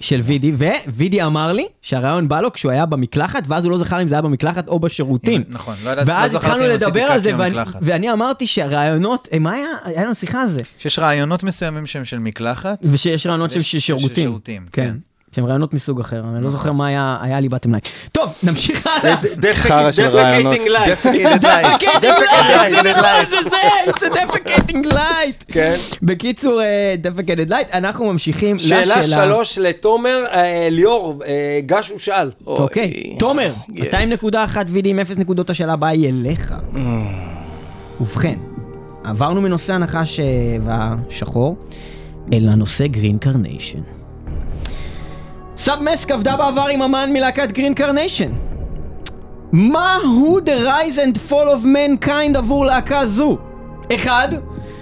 של 0.00 0.20
וידי, 0.20 0.52
ווידי 0.88 1.22
אמר 1.22 1.52
לי 1.52 1.66
שהרעיון 1.82 2.28
בא 2.28 2.40
לו 2.40 2.52
כשהוא 2.52 2.72
היה 2.72 2.86
במקלחת, 2.86 3.42
ואז 3.48 3.64
הוא 3.64 3.70
לא 3.70 3.78
זכר 3.78 4.02
אם 4.02 4.08
זה 4.08 4.14
היה 4.14 4.22
במקלחת 4.22 4.68
או 4.68 4.78
בשירותים. 4.80 5.42
נכון, 5.48 5.74
לא 5.84 5.90
ידעתי, 5.90 6.10
לא 6.10 6.28
זכרתי 6.28 6.64
אם 6.66 6.70
עשיתי 6.70 6.84
לדבר 6.86 7.00
על 7.02 7.18
זה, 7.18 7.24
קקי 7.24 7.34
ואני- 7.34 7.54
במקלחת. 7.54 7.78
ואני 7.82 8.12
אמרתי 8.12 8.46
שהרעיונות, 8.46 9.28
אה, 9.32 9.38
מה 9.38 9.52
היה? 9.52 9.66
היה 9.84 10.04
לנו 10.04 10.14
שיחה 10.14 10.42
על 10.42 10.48
זה. 10.48 10.60
שיש 10.78 10.98
רעיונות 10.98 11.42
מסוימים 11.44 11.86
שהם 11.86 12.04
של 12.04 12.18
מקלחת. 12.18 12.78
ושיש 12.92 13.26
רעיונות 13.26 13.52
ויש- 13.56 13.72
של 13.72 13.78
שירותים. 13.78 14.08
של 14.08 14.14
שירותים, 14.14 14.66
כן. 14.72 14.96
שהם 15.32 15.44
רעיונות 15.44 15.74
מסוג 15.74 16.00
אחר, 16.00 16.22
אני 16.34 16.44
לא 16.44 16.50
זוכר 16.50 16.72
מה 16.72 16.86
היה 16.86 17.18
היה 17.20 17.40
לי 17.40 17.48
bottom 17.48 17.70
line. 17.70 17.80
טוב, 18.12 18.32
נמשיך 18.42 18.86
הלאה. 18.86 19.16
חרא 19.54 19.92
של 19.92 20.06
רעיונות. 20.06 20.54
Defecating 20.54 20.68
light. 21.44 21.82
Defecating 21.82 22.96
light, 22.96 24.00
זה 24.00 24.06
נכון, 24.06 24.12
defecating 24.12 24.92
light. 24.92 25.44
כן. 25.48 25.76
בקיצור, 26.02 26.60
אה, 26.62 26.94
defecated 27.02 27.50
light, 27.50 27.72
אנחנו 27.76 28.12
ממשיכים 28.12 28.58
שאלה 28.58 29.00
לשאלה. 29.00 29.24
שלוש 29.24 29.58
לתומר, 29.58 30.24
אה, 30.32 30.68
ליאור, 30.70 31.22
אה, 31.26 31.60
גש 31.66 31.90
ושאל. 31.90 32.30
אוקיי, 32.46 33.16
תומר, 33.18 33.52
yes. 33.68 33.80
200.1 34.22 34.34
וידי 34.68 34.90
עם 34.90 35.00
0 35.00 35.16
נקודות, 35.16 35.50
השאלה 35.50 35.72
הבאה 35.72 35.90
היא 35.90 36.08
אליך. 36.08 36.54
ובכן, 38.00 38.38
עברנו 39.04 39.40
מנושא 39.40 39.72
הנחש 39.72 40.20
אה, 40.20 40.26
והשחור 40.60 41.56
אל 42.32 42.48
הנושא 42.48 42.86
Green 42.86 43.18
Carnation. 43.18 43.99
SubMasq 45.60 46.10
עבדה 46.10 46.36
בעבר 46.36 46.66
עם 46.66 46.82
אמן 46.82 47.12
מלהקת 47.12 47.52
Green 47.52 47.74
Carnation. 47.74 48.32
מה 49.52 49.96
הוא 50.04 50.40
The 50.40 50.66
Rise 50.66 50.96
and 50.96 51.30
Fall 51.30 51.32
of 51.32 51.64
Mankind 51.64 52.38
עבור 52.38 52.66
להקה 52.66 53.06
זו? 53.06 53.38
אחד, 53.94 54.28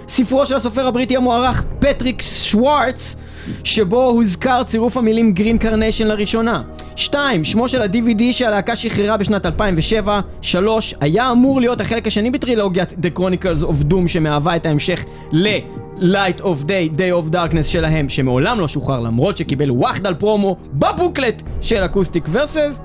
ספרו 0.09 0.45
של 0.45 0.55
הסופר 0.55 0.87
הבריטי 0.87 1.17
המוערך 1.17 1.63
פטריק 1.79 2.21
שוורץ, 2.21 3.15
שבו 3.63 4.03
הוזכר 4.03 4.63
צירוף 4.63 4.97
המילים 4.97 5.33
Green 5.33 5.57
Carnation 5.57 6.07
לראשונה. 6.07 6.61
שתיים, 6.95 7.43
שמו 7.43 7.69
של 7.69 7.81
ה-DVD 7.81 8.21
שהלהקה 8.31 8.75
שחררה 8.75 9.17
בשנת 9.17 9.45
2007. 9.45 10.21
שלוש, 10.41 10.95
היה 11.01 11.31
אמור 11.31 11.59
להיות 11.61 11.81
החלק 11.81 12.07
השני 12.07 12.31
בטרילוגיית 12.31 12.91
The 12.91 13.19
Chronicles 13.19 13.63
of 13.63 13.91
Doom 13.91 14.07
שמהווה 14.07 14.55
את 14.55 14.65
ההמשך 14.65 15.05
ל-Light 15.31 16.41
of 16.41 16.63
Day, 16.63 16.97
Day 16.97 17.27
of 17.27 17.33
Darkness 17.33 17.63
שלהם, 17.63 18.09
שמעולם 18.09 18.59
לא 18.59 18.67
שוחרר 18.67 18.99
למרות 18.99 19.37
שקיבל 19.37 19.71
וואחד 19.71 20.05
על 20.05 20.13
פרומו 20.13 20.57
ב 20.73 20.82
booklet 20.82 21.41
של 21.61 21.85
Acoustic 21.85 22.23
Verses. 22.31 22.79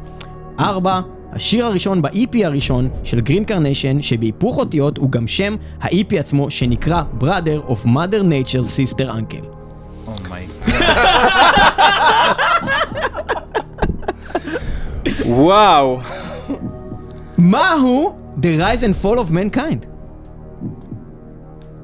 ארבע, 0.61 1.01
השיר 1.35 1.67
הראשון 1.67 2.03
ב-EP 2.03 2.37
הראשון 2.45 2.89
של 3.03 3.21
Green 3.21 3.45
Carnation, 3.45 4.03
שבהיפוך 4.03 4.59
אותיות 4.59 4.99
הוא 4.99 5.11
גם 5.11 5.29
שם 5.29 5.57
ה-EP 5.81 6.17
עצמו, 6.19 6.51
שנקרא 6.51 7.03
Brother 7.21 7.71
of 7.71 7.87
Mother 7.87 8.23
Nature's 8.23 8.95
Sister 8.97 9.07
Uncle. 9.07 9.45
וואו. 15.27 16.01
מהו 17.39 18.17
The 18.43 18.61
Rise 18.61 18.83
and 18.83 19.05
Fall 19.05 19.19
of 19.19 19.31
Mankind? 19.31 19.94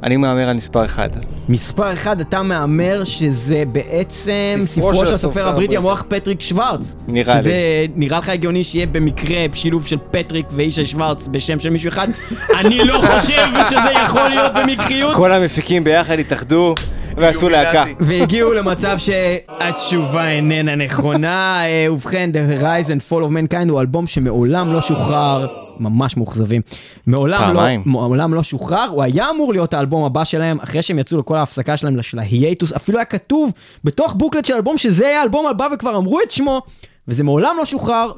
אני 0.03 0.17
מהמר 0.17 0.49
על 0.49 0.57
מספר 0.57 0.85
אחד. 0.85 1.09
מספר 1.49 1.93
אחד, 1.93 2.21
אתה 2.21 2.43
מהמר 2.43 3.05
שזה 3.05 3.63
בעצם 3.73 4.63
ספרו 4.67 4.93
ספרו 4.93 5.07
של 5.07 5.15
הסופר 5.15 5.49
הבריטי. 5.49 5.77
המוערך 5.77 6.05
פטריק 6.09 6.41
שוורץ. 6.41 6.95
נראה 7.09 7.35
לי. 7.37 7.41
שזה 7.43 7.87
נראה 7.97 8.19
לך 8.19 8.29
הגיוני 8.29 8.65
שיהיה 8.65 8.87
במקרה 8.87 9.45
שילוב 9.53 9.87
של 9.87 9.97
פטריק 10.11 10.47
ואישה 10.51 10.85
שוורץ 10.85 11.29
בשם 11.31 11.59
של 11.59 11.71
מישהו 11.71 11.89
אחד? 11.89 12.09
אני 12.61 12.85
לא 12.85 13.01
חושב 13.07 13.47
שזה 13.71 13.91
יכול 14.05 14.29
להיות 14.29 14.53
במקריות. 14.55 15.17
כל 15.17 15.33
המפיקים 15.33 15.85
ביחד 15.85 16.19
התאחדו 16.19 16.75
ועשו 17.17 17.49
להקה. 17.49 17.85
והגיעו 18.01 18.53
למצב 18.53 18.97
שהתשובה 18.99 20.29
איננה 20.29 20.77
נכונה. 20.77 21.63
אה, 21.65 21.93
ובכן, 21.93 22.31
The 22.33 22.63
Rise 22.63 22.89
and 22.89 23.13
Fall 23.13 23.23
of 23.23 23.53
Mankind 23.53 23.71
הוא 23.71 23.81
אלבום 23.81 24.07
שמעולם 24.07 24.73
לא 24.73 24.81
שוחרר. 24.83 25.60
ממש 25.81 26.17
מאוכזבים. 26.17 26.63
מעולם 27.07 27.41
לא, 27.41 27.47
פעמיים. 27.47 27.83
מעולם 27.87 28.35
לא 28.35 28.43
שוחרר, 28.43 28.89
הוא 28.91 29.03
היה 29.03 29.31
אמור 29.31 29.53
להיות 29.53 29.75
האלבום 29.75 30.05
הבא 30.05 30.25
שלהם, 30.25 30.59
אחרי 30.61 30.83
שהם 30.83 30.99
יצאו 30.99 31.19
לכל 31.19 31.37
ההפסקה 31.37 31.77
שלהם, 31.77 32.03
של 32.03 32.19
ההיאטוס, 32.19 32.73
אפילו 32.73 32.99
היה 32.99 33.05
כתוב 33.05 33.53
בתוך 33.85 34.15
בוקלט 34.15 34.45
של 34.45 34.55
אלבום 34.55 34.79
שזה 34.79 35.05
יהיה 35.05 35.21
האלבום 35.21 35.47
הבא 35.47 35.69
וכבר 35.73 35.97
אמרו 35.97 36.21
את 36.21 36.31
שמו, 36.31 36.63
וזה 37.09 37.25
מעולם 37.25 37.57
לא 37.59 37.65
שוחרר, 37.65 38.13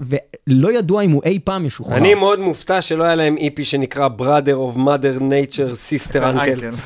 ולא 0.47 0.73
ידוע 0.73 1.03
אם 1.03 1.11
הוא 1.11 1.23
אי 1.25 1.39
פעם 1.45 1.67
ישוחרר. 1.67 1.97
אני 1.97 2.15
מאוד 2.15 2.41
מופתע 2.41 2.83
שלא 2.83 3.05
היה 3.05 3.15
להם 3.15 3.37
EP 3.37 3.65
שנקרא 3.65 4.09
Brother 4.19 4.75
of 4.75 4.79
Mother 4.79 5.21
Nature 5.21 5.75
Sister 5.89 6.17
Uncle. 6.17 6.77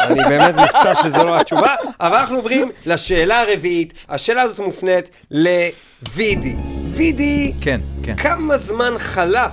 אני 0.00 0.20
באמת 0.28 0.54
מופתע 0.54 0.94
שזו 1.02 1.24
לא 1.24 1.40
התשובה, 1.40 1.74
אבל 2.00 2.16
אנחנו 2.16 2.36
עוברים 2.36 2.70
לשאלה 2.86 3.40
הרביעית. 3.40 3.94
השאלה 4.08 4.42
הזאת 4.42 4.58
מופנית 4.58 5.10
לוידי. 5.30 6.56
וידי, 6.90 7.52
כן, 7.60 7.80
כן. 8.02 8.16
כמה 8.16 8.58
זמן 8.58 8.92
חלף, 8.98 9.50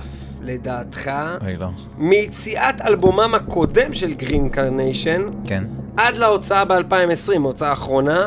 לדעתך, 0.48 1.10
אוי, 1.42 1.56
לא. 1.56 1.66
מיציאת 1.98 2.80
אלבומם 2.80 3.34
הקודם 3.34 3.94
של 3.94 4.14
Green 4.14 4.48
Carnation 4.48 5.22
כן. 5.46 5.64
עד 5.96 6.16
להוצאה 6.16 6.64
ב-2020, 6.64 7.32
ההוצאה 7.34 7.70
האחרונה? 7.70 8.26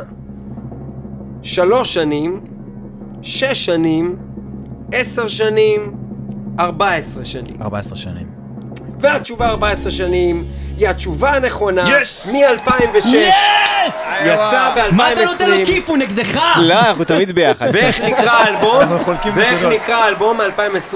שלוש 1.44 1.94
שנים, 1.94 2.42
שש 3.22 3.66
שנים, 3.66 4.16
עשר 4.92 5.28
שנים, 5.28 5.92
ארבע 6.60 6.90
עשרה 6.94 7.26
שנים. 7.26 7.56
14 7.62 7.96
שנים. 7.98 8.28
והתשובה 9.00 9.48
14 9.50 9.92
שנים 9.92 10.46
היא 10.78 10.90
התשובה 10.90 11.32
הנכונה 11.36 11.84
Yes! 12.02 12.30
מ-2006. 12.32 13.08
יצא 14.26 14.74
ב-2020. 14.76 14.96
מה 14.96 15.14
אתה 15.14 15.26
נותן 15.26 15.50
לו 15.50 15.66
כיף? 15.66 15.90
הוא 15.90 15.98
נגדך! 15.98 16.40
לא, 16.58 16.80
אנחנו 16.80 17.04
תמיד 17.04 17.32
ביחד. 17.32 17.70
ואיך 17.74 18.02
נקרא 18.02 18.32
האלבום? 18.32 18.82
אנחנו 18.82 19.00
חולקים 19.00 19.34
ואיך. 19.36 19.64
נקרא 19.64 19.96
האלבום 19.96 20.38
מ-2020? 20.42 20.96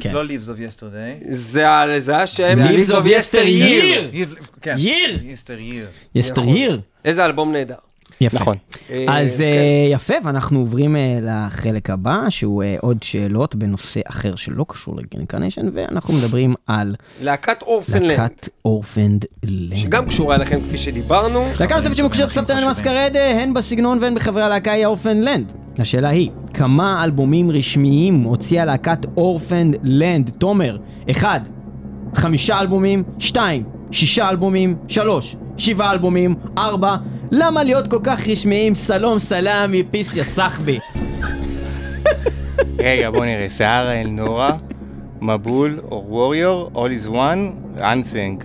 כן. 0.00 0.12
לא 0.12 0.24
Leaves 0.24 0.48
of 0.48 0.80
Yesterday. 0.80 1.24
זה 1.34 1.68
ה- 1.70 2.00
זה 2.00 2.16
השם 2.16 2.58
Leaves 2.58 2.90
of 2.90 3.04
Yesteryear. 3.06 4.16
כן. 4.62 4.76
Year. 4.76 5.10
Yesteryear. 5.22 6.14
Yesteryear. 6.14 6.80
איזה 7.04 7.24
אלבום 7.26 7.52
נהדר. 7.52 7.74
יפה. 8.20 8.38
נכון. 8.38 8.56
אה, 8.90 9.04
אז 9.08 9.36
כן. 9.36 9.42
אה, 9.42 9.88
יפה, 9.90 10.14
ואנחנו 10.24 10.58
עוברים 10.58 10.96
אה, 10.96 11.18
לחלק 11.22 11.90
הבא, 11.90 12.20
שהוא 12.28 12.62
אה, 12.62 12.76
עוד 12.80 13.02
שאלות 13.02 13.54
בנושא 13.54 14.00
אחר 14.04 14.36
שלא 14.36 14.64
קשור 14.68 14.96
ל 14.96 15.01
Green 15.01 15.23
Carnation, 15.23 15.68
ואנחנו 15.74 16.14
מדברים 16.14 16.54
על 16.66 16.94
להקת 17.22 17.62
Orphaned 17.62 17.89
Land, 17.89 18.06
להקת 18.06 18.48
Orphaned 18.64 19.24
Land. 19.44 19.76
שגם 19.76 20.06
קשורה 20.06 20.34
אליכם 20.34 20.60
כפי 20.60 20.78
שדיברנו. 20.78 21.44
להקה 21.60 21.76
נוספת 21.76 21.96
שמקושרת 21.96 22.30
חשובים. 22.30 22.70
Masquerade, 22.70 23.12
אה, 23.16 23.42
הן 23.42 23.54
בסגנון 23.54 23.98
והן 24.00 24.14
בחברי 24.14 24.42
הלהקה 24.42 24.72
היא 24.72 24.86
Orphaned 24.86 25.27
Land. 25.27 25.52
השאלה 25.78 26.08
היא, 26.08 26.30
כמה 26.54 27.04
אלבומים 27.04 27.50
רשמיים 27.50 28.22
הוציאה 28.22 28.64
להקת 28.64 29.06
Orphaned 29.16 29.76
Land? 29.82 30.30
תומר, 30.38 30.76
1. 31.10 31.48
חמישה 32.14 32.60
אלבומים, 32.60 33.02
2. 33.18 33.64
שישה 33.90 34.28
אלבומים, 34.28 34.76
3. 34.88 35.36
שבעה 35.60 35.92
אלבומים, 35.92 36.34
4. 36.58 36.96
למה 37.30 37.62
להיות 37.62 37.86
כל 37.86 37.98
כך 38.02 38.28
רשמיים? 38.28 38.74
סלום 38.74 39.18
סלאמי, 39.18 39.82
פיס 39.90 40.16
יא 40.16 40.22
סחבי. 40.22 40.78
רגע, 42.78 43.10
בוא 43.10 43.24
נראה. 43.24 43.46
סערה 43.48 43.92
אל 43.92 44.08
נורה, 44.08 44.50
מבול, 45.20 45.80
אור 45.90 46.12
ווריור, 46.12 46.70
All 46.74 47.04
is 47.04 47.08
one, 47.08 47.78
אנסנג. 47.82 48.44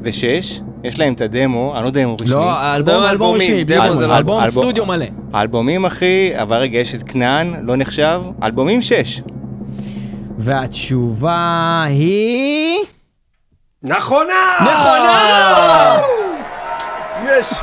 זה 0.00 0.12
שש. 0.12 0.60
יש 0.84 0.98
להם 0.98 1.12
את 1.12 1.20
הדמו, 1.20 1.72
אני 1.74 1.82
לא 1.82 1.86
יודע 1.86 2.02
אם 2.02 2.08
הוא 2.08 2.16
רשמי. 2.22 2.34
לא, 2.34 2.50
האלבום 2.50 2.94
לא, 2.94 3.10
אלבום 3.10 3.26
אלבומים, 3.28 3.50
רשמי, 3.50 3.64
דמו 3.64 3.82
אלבום, 3.84 3.98
זה 4.00 4.06
לא 4.06 4.16
אלבום. 4.16 4.50
סטודיו 4.50 4.86
מלא. 4.86 5.06
האלבומים, 5.32 5.84
אחי, 5.84 6.30
אבל 6.42 6.56
רגע, 6.56 6.78
יש 6.78 6.94
את 6.94 7.02
כנען, 7.02 7.54
לא 7.62 7.76
נחשב. 7.76 8.22
אלבומים 8.42 8.82
שש. 8.82 9.22
והתשובה 10.38 11.84
היא... 11.88 12.78
נכונה! 13.82 14.56
נכונה! 14.60 16.25
יש! 17.30 17.54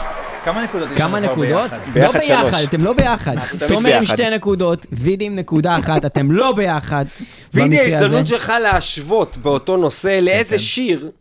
כמה 0.44 0.64
נקודות 0.64 0.92
יש 0.92 0.98
כמה 0.98 1.20
לנו 1.20 1.34
כבר 1.34 1.44
נקודות? 1.44 1.72
ביחד? 1.72 1.98
לא 1.98 2.12
ביחד 2.12 2.20
ביחד, 2.20 2.52
שלוש. 2.58 2.66
אתם 2.66 2.84
לא 2.84 2.94
ביחד. 2.94 3.36
תומר 3.68 3.94
עם 3.94 4.00
ביחד. 4.00 4.16
שתי 4.16 4.30
נקודות, 4.30 4.86
וידי 4.92 5.26
עם 5.26 5.36
נקודה 5.36 5.78
אחת, 5.78 6.06
אתם 6.06 6.32
לא 6.32 6.52
ביחד. 6.52 7.06
וידי, 7.54 7.78
במקרה 7.78 7.98
ההזדמנות. 7.98 8.28
שלך 8.28 8.54
להשוות 8.64 9.38
באותו 9.38 9.78
נושא 9.78 10.20
לאיזה 10.22 10.60
שיר 10.60 11.12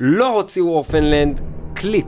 לא 0.00 0.34
הוציאו 0.34 0.68
אורפנלנד 0.68 1.40
קליפ. 1.74 2.06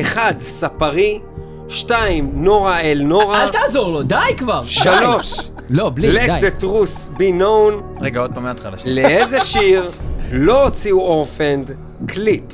אחד, 0.00 0.34
ספרי, 0.40 1.20
שתיים, 1.68 2.30
נורה 2.34 2.80
אל 2.80 3.02
נורה, 3.04 3.44
אל 3.44 3.48
תעזור 3.48 3.92
לו, 3.92 4.02
די 4.02 4.16
כבר. 4.36 4.64
שלוש. 4.64 5.38
לא, 5.70 5.90
בלי, 5.94 6.18
let 6.18 6.26
די. 6.26 6.48
the 6.48 6.62
truth 6.62 7.18
be 7.18 7.40
known, 7.40 8.02
רגע, 8.02 8.20
עוד 8.20 8.34
פעם 8.34 8.42
מההתחלה 8.42 8.78
שלי. 8.78 8.94
לאיזה 8.94 9.40
שיר 9.40 9.90
לא 10.32 10.64
הוציאו 10.64 11.00
אורפנד 11.00 11.70
קליפ. 12.06 12.44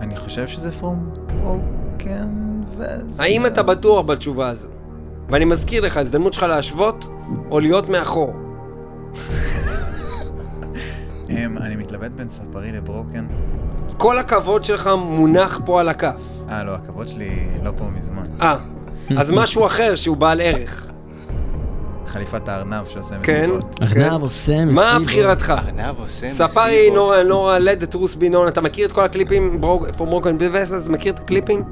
אני 0.00 0.16
חושב 0.16 0.48
שזה 0.48 0.70
From 0.80 1.18
Broken 1.28 1.79
וזה... 2.78 3.22
האם 3.22 3.46
אתה 3.46 3.62
בטוח 3.62 4.06
בתשובה 4.06 4.48
הזו? 4.48 4.68
ואני 5.28 5.44
מזכיר 5.44 5.84
לך, 5.84 5.96
הזדמנות 5.96 6.32
שלך 6.32 6.42
להשוות 6.42 7.08
או 7.50 7.60
להיות 7.60 7.88
מאחור. 7.88 8.32
אמ, 11.28 11.58
אני 11.58 11.76
מתלבט 11.76 12.10
בין 12.10 12.30
ספרי 12.30 12.72
לברוקן. 12.72 13.26
כל 13.96 14.18
הכבוד 14.18 14.64
שלך 14.64 14.90
מונח 14.98 15.60
פה 15.64 15.80
על 15.80 15.88
הכף. 15.88 16.42
אה, 16.48 16.64
לא, 16.64 16.74
הכבוד 16.74 17.08
שלי 17.08 17.48
לא 17.62 17.70
פה 17.76 17.84
מזמן. 17.84 18.26
אה, 18.40 18.56
אז 19.18 19.30
משהו 19.30 19.66
אחר 19.66 19.94
שהוא 19.94 20.16
בעל 20.16 20.40
ערך. 20.40 20.86
חליפת 22.06 22.48
הארנב 22.48 22.86
שעושה 22.86 23.14
כן. 23.22 23.50
מסיבות. 23.50 23.78
ארנב 23.82 24.22
עושה 24.22 24.64
מסיבות. 24.64 24.74
מה 24.74 24.98
בחירתך? 25.04 25.54
ארנב 25.66 25.98
עושה 25.98 26.28
ספר 26.28 26.64
לי 26.64 26.90
נורה, 26.90 27.22
נורה, 27.22 27.58
let 27.58 27.82
the 27.82 27.94
truth 27.94 28.16
be 28.16 28.32
known, 28.32 28.48
אתה 28.48 28.60
מכיר 28.60 28.86
את 28.86 28.92
כל 28.92 29.04
הקליפים 29.04 29.60
for 29.98 30.00
broken 30.00 30.40
business? 30.40 30.88
מכיר 30.88 31.12
את 31.12 31.18
הקליפים? 31.18 31.62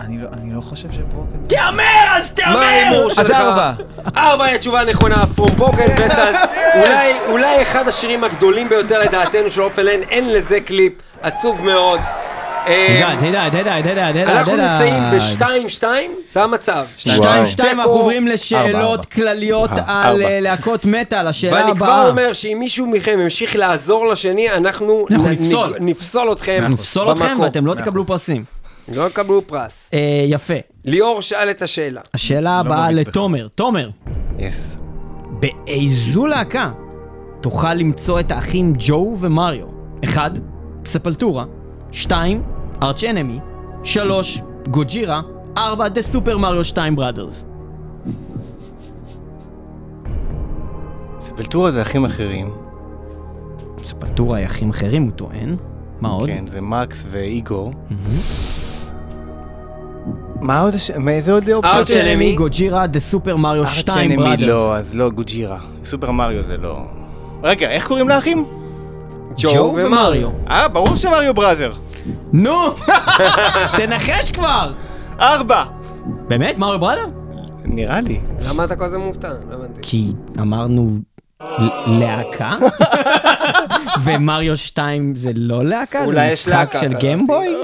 אני 0.00 0.18
לא- 0.18 0.28
אני 0.32 0.54
לא 0.54 0.60
חושב 0.60 0.92
שברוקן... 0.92 1.38
תהמר, 1.46 1.84
אז 2.10 2.30
תהמר! 2.30 2.54
מה 2.56 2.66
ההימור 2.68 3.08
שלך? 3.10 3.18
אז 3.18 3.30
ארבע. 3.30 3.72
ארבע 4.16 4.44
היא 4.44 4.54
התשובה 4.54 4.80
הנכונה, 4.80 5.24
From 5.36 5.60
Broken 5.60 5.98
Vessels, 5.98 6.46
אולי, 6.80 7.12
אולי 7.28 7.62
אחד 7.62 7.88
השירים 7.88 8.24
הגדולים 8.24 8.68
ביותר 8.68 8.98
לדעתנו 8.98 9.50
של 9.50 9.62
אופן 9.62 9.82
אין 9.86 10.32
לזה 10.32 10.60
קליפ, 10.60 10.92
עצוב 11.22 11.64
מאוד. 11.64 12.00
אה. 12.66 13.12
אנחנו 14.26 14.56
נמצאים 14.56 15.02
בשתיים-שתיים, 15.16 16.10
זה 16.32 16.42
המצב. 16.42 16.84
שתיים, 16.96 17.46
שתיים, 17.46 17.46
תיקו. 17.68 17.68
אנחנו 17.70 17.92
עוברים 17.92 18.28
לשאלות. 18.28 19.06
כלליות. 19.06 19.70
על 19.86 20.22
אה, 20.22 20.40
להקות 20.40 20.84
מטאל, 20.84 21.26
השאלה 21.26 21.52
ואני 21.56 21.76
כבר 21.76 21.86
הבאה. 21.86 22.08
אומר 22.08 22.32
שאם 22.32 22.56
מישהו 22.60 22.86
מכם 22.86 23.18
ימשיך 23.22 23.56
לעזור 23.56 24.06
לשני, 24.06 24.50
אנחנו 24.50 25.04
נפסול. 25.80 26.32
אתכם 26.32 26.64
נפסול 26.72 27.12
אתכם. 27.12 27.38
ואתם 27.40 27.66
לא 27.66 27.74
תקבלו 27.74 28.04
פרסים. 28.04 28.59
לא 28.94 29.08
תקבלו 29.08 29.46
פרס. 29.46 29.90
אה, 29.94 30.24
יפה. 30.28 30.54
ליאור 30.84 31.22
שאל 31.22 31.50
את 31.50 31.62
השאלה. 31.62 32.00
השאלה 32.14 32.58
הבאה 32.58 32.90
מוריד 32.90 33.06
לתומר. 33.08 33.48
תומר, 33.54 33.90
יס. 34.38 34.76
באיזו 35.30 36.26
להקה 36.26 36.70
תוכל 37.40 37.74
למצוא 37.74 38.20
את 38.20 38.32
האחים 38.32 38.72
ג'ו 38.78 39.16
ומריו? 39.20 39.66
1. 40.04 40.32
Sepultura 40.86 41.44
2. 41.92 42.42
Arch 42.82 43.04
Enemy 43.04 43.38
3. 43.84 44.40
Gojira 44.70 45.20
4. 45.56 45.88
The 45.88 46.02
Super 46.02 46.38
Mario 46.38 46.64
2 46.64 46.96
Brothers 46.96 47.44
Sepultura 51.20 51.70
זה 51.70 51.82
אחים 51.82 52.04
אחרים. 52.04 52.50
Sepultura 53.84 54.38
היא 54.38 54.46
אחים 54.46 54.70
אחרים, 54.70 55.02
הוא 55.02 55.10
טוען. 55.10 55.56
מה 56.00 56.08
עוד? 56.08 56.28
כן, 56.28 56.46
זה 56.46 56.60
מקס 56.60 57.06
ואיגור. 57.10 57.72
מה 60.40 60.60
עוד? 60.60 60.74
מאיזה 60.98 61.32
עוד? 61.32 61.48
Arch 61.50 61.64
Arch 61.64 61.90
Enemy. 61.90 62.12
Enemy, 62.12 62.32
Gojira, 62.36 62.86
The 62.86 63.00
Super 63.00 63.36
Mario 63.36 63.66
2 63.66 63.98
Arch 63.98 64.06
Enemy 64.06 64.16
Brothers 64.16 64.48
לא, 64.48 64.76
אז 64.76 64.94
לא 64.94 65.10
Gojira. 65.10 65.58
סופר 65.84 66.10
מריו 66.10 66.42
זה 66.42 66.56
לא... 66.56 66.78
רגע, 67.42 67.70
איך 67.70 67.86
קוראים 67.86 68.08
לאחים? 68.08 68.44
ג'ו 69.36 69.74
ומריו. 69.76 70.28
אה, 70.50 70.68
ברור 70.68 70.96
ש 70.96 71.07
Mario 71.07 71.34
Brothers. 71.34 71.72
נו! 72.32 72.54
תנחש 73.76 74.30
כבר! 74.30 74.72
ארבע! 75.20 75.64
באמת? 76.28 76.58
Mario 76.58 76.78
Brothers? 76.78 77.06
נראה 77.64 78.00
לי. 78.00 78.20
למה 78.48 78.64
אתה 78.64 78.76
כל 78.76 78.84
הזמן 78.84 79.00
מופתע? 79.00 79.28
לא 79.50 79.54
הבנתי. 79.54 79.78
כי 79.82 80.12
אמרנו 80.40 80.90
להקה? 81.86 82.56
ומריו 84.04 84.56
2 84.56 85.14
זה 85.14 85.30
לא 85.34 85.64
להקה? 85.64 86.06
זה 86.06 86.32
משחק 86.32 86.74
של? 86.80 86.92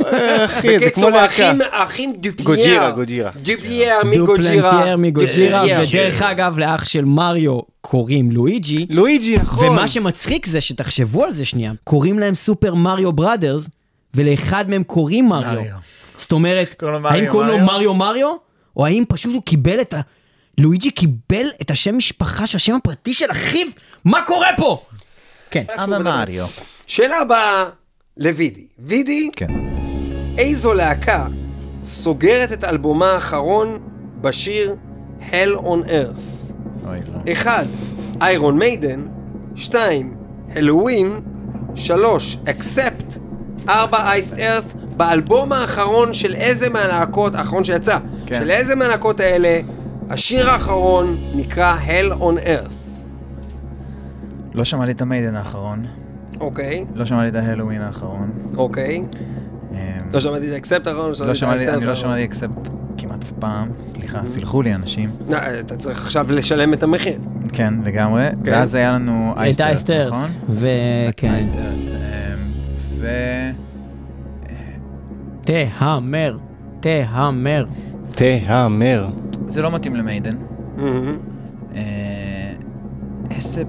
אה, 0.06 0.44
אחי, 0.44 0.68
זה 0.68 0.90
כמו 0.90 1.06
בקיצור, 1.06 1.10
להקה. 1.10 1.52
האחים 1.72 2.12
דופלנטייר. 2.12 2.90
Gojira, 2.90 3.30
Gojira. 3.36 4.70
דופלנטייר 4.70 4.96
מ 4.96 4.99
Gojira. 4.99 5.18
דופלנטייר 5.18 5.43
מ 5.43 5.45
Gojira. 5.45 5.64
ודרך 5.82 6.22
אגב, 6.22 6.58
לאח 6.58 6.84
של 6.84 7.04
מריו 7.04 7.60
קוראים 7.80 8.30
לואיג'י. 8.30 8.86
לואיג'י, 8.90 9.36
נכון. 9.36 9.68
ומה 9.68 9.88
שמצחיק 9.88 10.46
זה 10.46 10.60
שתחשבו 10.60 11.24
על 11.24 11.32
זה 11.32 11.44
שנייה, 11.44 11.72
קוראים 11.84 12.18
להם 12.18 12.34
Super 12.34 12.74
Mario 12.74 13.12
Brothers, 13.12 13.68
ולאחד 14.14 14.70
מהם 14.70 14.82
קוראים 14.82 15.28
מריו. 15.28 15.62
זאת 16.18 16.32
אומרת, 16.32 16.82
האם 17.04 17.24
קוראים 17.30 17.60
לו? 17.60 17.66
מריו 17.66 17.94
מריו, 17.94 18.34
או 18.76 18.86
האם 18.86 19.04
פשוט 19.08 19.34
הוא 19.34 19.42
קיבל 19.42 19.80
את 19.80 19.94
ה... 19.94 20.00
לואיג'י 20.58 20.90
קיבל 20.90 21.46
את 21.62 21.70
השם 21.70 21.96
משפחה 21.96 22.46
של 22.46 22.56
השם 22.56 22.74
הפרטי 22.74 23.14
של 23.14 23.30
אחיו? 23.30 23.66
מה 24.04 24.22
קורה 24.26 24.48
פה? 24.56 24.82
כן. 25.50 25.64
אבא 25.68 25.98
מריו. 25.98 26.46
שאלה 26.86 27.20
הבאה 27.20 27.64
לוידי. 28.16 28.66
וידי, 28.78 29.30
כן. 29.36 29.50
איזו 30.38 30.74
להקה 30.74 31.26
סוגרת 31.84 32.52
את 32.52 32.64
אלבומה 32.64 33.12
האחרון 33.12 33.78
בשיר 34.20 34.76
Hell 35.20 35.58
on 35.62 35.88
Earth? 35.88 36.52
אוי, 36.86 36.98
לא. 37.26 37.32
1. 37.32 37.66
איירון 38.20 38.58
מיידן 38.58 39.06
2. 39.56 40.16
הלואוין 40.54 41.20
3. 41.74 42.36
אקספט 42.50 43.14
4. 43.68 44.10
אייסט 44.10 44.32
ארת 44.38 44.64
באלבום 44.74 45.52
האחרון 45.52 46.14
של 46.14 46.34
איזה 46.34 46.68
מהלהקות, 46.68 47.34
האחרון 47.34 47.64
שיצא, 47.64 47.98
כן. 48.26 48.40
של 48.40 48.50
איזה 48.50 48.74
מהלהקות 48.74 49.20
האלה, 49.20 49.60
השיר 50.10 50.50
האחרון 50.50 51.16
נקרא 51.34 51.76
Hell 51.86 52.12
on 52.20 52.46
Earth. 52.46 52.72
לא 54.54 54.64
שמעתי 54.64 54.92
את 54.92 55.02
המיידן 55.02 55.34
האחרון. 55.34 55.86
אוקיי, 56.40 56.84
לא 56.94 57.04
שמעתי 57.04 57.28
את 57.28 57.34
ההלואוין 57.34 57.82
האחרון. 57.82 58.30
אוקיי. 58.56 59.02
אמ, 59.72 59.76
לא 60.12 60.20
שמעתי 60.20 60.48
את 60.48 60.52
האקספט 60.52 60.86
האחרון, 60.86 61.12
לא 61.26 61.34
שמעתי, 61.34 61.68
את 61.68 61.74
אני 61.74 61.84
לא 61.84 61.94
שמעתי 61.94 62.24
אקספט 62.24 62.68
כמעט 62.98 63.22
אף 63.22 63.32
פעם. 63.38 63.68
סליחה, 63.86 64.26
סלחו 64.26 64.62
לי 64.62 64.74
אנשים. 64.74 65.10
לא, 65.28 65.36
אתה 65.60 65.76
צריך 65.76 66.02
עכשיו 66.02 66.32
לשלם 66.32 66.72
את 66.72 66.82
המחיר. 66.82 67.18
כן, 67.52 67.74
לגמרי. 67.84 68.28
כן. 68.44 68.50
ואז 68.52 68.74
היה 68.74 68.92
לנו 68.92 69.32
את 69.32 69.38
אייסטר, 69.38 69.64
אייסטר. 69.64 70.08
נכון? 70.08 70.28
וכן. 70.50 71.34
אמ, 71.34 71.40
ו... 72.98 73.08
תהמר. 75.44 76.38
תהמר. 76.80 77.66
תהמר. 78.16 79.08
זה 79.46 79.62
לא 79.62 79.70
מתאים 79.70 79.96
למיידן. 79.96 80.36
מהמם. 80.76 81.18
אה, 81.74 82.52
איזה... 83.30 83.62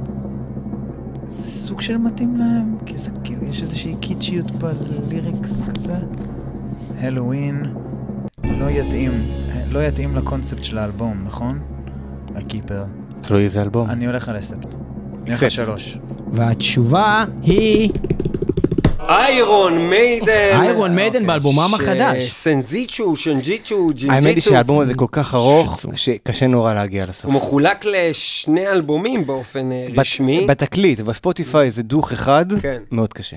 זה 1.25 1.49
סוג 1.49 1.81
של 1.81 1.97
מתאים 1.97 2.37
להם, 2.37 2.75
כי 2.85 2.97
זה 2.97 3.11
כאילו, 3.23 3.43
יש 3.45 3.61
איזושהי 3.61 3.95
קיצ'יות 3.99 4.51
בליריקס 4.51 5.61
כזה. 5.61 5.95
הלואוין 6.99 7.65
לא 8.43 8.65
יתאים, 8.69 9.11
לא 9.69 9.79
יתאים 9.79 10.15
לקונספט 10.15 10.63
של 10.63 10.77
האלבום, 10.77 11.23
נכון? 11.25 11.59
הקיפר. 12.35 12.85
תלוי 13.21 13.43
איזה 13.43 13.61
אלבום. 13.61 13.89
אני 13.89 14.05
הולך 14.05 14.29
על 14.29 14.39
אספט. 14.39 14.65
אני 14.65 15.29
הולך. 15.29 15.43
על 15.43 15.49
שלוש. 15.49 15.97
והתשובה 16.33 17.25
היא... 17.41 17.91
איירון 19.09 19.89
מיידן. 19.89 20.59
איירון 20.61 20.95
מיידן 20.95 21.15
אוקיי. 21.15 21.27
באלבומם 21.27 21.73
החדש. 21.73 22.31
סנזיצ'ו, 22.31 23.15
שנג'יצ'ו, 23.15 23.87
ג'ינג'יצו. 23.87 24.11
האמת 24.11 24.35
היא 24.35 24.43
שהאלבום 24.43 24.79
הזה 24.79 24.93
כל 24.93 25.05
כך 25.11 25.35
ארוך. 25.35 25.85
שקשה 25.95 26.47
נורא 26.47 26.73
להגיע 26.73 27.05
לסוף. 27.05 27.25
הוא 27.25 27.33
מחולק 27.33 27.85
לשני 27.85 28.67
אלבומים 28.67 29.27
באופן 29.27 29.71
אה, 29.71 29.87
רשמי. 29.97 30.45
בתקליט, 30.45 30.99
בספוטיפיי 30.99 31.71
זה 31.71 31.83
דוך 31.83 32.11
אחד, 32.11 32.45
כן. 32.61 32.81
מאוד 32.91 33.13
קשה. 33.13 33.35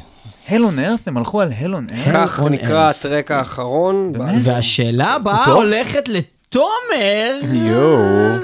הלון 0.49 0.79
ארת? 0.79 1.09
הם 1.09 1.17
הלכו 1.17 1.41
על 1.41 1.53
הלון 1.59 1.87
ארת? 1.95 2.15
כך 2.15 2.43
נקרא. 2.51 2.91
הטרק 2.91 3.31
האחרון. 3.31 4.13
והשאלה 4.43 5.15
הבאה. 5.15 5.45
הולכת 5.45 6.09
לתומר. 6.09 7.41
יואו. 7.53 8.37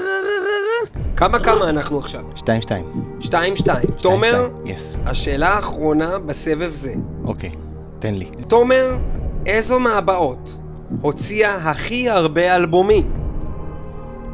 כמה 1.17 1.39
כמה 1.39 1.69
אנחנו 1.69 1.99
עכשיו? 1.99 2.21
שתיים 2.35 2.61
שתיים. 2.61 2.85
שתיים 3.19 3.57
שתיים. 3.57 3.87
תומר, 4.01 4.49
יס. 4.65 4.97
השאלה 5.05 5.49
האחרונה 5.49 6.19
בסבב 6.19 6.71
זה. 6.71 6.93
אוקיי, 7.25 7.51
תן 7.99 8.13
לי. 8.13 8.25
תומר, 8.47 8.97
איזו 9.45 9.79
מהבאות 9.79 10.57
הוציאה 11.01 11.55
הכי 11.55 12.09
הרבה 12.09 12.55
אלבומים? 12.55 13.11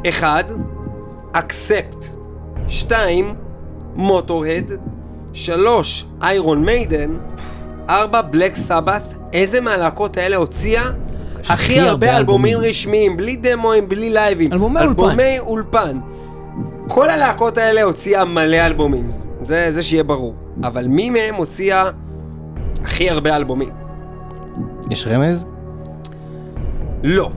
1. 0.10 0.52
אקספט 1.32 2.06
2. 2.68 3.36
מוטוהד 3.96 4.72
3. 5.34 6.06
איירון 6.22 6.66
מיידן 6.66 7.18
4. 7.90 8.22
בלק 8.22 8.56
סבת 8.56 9.04
איזה 9.34 9.62
מהלהקות 9.62 10.18
האלה 10.18 10.36
הוציאה 10.36 10.90
הכי 11.50 11.80
הרבה 11.80 12.18
אלבומים. 12.18 12.58
רשמיים, 12.58 13.18
בלי 13.18 13.36
דמוים, 13.36 13.90
בלי 13.90 14.10
לייבים. 14.10 14.54
אלבומי 14.54 14.80
אולפן. 14.80 14.90
אלבומי 14.90 15.40
אולפן. 15.40 16.00
כל 16.88 17.10
הלהקות 17.10 17.58
האלה 17.58 17.84
הוציאה 17.84 18.26
מלא 18.26 18.66
אלבומים, 18.66 19.10
זה, 19.46 19.72
זה 19.72 19.84
שיהיה 19.84 20.04
ברור. 20.04 20.36
אבל 20.64 20.88
מי 20.88 21.10
מהם 21.10 21.36
הוציאה 21.36 21.90
הכי 22.84 23.10
הרבה 23.10 23.36
אלבומים? 23.36 23.70
יש 24.90 25.08
רמז? 25.08 25.46
לא. 27.04 27.30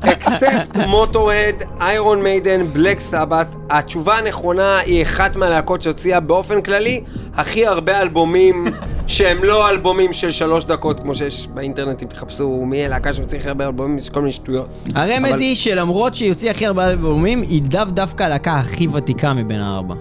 אקספט 0.00 0.76
מוטורד, 0.86 1.54
איירון 1.80 2.22
מיידן, 2.22 2.64
בלק 2.64 3.00
סבת. 3.00 3.46
התשובה 3.70 4.18
הנכונה 4.18 4.78
היא 4.78 5.02
אחת 5.02 5.36
מהלהקות 5.36 5.82
שהוציאה 5.82 6.20
באופן 6.20 6.62
כללי 6.62 7.04
הכי 7.34 7.66
הרבה 7.66 8.00
אלבומים 8.00 8.64
שהם 9.12 9.44
לא 9.44 9.68
אלבומים 9.70 10.12
של 10.12 10.30
שלוש 10.30 10.64
דקות, 10.64 11.00
כמו 11.00 11.14
שיש 11.14 11.48
באינטרנט, 11.54 12.02
אם 12.02 12.08
תחפשו 12.08 12.64
מי 12.66 12.84
הלהקה 12.84 13.12
שהוציא 13.12 13.38
הכי 13.38 13.48
הרבה 13.48 13.66
אלבומים, 13.66 13.98
יש 13.98 14.08
כל 14.08 14.20
מיני 14.20 14.32
שטויות. 14.32 14.68
הרמז 14.94 15.30
אבל- 15.32 15.40
היא 15.40 15.56
שלמרות 15.56 16.14
שהיא 16.14 16.28
הוציאה 16.28 16.50
הכי 16.52 16.66
הרבה 16.66 16.90
אלבומים, 16.90 17.42
היא 17.42 17.62
דו 17.62 17.84
דווקא 17.84 18.22
הלהקה 18.22 18.52
הכי 18.52 18.88
ותיקה 18.88 19.32
מבין 19.32 19.60
הארבע. 19.60 19.94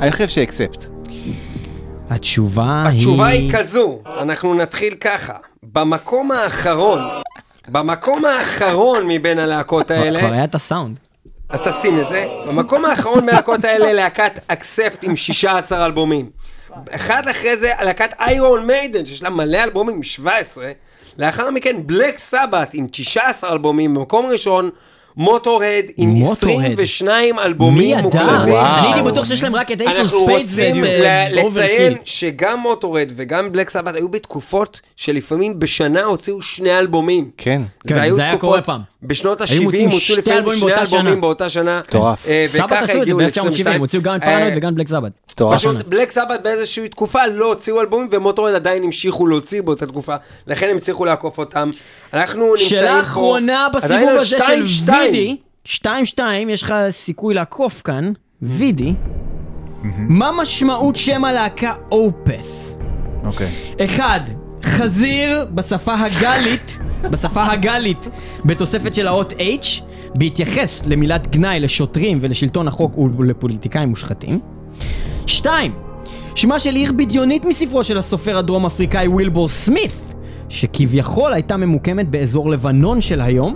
אני 0.00 0.12
חושב 0.12 0.28
שאקספט. 0.28 0.86
התשובה 2.10 2.82
היא... 2.86 2.96
התשובה 2.98 3.26
היא 3.26 3.52
כזו, 3.52 3.98
אנחנו 4.20 4.54
נתחיל 4.54 4.94
ככה. 4.94 5.34
במקום 5.62 6.30
האחרון 6.32 7.00
במקום 7.68 8.24
האחרון 8.24 9.04
מבין 9.08 9.38
הלהקות 9.38 9.90
האלה, 9.90 10.20
כבר 10.20 10.32
היה 10.32 10.44
את 10.44 10.54
הסאונד. 10.54 10.96
אז 11.48 11.60
תשים 11.60 12.00
את 12.00 12.08
זה, 12.08 12.26
במקום 12.48 12.84
האחרון 12.84 13.26
מהלהקות 13.26 13.64
האלה 13.64 13.92
להקת 13.92 14.40
אקספט 14.48 15.04
עם 15.04 15.16
16 15.16 15.86
אלבומים. 15.86 16.30
אחד 16.90 17.28
אחרי 17.28 17.56
זה 17.56 17.70
להקת 17.82 18.10
איירון 18.20 18.66
מיידן, 18.66 19.06
שיש 19.06 19.22
לה 19.22 19.30
מלא 19.30 19.62
אלבומים 19.64 19.96
עם 19.96 20.02
17. 20.02 20.70
לאחר 21.18 21.50
מכן 21.50 21.76
בלק 21.86 22.18
סבת 22.18 22.74
עם 22.74 22.86
19 22.90 23.52
אלבומים 23.52 23.94
במקום 23.94 24.26
ראשון. 24.26 24.70
מוטורד 25.16 25.84
עם 25.96 26.08
מוטורד. 26.08 26.64
22 26.64 27.36
מי 27.36 27.42
אלבומים 27.42 27.90
ידע? 27.90 28.02
מוקלטים. 28.02 28.28
אני 28.54 28.86
הייתי 28.86 29.02
בטוח 29.02 29.24
שיש 29.24 29.42
להם 29.42 29.54
רק 29.56 29.72
את 29.72 29.80
אייסון 29.80 30.00
אנחנו 30.00 30.22
ספיידס 30.24 30.58
רוצים 30.58 30.84
אה, 30.84 31.26
לציין. 31.30 31.96
שגם 32.04 32.60
מוטורד 32.60 33.08
וגם 33.16 33.52
בלק 33.52 33.70
סבת 33.70 33.94
היו 33.94 34.08
בתקופות 34.08 34.80
שלפעמים 34.96 35.58
בשנה 35.58 36.02
הוציאו 36.04 36.42
שני 36.42 36.78
אלבומים. 36.78 37.30
כן. 37.36 37.62
כן, 37.88 37.94
זה 37.94 38.02
היה 38.22 38.30
תקופות- 38.32 38.40
קורה 38.40 38.62
פעם. 38.62 38.80
בשנות 39.02 39.40
היו 39.40 39.60
ה-70 39.60 39.64
מוציאים 39.64 39.90
הוציאו 39.90 40.00
שתי 40.00 40.30
לפעמים 40.30 40.58
שני. 40.58 40.74
אלבומים 40.74 41.20
באותה 41.20 41.48
שנה. 41.48 41.80
מטורף. 41.88 42.28
אה, 42.28 42.44
סבת 42.46 42.72
עשו 42.72 42.82
את 42.82 42.86
זה 42.86 43.00
הגיעו 43.02 43.18
ב-1970, 43.18 43.68
ל-22. 43.68 43.78
הוציאו 43.78 44.02
גם 44.02 44.16
את 44.16 44.22
אה, 44.22 44.28
פרנויד 44.28 44.54
וגם 44.56 44.74
בלק 44.74 44.88
סבת. 44.88 45.12
מטורף. 45.32 45.58
פשוט 45.58 45.76
בלק 45.86 46.10
סבת 46.10 46.40
באיזושהי 46.42 46.88
תקופה 46.88 47.26
לא 47.26 47.48
הוציאו 47.48 47.80
אלבומים 47.80 48.08
ומוטורד 48.10 48.54
עדיין 48.54 48.82
המשיכו 48.82 49.26
להוציא 49.26 49.62
באותה 49.62 49.86
תקופה, 49.86 50.16
לכן 50.46 50.68
הם 50.70 50.76
הצליחו 50.76 51.04
לעקוף 51.04 51.38
אותם. 51.38 51.70
אנחנו 52.14 52.50
נמצאים 52.50 52.68
פה... 52.68 52.76
שאלה 52.76 53.00
אחרונה 53.00 53.66
בסיבוב 53.74 54.08
הזה 54.08 54.26
של 54.26 54.64
2-2. 54.86 54.92
וידי, 54.92 55.36
2-2, 55.66 56.20
יש 56.48 56.62
לך 56.62 56.74
סיכוי 56.90 57.34
לעקוף 57.34 57.82
כאן, 57.82 58.12
וידי. 58.42 58.94
מה 59.96 60.30
משמעות 60.32 60.96
שם 60.96 61.24
הלהקה 61.24 61.72
אופס? 61.92 62.76
אוקיי. 63.24 63.50
אחד, 63.80 64.20
חזיר 64.72 65.46
בשפה 65.54 65.94
הגלית, 65.94 66.78
בשפה 67.10 67.44
הגלית, 67.46 68.08
בתוספת 68.44 68.94
של 68.94 69.06
האות 69.06 69.32
H, 69.32 69.82
בהתייחס 70.14 70.82
למילת 70.86 71.26
גנאי 71.26 71.60
לשוטרים 71.60 72.18
ולשלטון 72.20 72.68
החוק 72.68 72.98
ולפוליטיקאים 72.98 73.88
מושחתים. 73.88 74.40
שתיים, 75.26 75.72
שמה 76.34 76.58
של 76.58 76.74
עיר 76.74 76.92
בדיונית 76.92 77.44
מספרו 77.44 77.84
של 77.84 77.98
הסופר 77.98 78.36
הדרום 78.36 78.66
אפריקאי 78.66 79.08
וילבור 79.08 79.48
סמית, 79.48 79.92
שכביכול 80.48 81.32
הייתה 81.32 81.56
ממוקמת 81.56 82.08
באזור 82.08 82.50
לבנון 82.50 83.00
של 83.00 83.20
היום. 83.20 83.54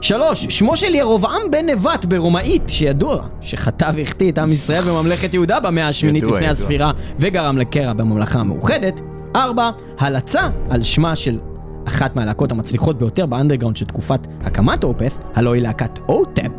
שלוש, 0.00 0.46
שמו 0.48 0.76
של 0.76 0.94
ירובעם 0.94 1.50
בן 1.50 1.66
נבט 1.68 2.04
ברומאית, 2.04 2.62
שידוע 2.68 3.26
שחטא 3.40 3.90
והחטיא 3.96 4.32
את 4.32 4.38
עם 4.38 4.52
ישראל 4.52 4.82
בממלכת 4.82 5.34
יהודה 5.34 5.60
במאה 5.60 5.88
השמינית 5.88 6.22
לפני 6.22 6.36
ידוע. 6.36 6.50
הספירה 6.50 6.92
וגרם 7.18 7.58
לקרע 7.58 7.92
בממלכה 7.92 8.40
המאוחדת. 8.40 9.00
ארבע, 9.36 9.70
הלצה 9.98 10.48
על 10.70 10.82
שמה 10.82 11.16
של 11.16 11.40
אחת 11.88 12.16
מהלהקות 12.16 12.52
המצליחות 12.52 12.98
ביותר 12.98 13.26
באנדרגראונד 13.26 13.76
של 13.76 13.84
תקופת 13.84 14.26
הקמת 14.44 14.84
אופס, 14.84 15.18
הלוא 15.34 15.54
היא 15.54 15.62
להקת 15.62 15.98
אוטפ. 16.08 16.50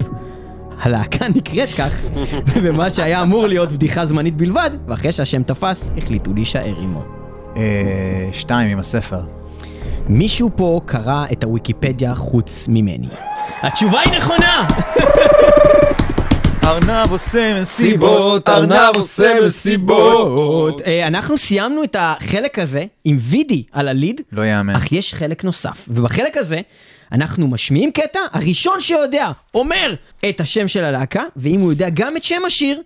הלהקה 0.79 1.25
נקראת 1.35 1.69
כך, 1.69 2.01
ובמה 2.53 2.89
שהיה 2.89 3.21
אמור 3.21 3.47
להיות 3.47 3.71
בדיחה 3.71 4.05
זמנית 4.05 4.37
בלבד, 4.37 4.69
ואחרי 4.87 5.11
שהשם 5.11 5.43
תפס, 5.43 5.91
החליטו 5.97 6.33
להישאר 6.33 6.73
עמו. 6.79 7.03
אה, 7.57 8.29
שתיים 8.31 8.69
עם 8.69 8.79
הספר. 8.79 9.21
מישהו 10.09 10.49
פה 10.55 10.81
קרא 10.85 11.25
את 11.31 11.43
הוויקיפדיה 11.43 12.15
חוץ 12.15 12.65
ממני. 12.67 13.09
התשובה 13.61 13.99
היא 13.99 14.17
נכונה! 14.17 14.67
ארנב 16.63 17.11
עושה 17.11 17.65
סיבות, 17.65 18.49
ארנב 18.49 18.95
עושה 18.95 19.33
מסיבות. 19.47 20.81
אה, 20.81 21.07
אנחנו 21.07 21.37
סיימנו 21.37 21.83
את 21.83 21.95
החלק 21.99 22.59
הזה 22.59 22.85
עם 23.03 23.17
וידי 23.19 23.63
על 23.71 23.87
הליד, 23.87 24.21
לא 24.31 24.41
יאמן. 24.45 24.75
אך 24.75 24.91
יש 24.91 25.13
חלק 25.13 25.43
נוסף, 25.43 25.85
ובחלק 25.87 26.37
הזה 26.37 26.61
אנחנו 27.11 27.47
משמיעים 27.47 27.91
קטע, 27.91 28.19
הראשון 28.31 28.81
שיודע 28.81 29.31
אומר 29.55 29.95
את 30.29 30.41
השם 30.41 30.67
של 30.67 30.83
הלהקה, 30.83 31.23
ואם 31.35 31.59
הוא 31.59 31.71
יודע 31.71 31.89
גם 31.89 32.17
את 32.17 32.23
שם 32.23 32.41
השיר, 32.47 32.81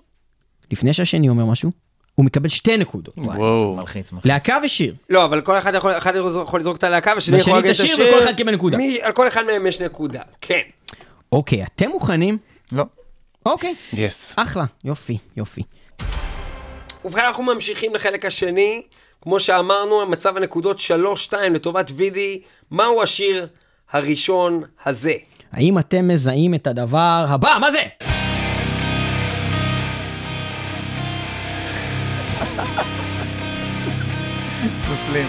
לפני 0.71 0.93
שהשני 0.93 1.29
אומר 1.29 1.45
משהו, 1.45 1.71
הוא 2.15 2.25
מקבל 2.25 2.49
שתי 2.49 2.77
נקודות. 2.77 3.13
וואו. 3.17 3.75
מלחיץ, 3.75 4.11
מלחיץ. 4.11 4.25
להקה 4.31 4.57
ושיר. 4.65 4.93
לא, 5.09 5.25
אבל 5.25 5.41
כל 5.41 5.57
אחד 5.57 5.75
יכול, 5.75 5.91
אחד 5.91 6.13
יכול 6.41 6.59
לזרוק 6.59 6.77
את 6.77 6.83
הלהקה, 6.83 7.11
והשני 7.15 7.35
והשני 7.37 7.49
יכול 7.51 7.59
את 7.59 7.65
להגיד 7.65 7.79
את 7.79 7.85
השיר, 7.85 8.03
השיר. 8.03 8.15
וכל 8.15 8.23
אחד 8.23 8.35
קיבל 8.37 8.51
נקודה. 8.53 8.77
מי- 8.77 9.01
על 9.01 9.11
כל 9.11 9.27
אחד 9.27 9.43
מהם 9.45 9.67
יש 9.67 9.81
נקודה, 9.81 10.21
כן. 10.41 10.59
אוקיי, 11.31 11.63
אתם 11.63 11.89
מוכנים? 11.89 12.37
לא. 12.71 12.83
אוקיי. 13.51 13.75
יס. 13.93 14.33
אחלה, 14.37 14.65
יופי, 14.83 15.17
יופי. 15.37 15.61
ובכן 17.05 17.25
אנחנו 17.25 17.43
ממשיכים 17.43 17.95
לחלק 17.95 18.25
השני. 18.25 18.81
כמו 19.21 19.39
שאמרנו, 19.39 20.05
מצב 20.05 20.37
הנקודות 20.37 20.79
3-2 21.29 21.33
לטובת 21.51 21.91
וידי. 21.95 22.41
מהו 22.71 23.03
השיר 23.03 23.47
הראשון 23.91 24.63
הזה? 24.85 25.13
האם 25.51 25.79
אתם 25.79 26.07
מזהים 26.07 26.53
את 26.53 26.67
הדבר 26.67 27.25
הבא? 27.29 27.57
מה 27.61 27.71
זה? 27.71 27.81
נופלים. 34.89 35.27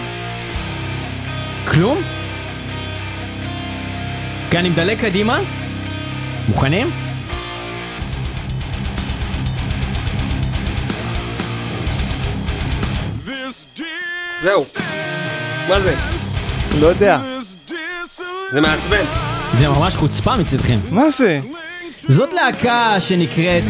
כלום? 1.71 1.97
כי 4.51 4.57
אני 4.57 4.69
מדלג 4.69 5.01
קדימה? 5.01 5.39
מוכנים? 6.47 7.08
זהו. 14.43 14.65
מה 15.69 15.79
זה? 15.79 15.95
לא 16.79 16.87
יודע. 16.87 17.19
זה 18.51 18.61
מעצבן. 18.61 19.03
זה 19.53 19.67
ממש 19.69 19.95
חוצפה 19.95 20.35
מצדכם. 20.35 20.79
מה 20.91 21.11
זה? 21.11 21.39
זאת 22.07 22.33
להקה 22.33 22.95
שנקראת 22.99 23.63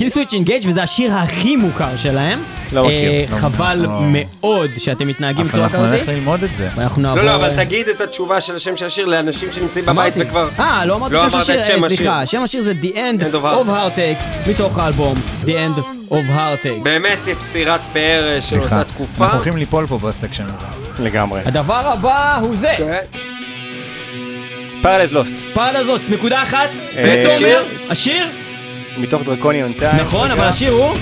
קיל 0.00 0.08
סוויץ' 0.08 0.32
אינגייג' 0.32 0.62
וזה 0.66 0.82
השיר 0.82 1.14
הכי 1.14 1.56
מוכר 1.56 1.96
שלהם. 1.96 2.42
לא 2.72 2.84
מכיר. 2.84 3.10
אה, 3.10 3.24
לא 3.30 3.36
חבל. 3.36 3.78
לא. 3.82 4.00
מאוד 4.02 4.70
שאתם 4.78 5.08
מתנהגים 5.08 5.46
בצורה 5.46 5.64
אנחנו 5.64 5.86
נלך 5.86 6.02
כזאת. 6.02 6.14
ללמוד 6.14 6.42
את 6.42 6.50
זה. 6.56 6.68
לא, 6.96 7.22
לא, 7.22 7.34
אבל 7.34 7.50
אה, 7.50 7.64
תגיד 7.64 7.88
את 7.88 8.00
התשובה 8.00 8.40
של 8.40 8.56
השם 8.56 8.76
של 8.76 8.86
השיר 8.86 9.06
לאנשים 9.06 9.52
שנמצאים 9.52 9.84
בבית 9.84 10.16
אמרתי. 10.16 10.20
וכבר... 10.20 10.48
אה, 10.58 10.84
לא 10.86 10.96
אמרתי 10.96 11.14
לא 11.14 11.20
שם 11.20 11.26
אמרת 11.28 11.42
השיר, 11.42 11.60
את 11.60 11.64
שם 11.64 11.70
אה, 11.70 11.86
השיר. 11.86 11.96
סליחה, 11.96 12.26
שם 12.26 12.42
השיר 12.42 12.62
זה 12.62 12.72
The 12.82 12.94
End 12.94 13.22
End 13.22 13.34
of 13.34 13.36
of 13.36 13.68
Heart. 13.68 13.98
Heartache, 13.98 14.50
מתוך 14.50 14.78
האלבום 14.78 15.14
The 15.44 15.48
End 15.48 15.80
of 16.10 16.14
Heartache. 16.36 16.82
באמת 16.82 17.18
יצירת 17.26 17.80
פאר 17.92 18.38
של. 18.40 18.60
אותה 18.60 18.84
תקופה. 18.84 19.24
אנחנו 19.24 19.36
הולכים 19.38 19.56
ליפול 19.56 19.86
פה 19.86 19.98
בסקשן 19.98 20.44
הזה. 20.44 21.04
לגמרי. 21.04 21.40
הדבר 21.44 21.88
הבא 21.92 22.38
הוא 22.42 22.56
זה. 22.56 23.00
פרלז 24.82 25.12
לוסט. 25.12 25.34
פרדה 25.54 25.84
זאת, 25.84 26.00
נקודה 26.08 26.42
אחת? 26.42 26.68
השיר, 27.90 28.26
מתוך 28.98 29.22
Draconian 29.22 29.72
Times. 29.72 29.96
נכון, 29.96 30.30
אבל 30.30 30.44
השיר 30.44 30.72
הוא, 30.72 30.94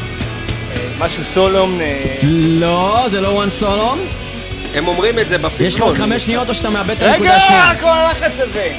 משהו 0.99 1.25
סולום. 1.25 1.81
אה, 1.81 2.15
לא, 2.61 3.07
זה 3.11 3.21
לא 3.21 3.45
one 3.45 3.63
solo, 3.63 3.97
הם 4.75 4.89
אומרים 4.89 5.19
את 5.19 5.29
זה 5.29 5.39
בפזמון. 5.39 5.67
יש 5.67 5.77
לך 5.77 5.83
עוד 5.83 5.97
חמש 5.97 6.25
שניות 6.25 6.49
או 6.49 6.55
שאתה 6.55 6.71
מאבד 6.71 6.91
את 6.91 7.03
הנקודה 7.03 7.37
השנייה. 7.37 7.71
רגע, 7.71 7.81
כל 7.81 7.89
הלחץ 7.89 8.33
הזה. 8.39 8.73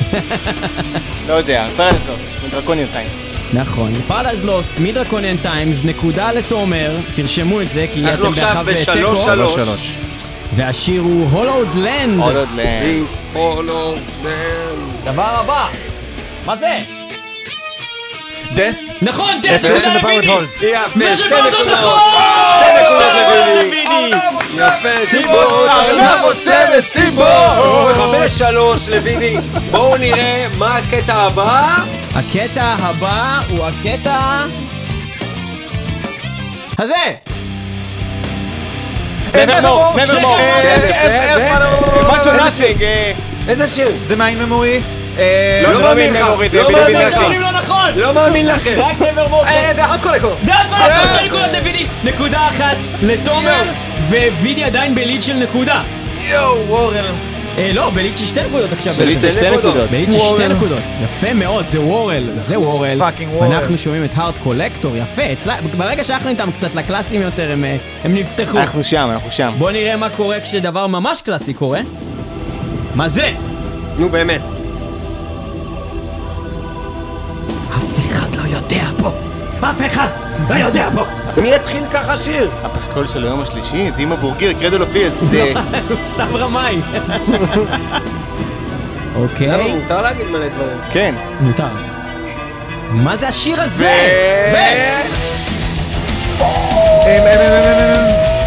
לא 1.27 1.33
יודע, 1.33 1.67
Paradise 1.77 1.93
Lost. 2.07 2.43
מ 2.47 2.51
Draconian 2.51 2.89
Times. 2.93 3.07
נכון, 3.53 3.93
Paradise 4.07 4.45
Lost, 4.45 4.69
מ 4.79 4.85
Draconian 4.85 5.37
Times, 5.37 5.77
נקודה 5.85 6.31
לתומר, 6.31 6.95
תרשמו 7.15 7.61
את 7.61 7.67
זה, 7.73 7.85
כי 7.93 8.05
אנחנו 8.05 8.23
אתם 8.23 8.31
עכשיו 8.31 8.47
באחד 8.47 8.65
בשלוש, 8.65 9.19
ותיקו, 9.19 9.23
שלוש. 9.23 9.53
שלוש. 9.53 9.97
והשיר 10.55 11.01
הוא 11.01 11.29
Hallowed 11.29 11.67
Land. 11.75 12.19
עוד 12.19 12.35
עוד 12.35 12.47
ל... 12.55 12.59
This 12.59 13.35
follow 13.35 14.23
them. 14.25 15.05
דבר 15.11 15.39
הבא, 15.39 15.67
מה 16.45 16.57
זה? 16.57 16.98
Holds. 18.55 18.61
יפה, 19.43 19.67
זה 19.67 19.81
שתי 21.15 21.15
שבאותו 21.15 21.47
נקודות. 21.47 21.67
נכון! 21.73 21.99
שתי 22.49 22.81
נקודות. 22.81 23.63
לוידי. 23.63 24.11
יפה, 24.55 25.05
סיבות. 25.09 25.51
ארנב 25.69 26.23
עושה 26.23 26.65
מסיבות! 26.79 27.95
חמש 27.95 28.31
שלוש 28.31 28.89
לוידי. 28.89 29.37
בואו 29.71 29.97
נראה 29.97 30.45
מה 30.57 30.77
הקטע 30.77 31.13
הבא. 31.13 31.67
הקטע 32.15 32.75
הבא 32.79 33.39
הוא 33.49 33.65
הקטע... 33.67 34.19
הזה! 36.79 36.93
נברמור, 39.35 39.93
נברמור. 39.97 40.37
משהו 42.09 42.31
איזה 42.31 42.43
נאסינג. 42.43 42.83
איזה 43.47 43.67
שיר? 43.67 43.87
זה 44.05 44.15
מיין 44.15 44.43
ממורי? 44.43 44.79
לא 45.17 45.23
זה 45.73 45.79
מאמין 45.83 46.13
לא 46.13 46.19
לך. 46.19 46.25
ממורי, 46.25 46.49
זה 46.49 46.63
לא 46.63 46.71
מאמין. 46.71 46.97
לך. 46.97 47.19
לא 47.79 47.89
נכון! 47.89 48.01
לא 48.01 48.13
מאמין 48.13 48.45
לכם. 48.47 48.75
רק 48.77 49.01
נברמור. 49.01 49.43
זה 49.75 49.85
אחת 49.85 50.01
כל 50.01 50.13
הכל. 50.13 50.33
דעת 50.45 50.69
מה 50.71 50.87
שתי 51.15 51.25
נקודות 51.25 51.53
לוידי! 51.53 51.85
נקודה 52.03 52.47
אחת 52.47 52.77
לתומר, 53.03 53.63
ווידי 54.09 54.63
עדיין 54.63 54.95
בליד 54.95 55.23
של 55.23 55.33
נקודה. 55.33 55.81
יואו, 56.29 56.67
וורן. 56.67 56.99
אה, 57.57 57.71
לא, 57.73 57.89
בליד 57.89 58.17
של 58.17 58.25
שתי 58.25 58.39
נקודות 58.43 58.73
עכשיו. 58.73 58.93
בליד 58.93 59.21
של 59.21 59.31
שתי 59.33 59.49
נקודות. 59.49 59.89
בליד 59.89 60.11
של 60.11 60.19
שתי. 60.19 60.47
נקודות. 60.47 60.79
יפה 61.03 61.33
מאוד, 61.33 61.65
זה 61.71 61.81
וורל, 61.81 62.23
זה 62.37 62.59
וורל. 62.59 62.99
פאקינג 62.99 63.33
וורל. 63.33 63.53
אנחנו 63.53 63.77
שומעים 63.77 64.03
את 64.05 64.09
הארד 64.15 64.33
קולקטור, 64.43 64.95
יפה. 64.95 65.51
ברגע 65.77 66.03
שהלכנו 66.03 66.29
איתם 66.29 66.49
קצת 66.57 66.75
לקלאסיים 66.75 67.21
יותר, 67.21 67.51
הם, 67.51 67.63
אה, 67.63 67.77
הם 68.03 68.15
נפתחו. 68.15 68.59
אנחנו 68.59 68.83
שם, 68.83 69.09
אנחנו 69.11 69.31
שם. 69.31 69.51
בוא 69.57 69.71
נראה 69.71 69.97
מה 69.97 70.09
קורה 70.09 70.39
כשדבר 70.39 70.87
ממש 70.87 71.21
קלאסי 71.21 71.53
קורה. 71.53 71.79
מה 72.95 73.09
זה? 73.09 73.31
נו 73.97 74.09
באמת. 74.09 74.58
אף 77.77 77.99
אחד 78.11 78.35
לא 78.35 78.55
יודע 78.55 78.83
פה. 78.97 79.11
אף 79.59 79.81
אחד 79.85 80.07
לא 80.49 80.55
יודע 80.55 80.89
פה. 80.93 81.05
מי 81.41 81.55
יתחיל 81.55 81.83
ככה 81.91 82.17
שיר? 82.17 82.51
הפסקול 82.63 83.07
של 83.07 83.23
היום 83.23 83.41
השלישי, 83.41 83.91
דימה 83.91 84.15
בורגיר, 84.15 84.53
קרדל 84.53 84.81
אופילס. 84.81 85.13
סתם 86.11 86.35
רמאי. 86.35 86.81
למה, 86.97 87.17
אוקיי, 89.15 89.75
מותר 89.75 90.01
להגיד 90.01 90.27
מלא 90.27 90.47
דברים. 90.47 90.77
כן. 90.91 91.15
מותר. 91.39 91.67
מה 92.89 93.17
זה 93.17 93.27
השיר 93.27 93.57
ו... 93.59 93.61
הזה? 93.63 94.09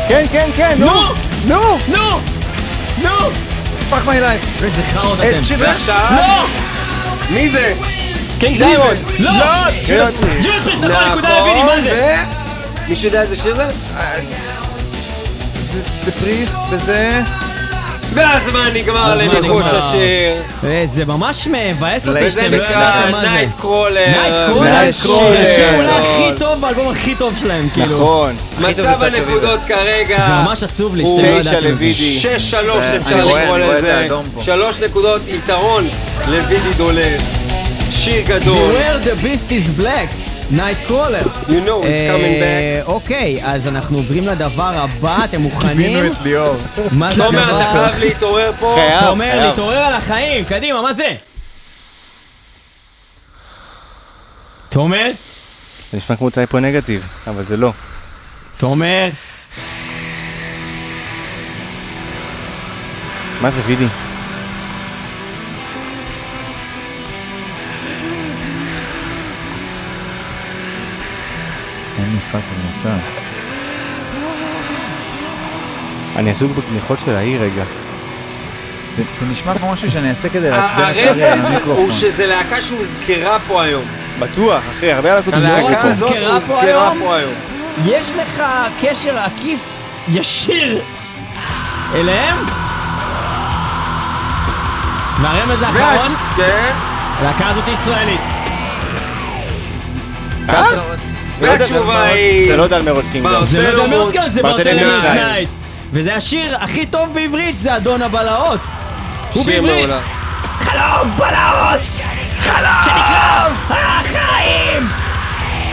כן, 0.09 0.25
כן, 0.33 0.51
כן, 0.55 0.75
נו! 0.79 0.93
נו! 1.49 1.61
נו! 1.89 2.21
נו! 3.03 3.29
fuck 3.91 4.07
my 4.07 4.21
life. 4.21 4.63
איזה 4.63 4.83
חארות 4.83 5.19
את 5.21 5.25
אתם. 5.25 5.55
ועכשיו? 5.59 6.07
לא! 6.17 6.45
מי 7.31 7.49
זה? 7.49 7.75
King 8.43 8.59
Diamond! 8.59 8.99
לא! 9.19 9.31
קריאות. 9.87 10.15
Judas 10.43 10.56
Priest, 10.56 10.75
נכון, 10.81 11.09
נקודה 11.13 11.39
לוידי, 11.39 11.63
מה 11.63 11.83
זה? 11.85 12.17
ו... 12.87 12.89
מישהו 12.89 13.07
יודע 13.07 13.23
איזה 13.23 13.37
שיר 13.37 13.55
זה? 13.57 13.67
זה 16.05 16.13
Priest 16.13 16.55
וזה... 16.71 17.21
והזמן 18.15 18.71
נגמר 18.75 19.17
לניחוש. 19.17 19.65
השיר. 19.67 20.43
אה, 20.65 20.85
זה 20.95 21.05
ממש 21.05 21.49
מבאס 21.51 22.09
אותי 22.09 22.31
שאתם 22.31 22.51
לא 22.51 22.57
ידעתם 22.57 23.13
מה 23.13 23.21
זה. 23.21 23.31
Night 23.31 23.51
Crawler. 23.59 24.07
Night. 24.07 24.35
Crawler, 24.47 24.89
השיר 24.89 25.77
אולי. 25.77 25.89
הכי 25.91 26.39
טוב 26.39 26.61
באלבום 26.61 26.89
הכי 26.89 27.15
טוב 27.15 27.35
שלהם, 27.41 27.69
כאילו. 27.75 27.97
נכון. 27.97 28.37
מצב 28.61 29.03
הנקודות 29.03 29.61
כרגע. 29.69 30.27
זה 30.27 30.33
ממש 30.33 30.63
עצוב 30.63 30.97
לי 30.97 31.05
שאתם 31.05 31.23
לא 31.23 31.27
ידעתם. 31.27 31.65
לוידי. 31.65 31.95
שש 31.95 32.51
שלוש 32.51 32.87
אפשר 32.87 33.25
לקרוא 33.25 33.59
לזה. 33.59 34.09
שלוש 34.41 34.81
נקודות 34.81 35.23
יתרון 35.29 35.89
לוידי 36.29 36.73
דולר. 36.77 37.17
שיר 38.05 38.23
גדול. 38.27 38.73
Beware 38.73 38.99
the 39.07 39.15
beast 39.23 39.53
in 39.53 39.81
black, 39.81 40.09
Night 40.51 40.89
Crawler. 40.91 41.25
You 41.49 41.61
know 41.67 41.79
he's 41.83 42.11
coming 42.11 42.37
back. 42.43 42.63
אה, 42.77 42.83
אוקיי, 42.87 43.41
אז 43.45 43.69
אנחנו 43.69 43.97
עוברים 43.99 44.27
לדבר 44.27 44.73
הבא, 44.81 45.25
אתם 45.25 45.41
מוכנים? 45.49 46.07
את 46.07 46.17
ליאור. 46.25 46.57
מה 46.93 47.15
זה 47.15 47.25
תומר, 47.25 47.45
אתה 47.45 47.71
הדבר? 47.71 47.89
חייב 47.93 48.05
להתעורר 48.05 48.53
פה. 48.61 48.75
חייב. 48.79 49.01
תומר, 49.01 49.25
חייב. 49.25 49.43
להתעורר 49.43 49.79
על 49.79 49.95
החיים, 49.95 50.45
קדימה, 50.45 50.83
מה 50.83 50.95
זה? 50.95 51.15
תומר? 54.69 55.11
זה 55.91 55.97
נשמע 55.99 56.17
כמו 56.17 56.31
טייפו 56.31 56.59
נגטיב, 56.61 57.09
אבל 57.27 57.45
זה 57.45 57.57
לא. 57.57 57.73
תומר? 58.57 59.09
מה 63.41 63.51
זה 63.51 63.61
וידי? 63.67 63.87
אין 71.99 72.11
לי 72.13 72.19
פאקינג 72.21 72.67
מושג. 72.67 72.89
אני 76.17 76.31
עסוק 76.31 76.53
בתמיכות 76.53 76.99
של 77.05 77.15
העיר 77.17 77.43
רגע. 77.43 77.65
זה- 78.97 79.03
זה 79.19 79.27
נשמע 79.27 79.55
כמו 79.55 79.73
משהו 79.73 79.91
שאני 79.91 80.11
אעשה 80.11 80.29
כדי 80.29 80.51
לעצבן 80.51 80.83
את 80.91 80.97
אריה 80.97 81.33
על 81.33 81.47
המיקרופון. 81.47 81.77
הוא 81.85 81.91
שזה 81.91 82.27
להקה 82.27 82.63
שהוזכרה 82.63 83.39
פה 83.49 83.63
היום. 83.63 83.85
בטוח, 84.19 84.63
אחי, 84.79 84.93
הרבה 84.93 85.15
להקות 85.15 85.35
הוזכרו 85.35 85.55
הלהקה 85.69 85.83
פה. 85.83 85.89
הזאת 85.89 86.11
הוזכרה 86.11 86.29
פה 86.41 86.55
הוזכרה 86.55 86.83
היום? 86.91 86.99
פה 87.01 87.17
היום. 87.17 87.33
יש 87.85 88.13
לך 88.13 88.43
קשר 88.83 89.19
עקיף 89.19 89.61
ישיר 90.09 90.83
אליהם? 91.95 92.37
והרמז 95.23 95.63
האחרון, 95.63 96.15
כן. 96.37 96.73
הלהקה 97.21 97.47
הזאת 97.49 97.65
ישראלית. 97.69 98.21
והתשובה 101.41 102.03
היא... 102.03 102.49
זה 102.49 102.57
לא 102.57 102.63
יודע 102.63 102.77
על 102.77 102.83
מרוץ 102.83 103.05
קינגדום. 103.13 103.45
זה 103.45 103.73
לא 103.73 103.87
ברטלמוס, 103.87 104.13
דמרצקה, 104.13 104.29
זה 104.29 104.43
ברטלמוס 104.43 104.83
ברטלמוס 104.83 105.05
נייט. 105.05 105.25
נייט. 105.25 105.49
וזה 105.93 106.15
השיר 106.15 106.57
הכי 106.61 106.87
טוב 106.87 107.15
בעברית, 107.15 107.59
זה 107.63 107.77
אדון 107.77 108.03
הבלהות. 108.03 108.61
הוא 109.33 109.47
בעברית. 109.47 109.91
חלום 110.59 111.11
בלהות! 111.19 111.81
חלום! 112.39 112.83
שנקרא 112.85 113.49
החיים! 113.71 114.83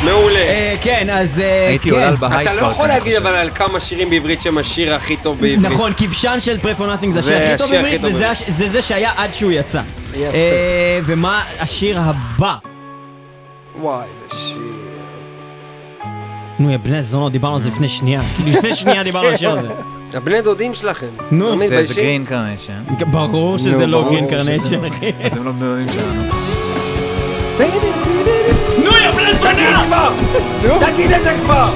מעולה. 0.03 0.39
אה, 0.39 0.76
כן, 0.82 1.07
אז... 1.10 1.39
אה, 1.39 1.68
הייתי 1.68 1.89
כן. 1.89 1.95
עולה 1.95 2.07
על 2.07 2.16
בהייט 2.16 2.47
אתה 2.47 2.55
לא 2.55 2.62
יכול 2.62 2.86
אני 2.86 2.93
להגיד. 2.93 3.16
אבל 3.16 3.36
על 3.36 3.49
כמה 3.55 3.80
שירים 3.80 4.10
בעברית 4.10 4.41
שהם 4.41 4.57
השיר 4.57 4.95
הכי 4.95 5.18
טוב 5.18 5.36
בעברית. 5.41 5.60
נכון, 5.60 5.93
כבשן 5.97 6.39
של 6.39 6.57
פרי 6.57 6.76
פור 6.76 6.88
נאטינג 6.88 7.14
זה 7.14 7.22
זה 7.22 7.38
השיר 7.38 7.53
הכי 7.53 7.57
טוב 7.57 7.72
בעברית, 7.72 8.01
וזה 8.03 8.32
זה 8.57 8.70
זה 8.70 8.82
שהיה 8.82 9.12
עד 9.18 9.34
שהוא 9.34 9.51
יצא. 9.51 9.82
אה, 10.16 10.99
ומה 11.05 11.43
השיר 11.60 11.99
הבא? 11.99 12.55
וואי, 13.82 14.03
איזה 14.03 14.45
שיר. 14.45 14.89
נו, 16.60 16.70
יא 16.70 16.78
בני 16.78 17.03
זונות, 17.03 17.32
דיברנו 17.32 17.55
על 17.55 17.62
זה 17.62 17.70
לפני 17.70 17.88
שנייה. 17.88 18.22
כאילו, 18.36 18.51
לפני 18.57 18.76
שנייה 18.76 19.03
דיברנו 19.03 19.28
על 19.28 19.34
השיר 19.34 19.51
הזה. 19.51 19.68
הבני 20.18 20.41
דודים 20.41 20.74
שלכם. 20.74 21.07
נו. 21.32 21.49
לא 21.49 21.66
זה-? 21.84 21.93
Green 21.94 22.26
Carnation. 22.26 22.84
ברור 23.12 23.57
שזה 23.57 23.86
לא 23.88 24.03
Green 24.10 24.28
Carnation, 24.28 24.86
אחי. 24.86 25.12
אז 25.24 25.38
הם 25.38 25.45
לא 25.45 25.51
בני 25.51 25.70
דודים 25.70 25.88
שלנו. 25.88 26.22
נו, 28.84 28.91
יא 28.97 29.12
בני 29.12 29.34
זונות! 29.34 30.14
תגיד 30.80 31.12
את 31.12 31.24
זה 31.24 31.34
כבר! 31.43 31.70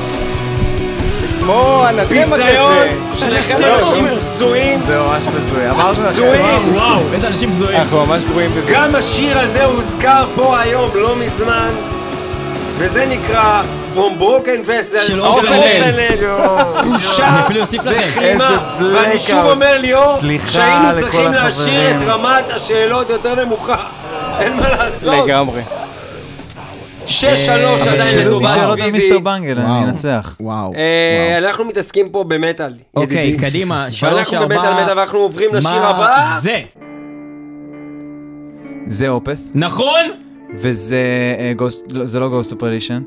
כמו 1.40 1.84
ביזיון! 2.10 2.78
הזה. 2.78 2.90
שניכם 3.14 3.56
לא, 3.60 3.80
אנשים. 3.80 4.06
בזויים! 4.18 4.80
זה 4.88 5.00
ממש 5.00 5.24
בזוי. 5.24 5.70
אמרנו 5.70 5.92
לכם. 5.92 6.02
בזויים! 6.02 6.76
וואו, 6.76 7.02
איזה 7.14 7.28
אנשים 7.28 7.52
בזויים. 7.52 7.80
אנחנו 7.80 8.06
ממש 8.06 8.24
גרועים 8.24 8.52
בזה. 8.52 8.72
גם 8.74 8.96
השיר 8.96 9.40
הזה 9.40 9.66
הוזכר 9.66 10.26
פה 10.36 10.60
היום, 10.60 10.90
לא 10.96 11.16
מזמן, 11.16 11.70
וזה 12.78 13.06
נקרא 13.06 13.64
From 13.96 14.20
Broken 14.22 14.68
Vessel, 14.68 15.00
של. 15.08 15.22
אורפנלנד. 15.22 16.20
בושה. 16.84 17.48
וכלימה, 17.84 18.76
ואני. 18.94 19.20
שוב 19.20 19.46
אומר 19.46 19.78
ליאור, 19.80 20.14
שהיינו 20.50 21.00
צריכים 21.00 21.32
להשאיר 21.34 21.92
את. 21.98 22.02
רמת 22.08 22.50
השאלות 22.50 23.10
יותר 23.10 23.46
נמוכה, 23.46 23.78
אין 24.40 24.54
מה 24.58 24.70
לעשות. 24.70 25.26
לגמרי. 25.28 25.62
שש 27.08 27.46
שלוש 27.46 27.82
אבל 27.82 27.90
עדיין 27.92 28.10
שאלו 28.10 28.34
אותי 28.34 28.46
לטובת 28.46 28.50
שאלות 28.50 28.80
על 28.80 28.86
וידי. 28.86 28.92
מיסטר 28.92 29.20
בנגל, 29.20 29.60
אני 29.60 29.66
וואו. 29.70 29.84
אנצח. 29.84 30.36
וואו. 30.40 30.74
אה, 30.76 31.38
אנחנו 31.38 31.66
מתעסקים 31.66 32.10
פה 32.10 32.24
במטאל, 32.24 32.74
אוקיי, 32.96 33.18
ידידי. 33.28 33.38
קדימה, 33.46 33.92
שלוש, 33.92 34.14
ואנחנו 34.14 34.38
ארבע... 34.38 34.56
במטאל 34.56 34.74
מטאל 34.84 34.98
ואנחנו 34.98 35.20
עוברים 35.20 35.56
לשיר 35.56 35.86
הבא. 35.86 36.38
זה? 36.42 36.62
זה 38.88 39.10
Opeth, 39.10 39.38
נכון? 39.56 40.02
וזה 40.58 40.98
אה, 41.40 41.54
Ghost- 41.58 41.82
לא, 41.92 42.06
זה 42.06 42.20
לא 42.20 42.30
Ghost 42.30 42.52
of 42.52 42.60
Perdition. 42.60 43.02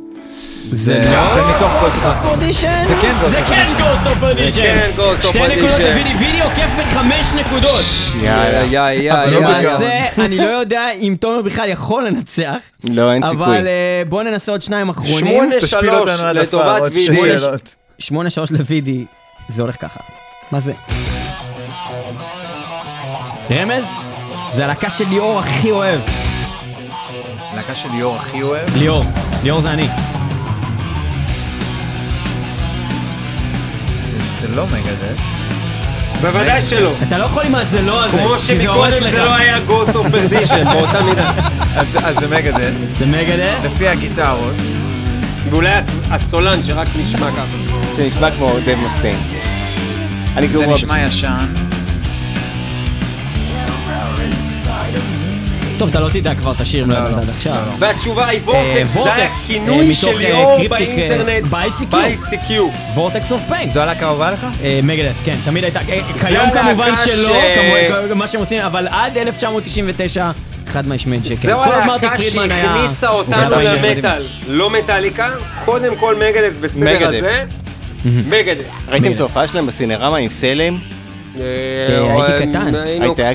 זה 0.70 0.76
זה 1.02 1.10
לא? 1.16 1.34
זה 1.34 1.40
מתוך 1.56 1.72
גוסט 1.82 2.26
אודישן? 2.26 2.84
זה 2.86 2.94
כן 3.02 3.14
Ghost 3.22 3.28
זה 3.30 3.40
כן 3.48 3.66
Ghost 3.78 4.06
of 4.06 4.22
Perdition. 4.22 4.60
כן 4.62 4.90
Ghost 4.96 5.24
of 5.24 5.28
שתי 5.28 5.38
נקודות. 5.38 5.78
לוידי, 5.80 6.14
וידי 6.18 6.40
עוקף 6.42 6.70
בחמש 6.80 7.26
נקודות. 7.40 7.80
יאללה. 8.22 8.64
יא 8.70 9.00
יא 9.02 9.12
אבל 9.12 9.30
לא 9.30 9.36
יא 9.38 9.42
יא. 9.42 9.48
למעשה, 9.68 10.04
אני 10.24 10.36
לא 10.36 10.42
יודע 10.48 10.90
אם 10.92 11.16
תומר 11.20 11.42
בכלל 11.42 11.68
יכול 11.68 12.06
לנצח, 12.06 12.56
לא, 12.90 13.12
אין 13.12 13.22
סיכוי. 13.30 13.44
אבל 13.46 13.66
אה, 13.66 14.02
בואו 14.08 14.22
ננסה 14.22 14.52
עוד 14.52 14.62
שניים 14.62 14.88
אחרונים. 14.88 15.18
שמונה 15.18 15.54
תשפיל 15.60 15.68
שלוש 15.80 15.94
אותנו 16.08 16.22
עד 16.22 16.36
לטובת 16.36 16.82
וידי. 16.94 17.16
שאלות. 17.38 17.74
שמונה 17.98 18.30
שלוש 18.30 18.50
לוידי, 18.52 19.04
זה 19.48 19.62
הולך 19.62 19.76
ככה. 19.80 20.00
מה 20.52 20.60
זה? 20.60 20.72
רמז? 23.50 23.84
זה 24.54 24.64
הלהקה 24.64 24.90
של 24.90 25.04
ליאור 25.08 25.38
הכי 25.38 25.70
אוהב. 25.70 26.00
להקה 27.56 27.74
של 27.74 27.88
ליאור 27.92 28.16
הכי 28.16 28.42
אוהב. 28.42 28.76
ליאור, 28.76 29.04
ליאור 29.42 29.60
זה 29.62 29.70
אני. 29.72 29.88
זה- 34.06 34.18
זה 34.40 34.56
לא 34.56 34.66
מגדל. 34.66 35.14
בוודאי 36.20 36.62
שלא. 36.62 36.90
אתה 37.08 37.18
לא 37.18 37.24
יכול 37.24 37.42
עם 37.46 37.54
ה"זה 37.54 37.82
לא" 37.82 38.04
הזה, 38.04 38.18
כמו 38.18 38.38
שמקודם 38.38 39.10
זה. 39.10 39.24
לא 39.24 39.34
היה 39.34 39.56
Ghost 39.68 39.90
of 39.94 40.06
Perdition 40.14 40.64
באותה 40.72 41.02
מידה. 41.04 41.30
אז 41.76 41.98
אז 42.04 42.16
זה 42.18 42.26
Megadeth. 42.36 42.72
זה 42.88 43.06
Megadeth? 43.06 43.54
לפי 43.64 43.88
הגיטרות. 43.88 44.54
ואולי 45.50 45.70
הסולן 46.10 46.62
שרק 46.62 46.88
נשמע 47.02 47.30
ככה. 47.30 47.56
זה 47.96 48.08
נשמע 48.14 48.30
כמו 48.30 48.52
דייב 48.66 48.76
מסטיין. 48.86 49.18
אני 50.36 50.48
זה 50.48 50.66
נשמע 50.66 51.00
ישן. 51.00 51.46
טוב, 55.78 55.88
אתה 55.88 56.00
לא 56.00 56.08
תדע 56.08 56.34
כבר 56.34 56.52
את 56.52 56.60
השיר 56.60 56.84
אם 56.84 56.90
לא 56.90 56.98
לא, 57.02 57.08
ידעת. 57.08 57.22
עד 57.22 57.30
עכשיו. 57.36 57.56
והתשובה 57.78 58.26
היא 58.28 58.40
אה, 58.40 58.44
Vortex, 58.44 58.90
זה 58.92 58.98
Vortex, 58.98 59.20
הכינוי 59.44 59.88
אה, 59.88 59.94
של 59.94 60.06
אה, 60.08 60.12
ליאור 60.14 60.60
אה, 60.62 60.68
באינטרנט. 60.68 61.44
ב-ICQ. 61.50 61.84
ב-ICQ. 61.90 62.52
Vortex 62.94 63.32
of 63.32 63.40
Pain. 63.48 63.70
זו 63.70 63.80
הלהקה 63.80 64.06
האהובה 64.06 64.30
לך? 64.30 64.46
Megadeth, 64.82 65.14
כן, 65.24 65.36
תמיד 65.44 65.64
הייתה, 65.64 65.80
אה, 65.88 66.00
כיום 66.28 66.50
כמובן 66.50 66.94
שלא, 67.04 67.34
מה 68.14 68.28
שהם 68.28 68.40
עושים, 68.40 68.60
אבל 68.60 68.88
עד 68.90 69.18
1999, 69.18 70.30
חד 70.68 70.88
משמעית 70.88 71.24
שכן. 71.24 71.48
זו 71.48 71.64
הלהקה 71.64 72.12
היה- 72.12 72.30
שהכניסה 72.30 73.08
אותנו 73.10 73.36
שם. 73.62 73.82
למטאל, 73.84 74.22
לא 74.48 74.70
מטאליקה, 74.70 75.30
קודם 75.64 75.96
כל 75.96 76.14
מגדף 76.16 76.52
בסדר. 76.60 77.08
הזה. 77.08 77.44
מגדף. 78.28 78.64
ראיתם 78.88 79.12
את. 79.12 79.20
ההופעה 79.20 79.48
שלהם 79.48 79.66
בסינרמה 79.66 80.16
עם 80.16 80.30
סלם? 80.30 80.78
אה, 81.40 82.24
הייתי 82.26 82.50
קטן. 82.50 82.74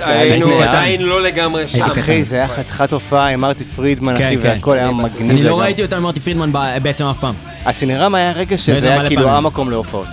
היינו- 0.05 0.61
עדיין 0.61 1.01
לא 1.01 1.21
לגמרי 1.21 1.67
שם. 1.67 1.83
אחי, 1.83 2.23
זה 2.23 2.35
היה 2.35 2.47
חתיכת 2.47 2.93
הופעה 2.93 3.27
עם 3.27 3.41
מרטי 3.41 3.63
פרידמן, 3.63 4.17
כן, 4.17 4.23
אחי, 4.25 4.37
כן. 4.37 4.43
והכל 4.43 4.73
היה 4.73 4.91
מגניב. 4.91 5.29
אני 5.31 5.43
לא. 5.43 5.59
ראיתי 5.61 5.81
אותם 5.83 5.95
עם 5.95 6.03
מרטי 6.03 6.19
פרידמן 6.19 6.51
בעצם 6.81 7.05
אף 7.05 7.19
פעם. 7.19 7.33
הסינרמה 7.65 8.17
היה 8.17 8.31
רגע 8.31 8.57
שזה 8.57 8.93
היה 8.93 9.07
כאילו. 9.07 9.29
המקום 9.29 9.69
להופעות. 9.69 10.07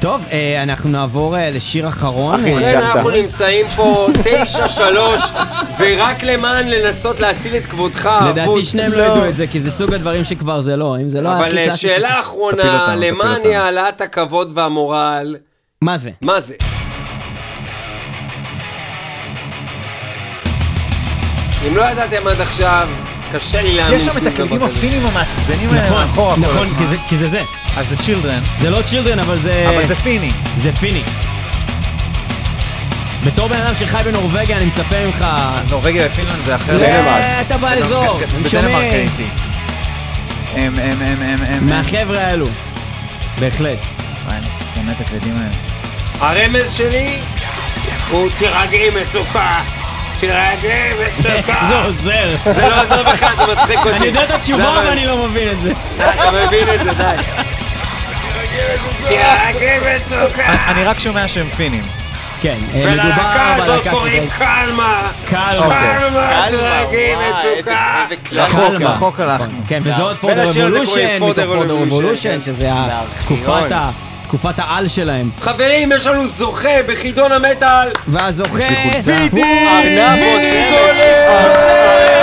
טוב, 0.00 0.20
אה, 0.32 0.62
אנחנו 0.62 0.90
נעבור 0.90 1.36
אה, 1.36 1.50
לשיר 1.50 1.88
אחרון. 1.88 2.40
אחי, 2.40 2.54
אה, 2.54 2.58
ניצחת. 2.58 2.96
אנחנו 2.96 3.10
נמצאים 3.10 3.66
פה 3.76 4.06
תשע 4.24 4.68
שלוש, 4.68 5.22
ורק 5.78 6.22
למען 6.24 6.68
לנסות 6.68 7.20
להציל 7.20 7.56
את 7.56 7.66
כבודך, 7.66 8.10
לדעתי. 8.30 8.64
שניהם 8.64 8.92
לא 8.92 8.98
לא. 8.98 9.02
ידעו 9.02 9.28
את 9.28 9.36
זה, 9.36 9.46
כי 9.46 9.60
זה 9.60 9.70
סוג 9.70 9.94
הדברים 9.94 10.24
שכבר 10.24 10.60
זה 10.60 10.76
לא. 10.76 10.96
אם 11.02 11.08
זה 11.08 11.20
לא 11.20 11.28
אבל 11.32 11.58
אה, 11.58 11.76
שאלה 11.76 12.20
אחרונה, 12.20 12.94
למען. 12.98 13.40
העלאת 13.54 14.00
הכבוד 14.00 14.50
והמורל, 14.54 15.36
מה 15.82 15.98
זה? 15.98 16.10
מה 16.20 16.40
זה? 16.40 16.54
אם 21.68 21.76
לא 21.76 21.82
ידעתם 21.90 22.26
עד 22.26 22.40
עכשיו, 22.40 22.88
קשה 23.32 23.62
לי 23.62 23.72
להאמין 23.76 23.94
יש 23.98 24.04
שם 24.04 24.10
את 24.10 24.26
הקלידים 24.26 24.66
כזה. 24.66 24.78
הפינים 24.78 25.06
המעצבנים 25.06 25.68
האלה 25.70 25.86
נכון, 25.86 25.98
מאחורה 26.06 26.34
כל 26.34 26.40
נכון, 26.40 26.66
הזמן. 26.66 26.78
כי 26.78 26.86
זה- 26.86 26.96
כי 27.08 27.16
זה 27.16 27.28
זה. 27.28 27.42
אז 27.76 27.88
זה 27.88 27.96
Children, 27.96 28.40
זה 28.60 28.70
לא 28.70 28.82
Children, 28.82 29.18
אבל 29.18 29.38
זה... 29.42 29.66
אבל 29.68 29.86
זה 29.86 29.94
פיני. 29.96 30.30
זה 30.62 30.72
פיני. 30.72 31.02
בתור 33.26 33.48
בן 33.48 33.56
אדם 33.60 33.74
שחי 33.74 34.02
בנורבגיה, 34.04 34.56
אני 34.56 34.64
מצפה 34.64 35.06
ממך... 35.06 35.26
נורבגיה 35.70 36.06
ופינלנד 36.12 36.44
זה 36.46 36.54
אחר. 36.56 36.82
אה, 36.82 37.40
אתה 37.40 37.56
באזור, 37.58 38.04
הם 38.20 38.42
בדנמרק 38.42 38.46
שומעים. 38.48 38.76
הייתי. 38.76 39.24
הם, 40.54 40.72
הם, 40.78 40.96
הם, 41.02 41.22
הם, 41.22 41.38
הם, 41.46 41.66
מהחבר'ה 41.66 42.20
האלו. 42.20 42.46
בהחלט. 43.40 43.78
וואי, 44.26 44.36
אני 44.36 44.46
שונא 44.74 44.90
את 44.90 45.00
הקלידים 45.00 45.34
האלה. 45.36 45.71
הרמז 46.22 46.72
שלי 46.76 47.18
הוא 48.10 48.28
תירגעי 48.38 48.90
מצוקה, 49.02 49.60
תירגעי 50.20 50.90
מצוקה. 50.94 51.60
זה 51.68 51.78
עוזר. 51.84 52.36
זה 52.52 52.68
לא 52.68 52.82
עוזר 52.82 53.02
בכלל, 53.12 53.28
זה 53.36 53.52
מצחיק 53.52 53.78
אותי. 53.78 53.90
אני 53.96 54.06
יודע 54.06 54.24
את 54.24 54.30
התשובה? 54.30 54.72
אבל 54.78 54.86
אני 54.88 55.06
לא 55.06 55.28
מבין 55.28 55.48
את 55.50 55.60
זה. 55.60 55.72
אתה 55.98 56.30
מבין 56.46 56.68
את 56.74 56.84
זה, 56.84 56.92
די. 56.94 57.22
תירגעי 59.08 59.78
מצוקה. 59.96 60.52
אני- 60.70 60.84
רק 60.84 60.98
שומע 60.98 61.28
שהם 61.28 61.46
פינים. 61.56 61.82
כן, 62.42 62.56
אה, 62.74 62.80
וללהקה 62.84 63.54
הזאת 63.54 63.88
קוראים. 63.90 64.28
קלמה. 64.38 65.02
קלמה. 65.30 65.80
קלמה, 65.98 66.44
תירגעי 66.50 67.14
מצוקה. 67.16 68.04
קלמה. 68.22 68.90
רחוק 68.94 69.20
הלכנו. 69.20 69.58
כן, 69.68 69.80
וזה 69.84 70.02
עוד 70.02 70.16
פורדר 70.16 70.48
רבולושן, 70.48 71.16
מתוך 71.22 71.44
פורדר 71.44 71.74
רבולושן. 71.74 72.42
שזה 72.42 72.70
תקופת 73.24 73.72
ה... 73.72 73.90
תקופת 74.32 74.58
העל 74.58 74.88
שלהם. 74.88 75.30
חברים, 75.40 75.92
יש 75.92 76.06
לנו 76.06 76.26
זוכה 76.26 76.82
בחידון 76.88 77.32
המטאל. 77.32 77.88
והזוכה. 78.08 78.50
הוא 78.50 79.40
ארנב 79.68 80.18
ארנב 80.18 80.72
עושה 80.72 82.21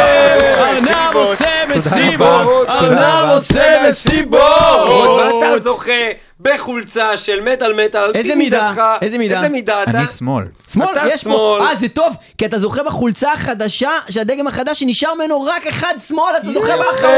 מסיבות. 1.78 2.68
ארנב 2.70 3.30
עושה 3.30 3.90
מסיבות. 3.90 4.40
ואתה 5.20 5.60
זוכה 5.60 5.92
בחולצה 6.40 7.18
של 7.18 7.42
מטאל 7.42 7.86
מטאל. 7.86 8.12
איזה 8.16 8.36
מידה? 8.36 8.96
איזה 9.02 9.18
מידה? 9.18 9.38
איזה 9.38 9.50
מידה 9.50 9.84
אתה? 9.84 9.92
אני 9.92 10.08
שמאל. 10.08 10.46
שמאל, 10.74 10.88
אתה 10.92 11.02
יש 11.08 11.22
שמאל. 11.22 11.62
אה 11.62 11.76
זה 11.80 11.88
טוב, 11.88 12.14
כי 12.38 12.46
אתה 12.46 12.60
זוכה 12.60 12.84
בחולצה 12.84 13.34
החדשה, 13.34 13.92
שהדגם 14.10 14.48
החדש 14.48 14.80
שנשאר 14.80 15.10
ממנו 15.16 15.42
רק 15.42 15.68
אחד 15.68 15.94
שמאל, 16.08 16.34
אתה 16.42 16.52
זוכה 16.54 16.78
באחרון. 16.78 17.12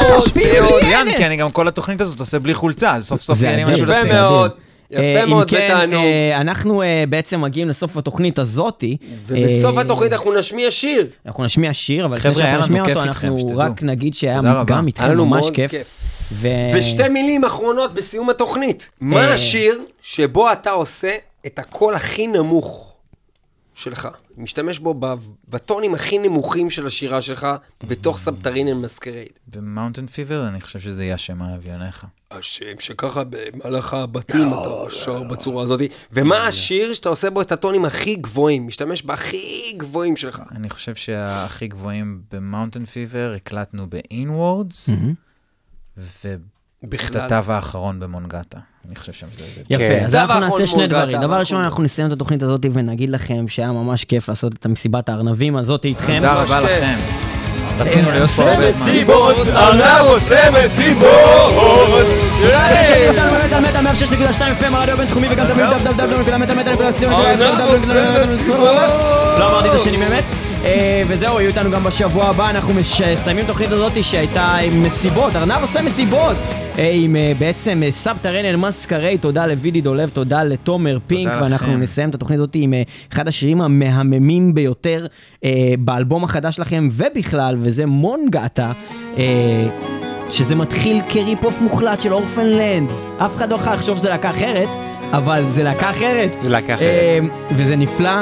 מאוד, 0.00 0.22
מאוד. 0.60 0.74
מצוין, 0.74 1.12
כי 1.16 1.26
אני 1.26 1.36
גם 1.36 1.50
כל 1.50 1.68
התוכנית 1.68 2.00
הזאת 2.00 2.20
עושה 2.20 2.38
בלי 2.38 2.54
חולצה, 2.54 2.94
אז 2.94 3.06
סוף 3.06 3.20
סוף 3.20 3.38
אדיר. 3.38 3.66
משהו 3.68 3.82
יפה 3.84 3.92
לשים. 3.92 4.12
מאוד. 4.12 4.50
אה, 4.50 4.67
יפה 4.90 5.24
אם 5.24 5.28
מאוד, 5.28 5.50
כן, 5.50 5.56
ותענוג. 5.70 5.94
אה, 5.94 6.40
אנחנו 6.40 6.82
אה, 6.82 7.04
בעצם 7.08 7.40
מגיעים 7.40 7.68
לסוף 7.68 7.96
התוכנית 7.96 8.38
הזאתי. 8.38 8.96
ובסוף 9.26 9.76
אה, 9.76 9.80
התוכנית 9.82 10.12
אנחנו 10.12 10.38
נשמיע 10.38 10.70
שיר. 10.70 11.06
אנחנו 11.26 11.44
נשמיע 11.44 11.74
שיר, 11.74 12.04
אבל 12.06 12.16
לפני 12.16 12.34
שאנחנו 12.34 12.60
נשמיע 12.60 12.82
אותו, 12.82 13.02
אנחנו 13.02 13.38
שתדעו. 13.38 13.58
רק 13.58 13.82
נגיד 13.82 14.14
שהיה. 14.14 14.40
גם 14.66 14.86
איתכם 14.86 15.16
ממש 15.16 15.50
כיף. 15.54 15.70
כיף. 15.70 15.98
ו- 16.32 16.48
ושתי 16.74 17.08
מילים 17.08 17.44
אחרונות 17.44 17.94
בסיום 17.94 18.30
התוכנית. 18.30 18.90
מה 19.00 19.20
אה. 19.20 19.34
השיר 19.34 19.74
שבו 20.02 20.52
אתה 20.52 20.70
עושה 20.70 21.12
את 21.46 21.58
הקול 21.58 21.94
הכי 21.94 22.26
נמוך 22.26 22.92
שלך? 23.78 24.08
משתמש 24.36 24.78
בו 24.78 24.94
בטונים 25.48 25.94
הכי 25.94 26.18
נמוכים 26.18 26.70
של 26.70 26.86
השירה 26.86 27.22
שלך 27.22 27.46
בתוך 27.82 28.18
Subterranean 28.18 28.72
Masquerade. 28.80 29.38
ב 29.46 29.53
Mountain 29.53 30.06
Fever 30.06 30.48
אני 30.48 30.60
חושב 30.60 30.80
שזה 30.80 31.04
יהיה 31.04 31.14
השם 31.14 31.42
האביוניך. 31.42 32.06
השם 32.30 32.78
שככה 32.78 33.22
במהלך 33.30 33.94
הבתים 33.94 34.48
אתה 34.48 34.90
שר 34.90 35.22
בצורה 35.22 35.62
הזאת. 35.62 35.80
ומה 36.12 36.46
השיר 36.46 36.94
שאתה 36.94 37.08
עושה 37.08 37.30
בו 37.30 37.40
את 37.40 37.52
הטונים 37.52 37.84
הכי 37.84 38.14
גבוהים? 38.14 38.66
משתמש 38.66 39.02
בהכי 39.02 39.72
גבוהים 39.76 40.16
שלך. 40.16 40.42
אני 40.50 40.70
חושב 40.70 40.94
שהכי 40.94 41.68
גבוהים 41.68 42.22
במאונטן 42.32 42.84
פיבר 42.84 43.32
הקלטנו 43.36 43.86
ב-inwards, 43.90 44.90
ובכתב 46.82 47.44
האחרון 47.48 48.00
במונגטה. 48.00 48.58
אני 48.88 48.96
חושב 48.96 49.12
שם 49.12 49.26
זה... 49.38 49.44
יפה, 49.70 49.78
כן. 49.78 50.04
אז 50.04 50.14
אנחנו 50.14 50.40
נעשה 50.40 50.66
שני 50.66 50.86
דברים. 50.86 51.20
דבר 51.20 51.38
ראשון. 51.40 51.64
אנחנו 51.64 51.82
נסיים 51.82 52.06
את 52.06 52.12
התוכנית 52.12 52.42
הזאת 52.42 52.66
ונגיד 52.72 53.10
לכם 53.10 53.48
שהיה 53.48 53.72
ממש 53.72 54.04
כיף 54.04 54.28
לעשות 54.28 54.54
את 54.54 54.66
המסיבת 54.66 55.08
הארנבים 55.08 55.56
הזאת 55.56 55.84
איתכם. 55.84 56.14
תודה 56.16 56.34
רבה 56.34 56.60
לכם. 56.60 56.98
רצינו 57.78 58.10
להיות 58.10 58.30
פה 58.30 58.50
הרבה 58.50 58.70
זמן. 58.72 58.90
ארנב 59.56 60.06
עושה 60.06 60.50
מסיבות! 60.50 61.08
אתם 62.38 62.84
שומעים 62.86 63.08
אותנו 63.08 63.30
באמת 63.30 63.52
על 63.52 63.60
מטה 63.62 63.80
106.2 63.80 64.40
FM, 64.62 64.74
הרדיו 64.74 64.94
הבינתחומי 64.94 65.28
וגם 65.30 65.46
www.מטאל.co.il. 65.46 67.08
לא 69.38 69.50
אמרתי 69.50 69.68
את 69.68 69.74
השני 69.74 69.96
באמת. 69.96 70.24
אה, 70.24 70.47
וזהו, 71.08 71.40
יהיו 71.40 71.48
איתנו 71.48 71.70
גם 71.70 71.84
בשבוע 71.84 72.24
הבא, 72.24 72.50
אנחנו 72.50 72.74
מסיימים 72.74 73.46
תוכנית 73.46 73.72
הזאת 73.72 74.04
שהייתה 74.04 74.56
עם 74.56 74.82
מסיבות, 74.82 75.36
ארנב 75.36 75.62
עושה 75.62 75.82
מסיבות. 75.82 76.36
אה, 76.78 76.90
עם 76.94 77.16
אה, 77.16 77.32
בעצם 77.38 77.82
אה, 77.82 77.90
סבתרנל 77.90 78.56
מסקרי, 78.56 79.18
תודה 79.18 79.46
לוידי 79.46 79.80
דולב, 79.80 80.08
תודה 80.08 80.44
לתומר 80.44 80.98
פינק. 81.06 81.32
ואנחנו 81.40 81.76
נסיים 81.76 82.10
את 82.10 82.14
התוכנית 82.14 82.38
הזאת 82.38 82.50
עם 82.54 82.74
אה, 82.74 82.82
אחד 83.12 83.28
השירים 83.28 83.60
המהממים 83.60 84.54
ביותר 84.54 85.06
אה, 85.44 85.74
באלבום 85.78 86.24
החדש 86.24 86.56
שלכם, 86.56 86.88
ובכלל, 86.92 87.56
וזה 87.60 87.86
מונגטה. 87.86 88.72
אה, 89.18 89.66
שזה 90.30 90.54
מתחיל 90.54 91.00
כ 91.08 91.20
rip-off 91.20 91.60
מוחלט 91.60 92.00
של 92.00 92.12
Orphaned 92.12 92.59
Land. 92.59 92.88
אף 93.18 93.36
אחד 93.36 93.50
לא 93.50 93.56
יכול 93.56 93.72
לחשוב 93.72 93.98
שזה 93.98 94.08
להקה 94.08 94.30
אחרת, 94.30 94.68
אבל 95.12 95.44
זה 95.48 95.62
להקה 95.62 95.90
אחרת. 95.90 96.36
זה 96.42 96.48
להקה 96.48 96.74
אחרת. 96.74 96.80
אה, 96.82 97.18
וזה 97.56 97.76
נפלא, 97.76 98.20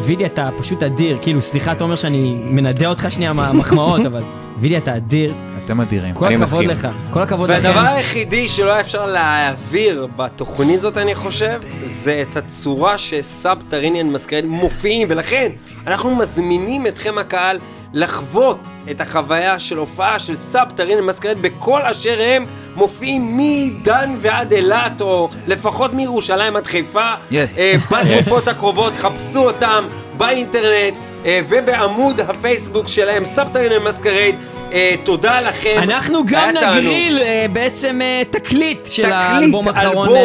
ווידי 0.00 0.26
אתה 0.26 0.48
פשוט 0.58 0.82
אדיר. 0.82 1.18
כאילו, 1.22 1.42
סליחה, 1.42 1.74
תומר 1.74 1.96
שאני 1.96 2.36
מנדה 2.50 2.88
אותך 2.88 3.06
שנייה 3.10 3.32
מהמחמאות, 3.32 4.06
אבל 4.06 4.22
וידי 4.60 4.78
אתה 4.78 4.96
אדיר. 4.96 5.34
אתם 5.64 5.80
אדירים. 5.80 6.14
כל 6.14 6.26
אני 6.26 6.34
הכבוד 6.34 6.64
מסכים. 6.64 6.70
לך. 6.70 6.88
כל 7.12 7.22
הכבוד 7.22 7.50
לכם. 7.50 7.64
והדבר 7.64 7.80
היחידי 7.80 8.48
שלא 8.48 8.70
היה 8.72 8.80
אפשר 8.80 9.06
להעביר 9.06 10.06
בתוכנית 10.16 10.80
זאת, 10.80 10.96
אני 10.96 11.14
חושב, 11.14 11.60
זה 11.86 12.24
את 12.30 12.36
הצורה 12.36 12.98
ש 12.98 13.58
Subterranean 13.68 14.06
Masquerade 14.10 14.46
מופיעים, 14.46 15.08
ולכן 15.10 15.52
אנחנו 15.86 16.16
מזמינים 16.16 16.86
אתכם 16.86 17.18
הקהל 17.18 17.58
לחוות 17.92 18.58
את 18.90 19.00
החוויה 19.00 19.58
של 19.58 19.78
הופעה 19.78 20.18
של 20.18 20.36
Subterranean 20.36 20.68
Masquerade 21.02 21.42
בכל 21.42 21.82
אשר 21.82 22.18
הם 22.20 22.46
מופיעים 22.76 23.36
מדן 23.36 24.16
ועד 24.20 24.52
אילת, 24.52 25.00
או 25.00 25.28
לפחות 25.46 25.92
מירושלים 25.92 26.56
עד 26.56 26.66
חיפה. 26.66 27.12
Yes. 27.30 27.34
אה, 27.58 27.74
בתקופות 27.90 28.48
הקרובות, 28.48 28.92
חפשו 28.96 29.46
אותם 29.48 29.84
באינטרנט 30.16 30.94
אה, 31.24 31.40
ובעמוד 31.48 32.20
הפייסבוק 32.20 32.88
שלהם, 32.88 33.24
Subterranean 33.24 33.48
Masquerade. 33.84 34.55
אה, 34.72 34.94
תודה 35.04 35.40
לכם. 35.40 35.76
אנחנו 35.82 36.26
גם. 36.26 36.48
נגריל 36.56 37.18
אה, 37.18 37.46
בעצם 37.52 38.00
אה, 38.02 38.22
תקליט 38.30 38.86
של 38.86 39.12
האלבום 39.12 39.68
האחרון. 39.68 40.08
אה, 40.08 40.16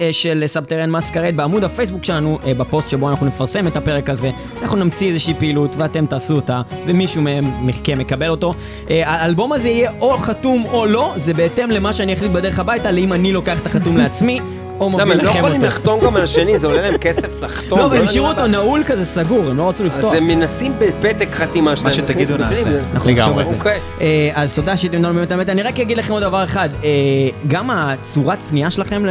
אה, 0.00 0.08
של 0.12 0.44
Subterranean 0.46 0.90
Masquerade 0.90 1.36
בעמוד 1.36 1.64
הפייסבוק 1.64 2.04
שלנו, 2.04 2.38
אה, 2.46 2.54
בפוסט 2.54 2.88
שבו 2.88 3.10
אנחנו 3.10 3.26
נפרסם 3.26 3.66
את 3.66 3.76
הפרק 3.76 4.10
הזה. 4.10 4.30
אנחנו 4.62 4.78
נמציא 4.78 5.08
איזושהי 5.08 5.34
פעילות 5.34 5.76
ואתם 5.76 6.06
תעשו 6.06 6.34
אותה, 6.34 6.62
ומישהו 6.86 7.22
מהם 7.22 7.66
מכם 7.66 7.98
מקבל 7.98 8.30
אותו. 8.30 8.54
אה, 8.90 9.02
האלבום 9.10 9.52
הזה 9.52 9.68
יהיה 9.68 9.90
או 10.00 10.18
חתום 10.18 10.64
או 10.72 10.86
לא, 10.86 11.12
זה 11.16 11.34
בהתאם 11.34 11.70
למה 11.70 11.92
שאני 11.92 12.12
אחליט 12.14 12.32
בדרך 12.32 12.58
הביתה, 12.58 12.90
לאם 12.92 13.12
אני 13.12 13.32
לוקח 13.32 13.60
את 13.60 13.66
החתום 13.66 13.96
לעצמי, 13.96 14.40
למה, 14.80 15.02
הם 15.02 15.20
לא 15.20 15.30
יכולים. 15.30 15.62
לחתום 15.62 16.00
גם 16.00 16.16
על 16.16 16.22
השני, 16.22 16.58
זה 16.58 16.66
עולה 16.66 16.80
להם 16.82 16.96
כסף 16.98 17.40
לחתום. 17.42 17.78
לא, 17.78 17.84
אבל 17.86 17.96
הם 17.96 18.04
השאירו 18.04 18.26
לא 18.26 18.30
אותו. 18.30 18.46
נעול 18.46 18.82
כזה 18.86 19.04
סגור, 19.04 19.44
הם 19.50 19.56
לא 19.56 19.68
רצו 19.68 19.84
לפתוח. 19.84 20.04
אז 20.12 20.18
הם 20.18 20.26
מנסים 20.26 20.72
בפתק 20.78 21.28
חתימה 21.32 21.76
שלהם. 21.76 21.92
שתגידו 21.94 22.38
להכניס 22.38 22.58
בפנים, 22.58 22.74
נעשה. 22.74 22.86
זה- 22.86 22.92
אנחנו 22.94 23.10
נחשוב 23.10 23.28
לגמרי. 23.28 23.44
על 23.44 23.50
זה. 23.52 23.58
אוקיי. 23.58 23.78
אה, 24.00 24.30
אז 24.34 24.54
תודה 24.54 24.76
שאתם 24.76 24.94
איתנו 24.96 25.14
באמת 25.14 25.32
האמת. 25.32 25.48
אני 25.48 25.62
רק 25.62 25.80
אגיד 25.80 25.96
לכם 25.96 26.12
עוד 26.12 26.22
דבר 26.22 26.44
אחד. 26.44 26.68
אה, 26.84 26.88
גם 27.48 27.70
הצורת 27.70 28.38
פנייה 28.48 28.70
שלכם, 28.70 29.02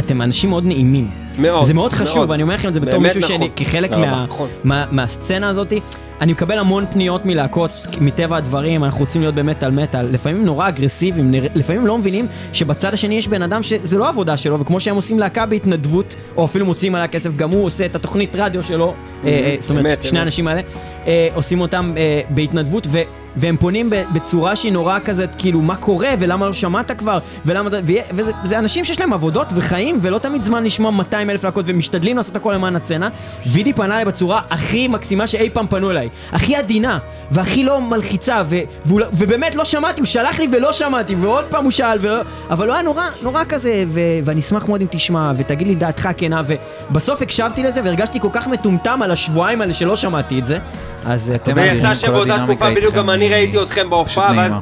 אתם 0.00 0.22
אנשים 0.22 0.50
מאוד 0.50 0.64
נעימים. 0.66 1.23
מאוד, 1.38 1.66
זה 1.66 1.74
מאוד 1.74 1.92
חשוב, 1.92 2.16
מאוד. 2.16 2.30
ואני 2.30 2.42
אומר 2.42 2.54
לכם 2.54 2.68
את 2.68 2.74
זה 2.74 2.80
בתור 2.80 2.98
מישהו 3.00 3.20
נכון. 3.20 3.36
שאני, 3.36 3.50
כחלק 3.56 3.90
מה- 3.90 3.96
רבה. 3.96 4.24
נכון. 4.28 4.48
מה- 4.64 4.84
מהסצנה 4.90 5.48
הזאת. 5.48 5.72
אני 6.20 6.32
מקבל 6.32 6.58
המון 6.58 6.84
פניות 6.92 7.26
מלהקות, 7.26 7.70
מטבע 8.00 8.36
הדברים, 8.36 8.84
אנחנו 8.84 9.00
רוצים 9.00 9.20
להיות 9.22 9.34
באמת 9.34 9.62
על 9.62 9.70
מטאל. 9.72 10.06
לפעמים 10.12 10.44
נורא 10.44 10.68
אגרסיביים, 10.68 11.30
לפעמים 11.54 11.86
לא 11.86 11.98
מבינים 11.98 12.26
שבצד 12.52 12.94
השני 12.94 13.14
יש 13.14 13.28
בן 13.28 13.42
אדם 13.42 13.62
שזה 13.62 13.98
לא 13.98 14.08
עבודה 14.08 14.36
שלו, 14.36 14.60
וכמו 14.60 14.80
שהם 14.80 14.96
עושים 14.96 15.18
להקה 15.18 15.46
בהתנדבות, 15.46 16.14
או 16.36 16.44
אפילו 16.44 16.66
מוציאים 16.66 16.94
עליה 16.94 17.08
כסף, 17.08 17.36
גם 17.36 17.50
הוא 17.50 17.64
עושה 17.64 17.86
את 17.86 17.94
התוכנית 17.94 18.30
רדיו 18.36 18.64
שלו, 18.64 18.94
אה, 19.24 19.28
אה, 19.30 19.56
זאת 19.60 19.70
אומרת, 19.70 20.04
שני. 20.04 20.18
האנשים 20.18 20.48
האלה, 20.48 20.60
אה, 21.06 21.28
עושים 21.34 21.60
אותם 21.60 21.92
אה, 21.96 22.20
בהתנדבות, 22.30 22.86
ו... 22.90 22.98
והם 23.36 23.56
פונים 23.56 23.90
בצורה 24.12 24.56
שהיא 24.56 24.72
נורא 24.72 24.98
כזאת, 25.04 25.30
כאילו, 25.38 25.60
מה 25.60 25.76
קורה, 25.76 26.08
ולמה 26.18 26.46
לא 26.46 26.52
שמעת 26.52 26.90
כבר, 26.98 27.18
ולמה... 27.46 27.70
וזה 27.84 28.30
וזה 28.44 28.58
אנשים 28.58 28.84
שיש 28.84 29.00
להם 29.00 29.12
עבודות 29.12 29.46
וחיים, 29.54 29.98
ולא 30.00 30.18
תמיד 30.18 30.44
זמן 30.44 30.64
לשמוע 30.64 30.90
200 30.90 31.30
אלף 31.30 31.44
להקות, 31.44 31.64
ומשתדלים 31.68 32.16
לעשות 32.16 32.36
הכל 32.36 32.52
למען 32.52 32.76
הסצנה. 32.76 33.08
וידי 33.46 33.72
פנה 33.72 33.94
אליי 33.94 34.04
בצורה 34.04 34.40
הכי 34.50 34.88
מקסימה 34.88 35.26
שאי 35.26 35.50
פעם 35.50 35.66
פנו 35.66 35.90
אליי. 35.90 36.08
הכי 36.32 36.56
עדינה, 36.56 36.98
והכי 37.30 37.64
לא 37.64 37.80
מלחיצה, 37.80 38.42
לא- 38.90 39.06
ובאמת 39.12 39.54
לא 39.54 39.64
שמעתי, 39.64 40.00
הוא 40.00 40.06
שלח 40.06 40.38
לי 40.38 40.48
ולא 40.52 40.72
שמעתי, 40.72 41.14
ועוד 41.14 41.44
פעם 41.44 41.64
הוא 41.64 41.72
שאל, 41.72 41.98
ולא, 42.00 42.20
אבל 42.50 42.66
הוא 42.66 42.74
היה 42.74 42.82
נורא, 42.82 43.02
נורא 43.22 43.42
כזה, 43.48 43.84
ו- 43.88 44.00
ואני 44.24 44.40
אשמח 44.40 44.68
מאוד 44.68 44.80
אם 44.80 44.86
תשמע, 44.90 45.32
ותגיד 45.36 45.66
לי 45.66 45.74
דעתך 45.74 46.08
כנה, 46.16 46.42
ובסוף 46.90 47.22
הקשבתי 47.22 47.62
לזה, 47.62 47.80
והרגשתי 47.84 48.20
כל 48.20 48.28
כך 48.32 48.48
מטומטם 48.48 49.02
על 49.02 49.10
השבועיים 49.10 49.60
האלה 49.60 49.74
שלא 49.74 49.96
שמעתי 49.96 50.38
את 50.38 50.46
זה. 50.46 50.58
אז 51.06 51.30
אה, 51.30 51.38
תודה. 51.38 51.62
ויצא 51.62 51.88
כל 51.88 51.94
שבאותה 51.94 52.36
תקופה 52.44 52.70
בדיוק 52.70 52.94
גם 52.94 53.10
אני 53.10 53.28
ראיתי 53.28 53.62
אתכם 53.62 53.90
בהופעה, 53.90 54.32
ואז. 54.36 54.52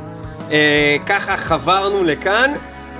אה, 0.51 0.97
ככה 1.07 1.37
חברנו 1.37 2.05
לכאן. 2.05 2.51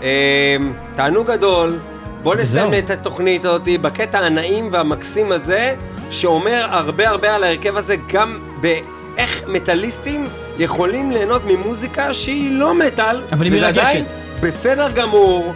אה, 0.03 0.57
תענוג 0.97 1.31
גדול. 1.31 1.79
בוא 2.23 2.35
נסיים. 2.35 2.75
את 2.79 2.91
התוכנית 2.91 3.45
הזאת 3.45 3.63
בקטע 3.81 4.19
הנעים 4.19 4.69
והמקסים 4.73 5.33
הזה, 5.33 5.75
שאומר 6.11 6.67
הרבה 6.71 7.09
הרבה 7.09 7.35
על 7.35 7.45
ההרכב 7.45 7.77
הזה, 7.77 7.97
גם 8.13 8.39
באיך 8.61 9.43
מטאליסטים 9.47 10.25
יכולים 10.59 11.11
ליהנות 11.11 11.43
ממוזיקה 11.47 12.15
שהיא 12.15 12.59
לא 12.59 12.75
מטאל, 12.75 13.23
אבל 13.33 13.47
היא 13.47 13.63
מרגשת. 13.63 14.05
בסדר 14.41 14.91
גמור, 14.91 15.55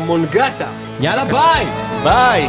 מונגטה. 0.00 0.66
יאללה 1.00 1.24
ביי! 1.24 1.66
ביי! 2.02 2.48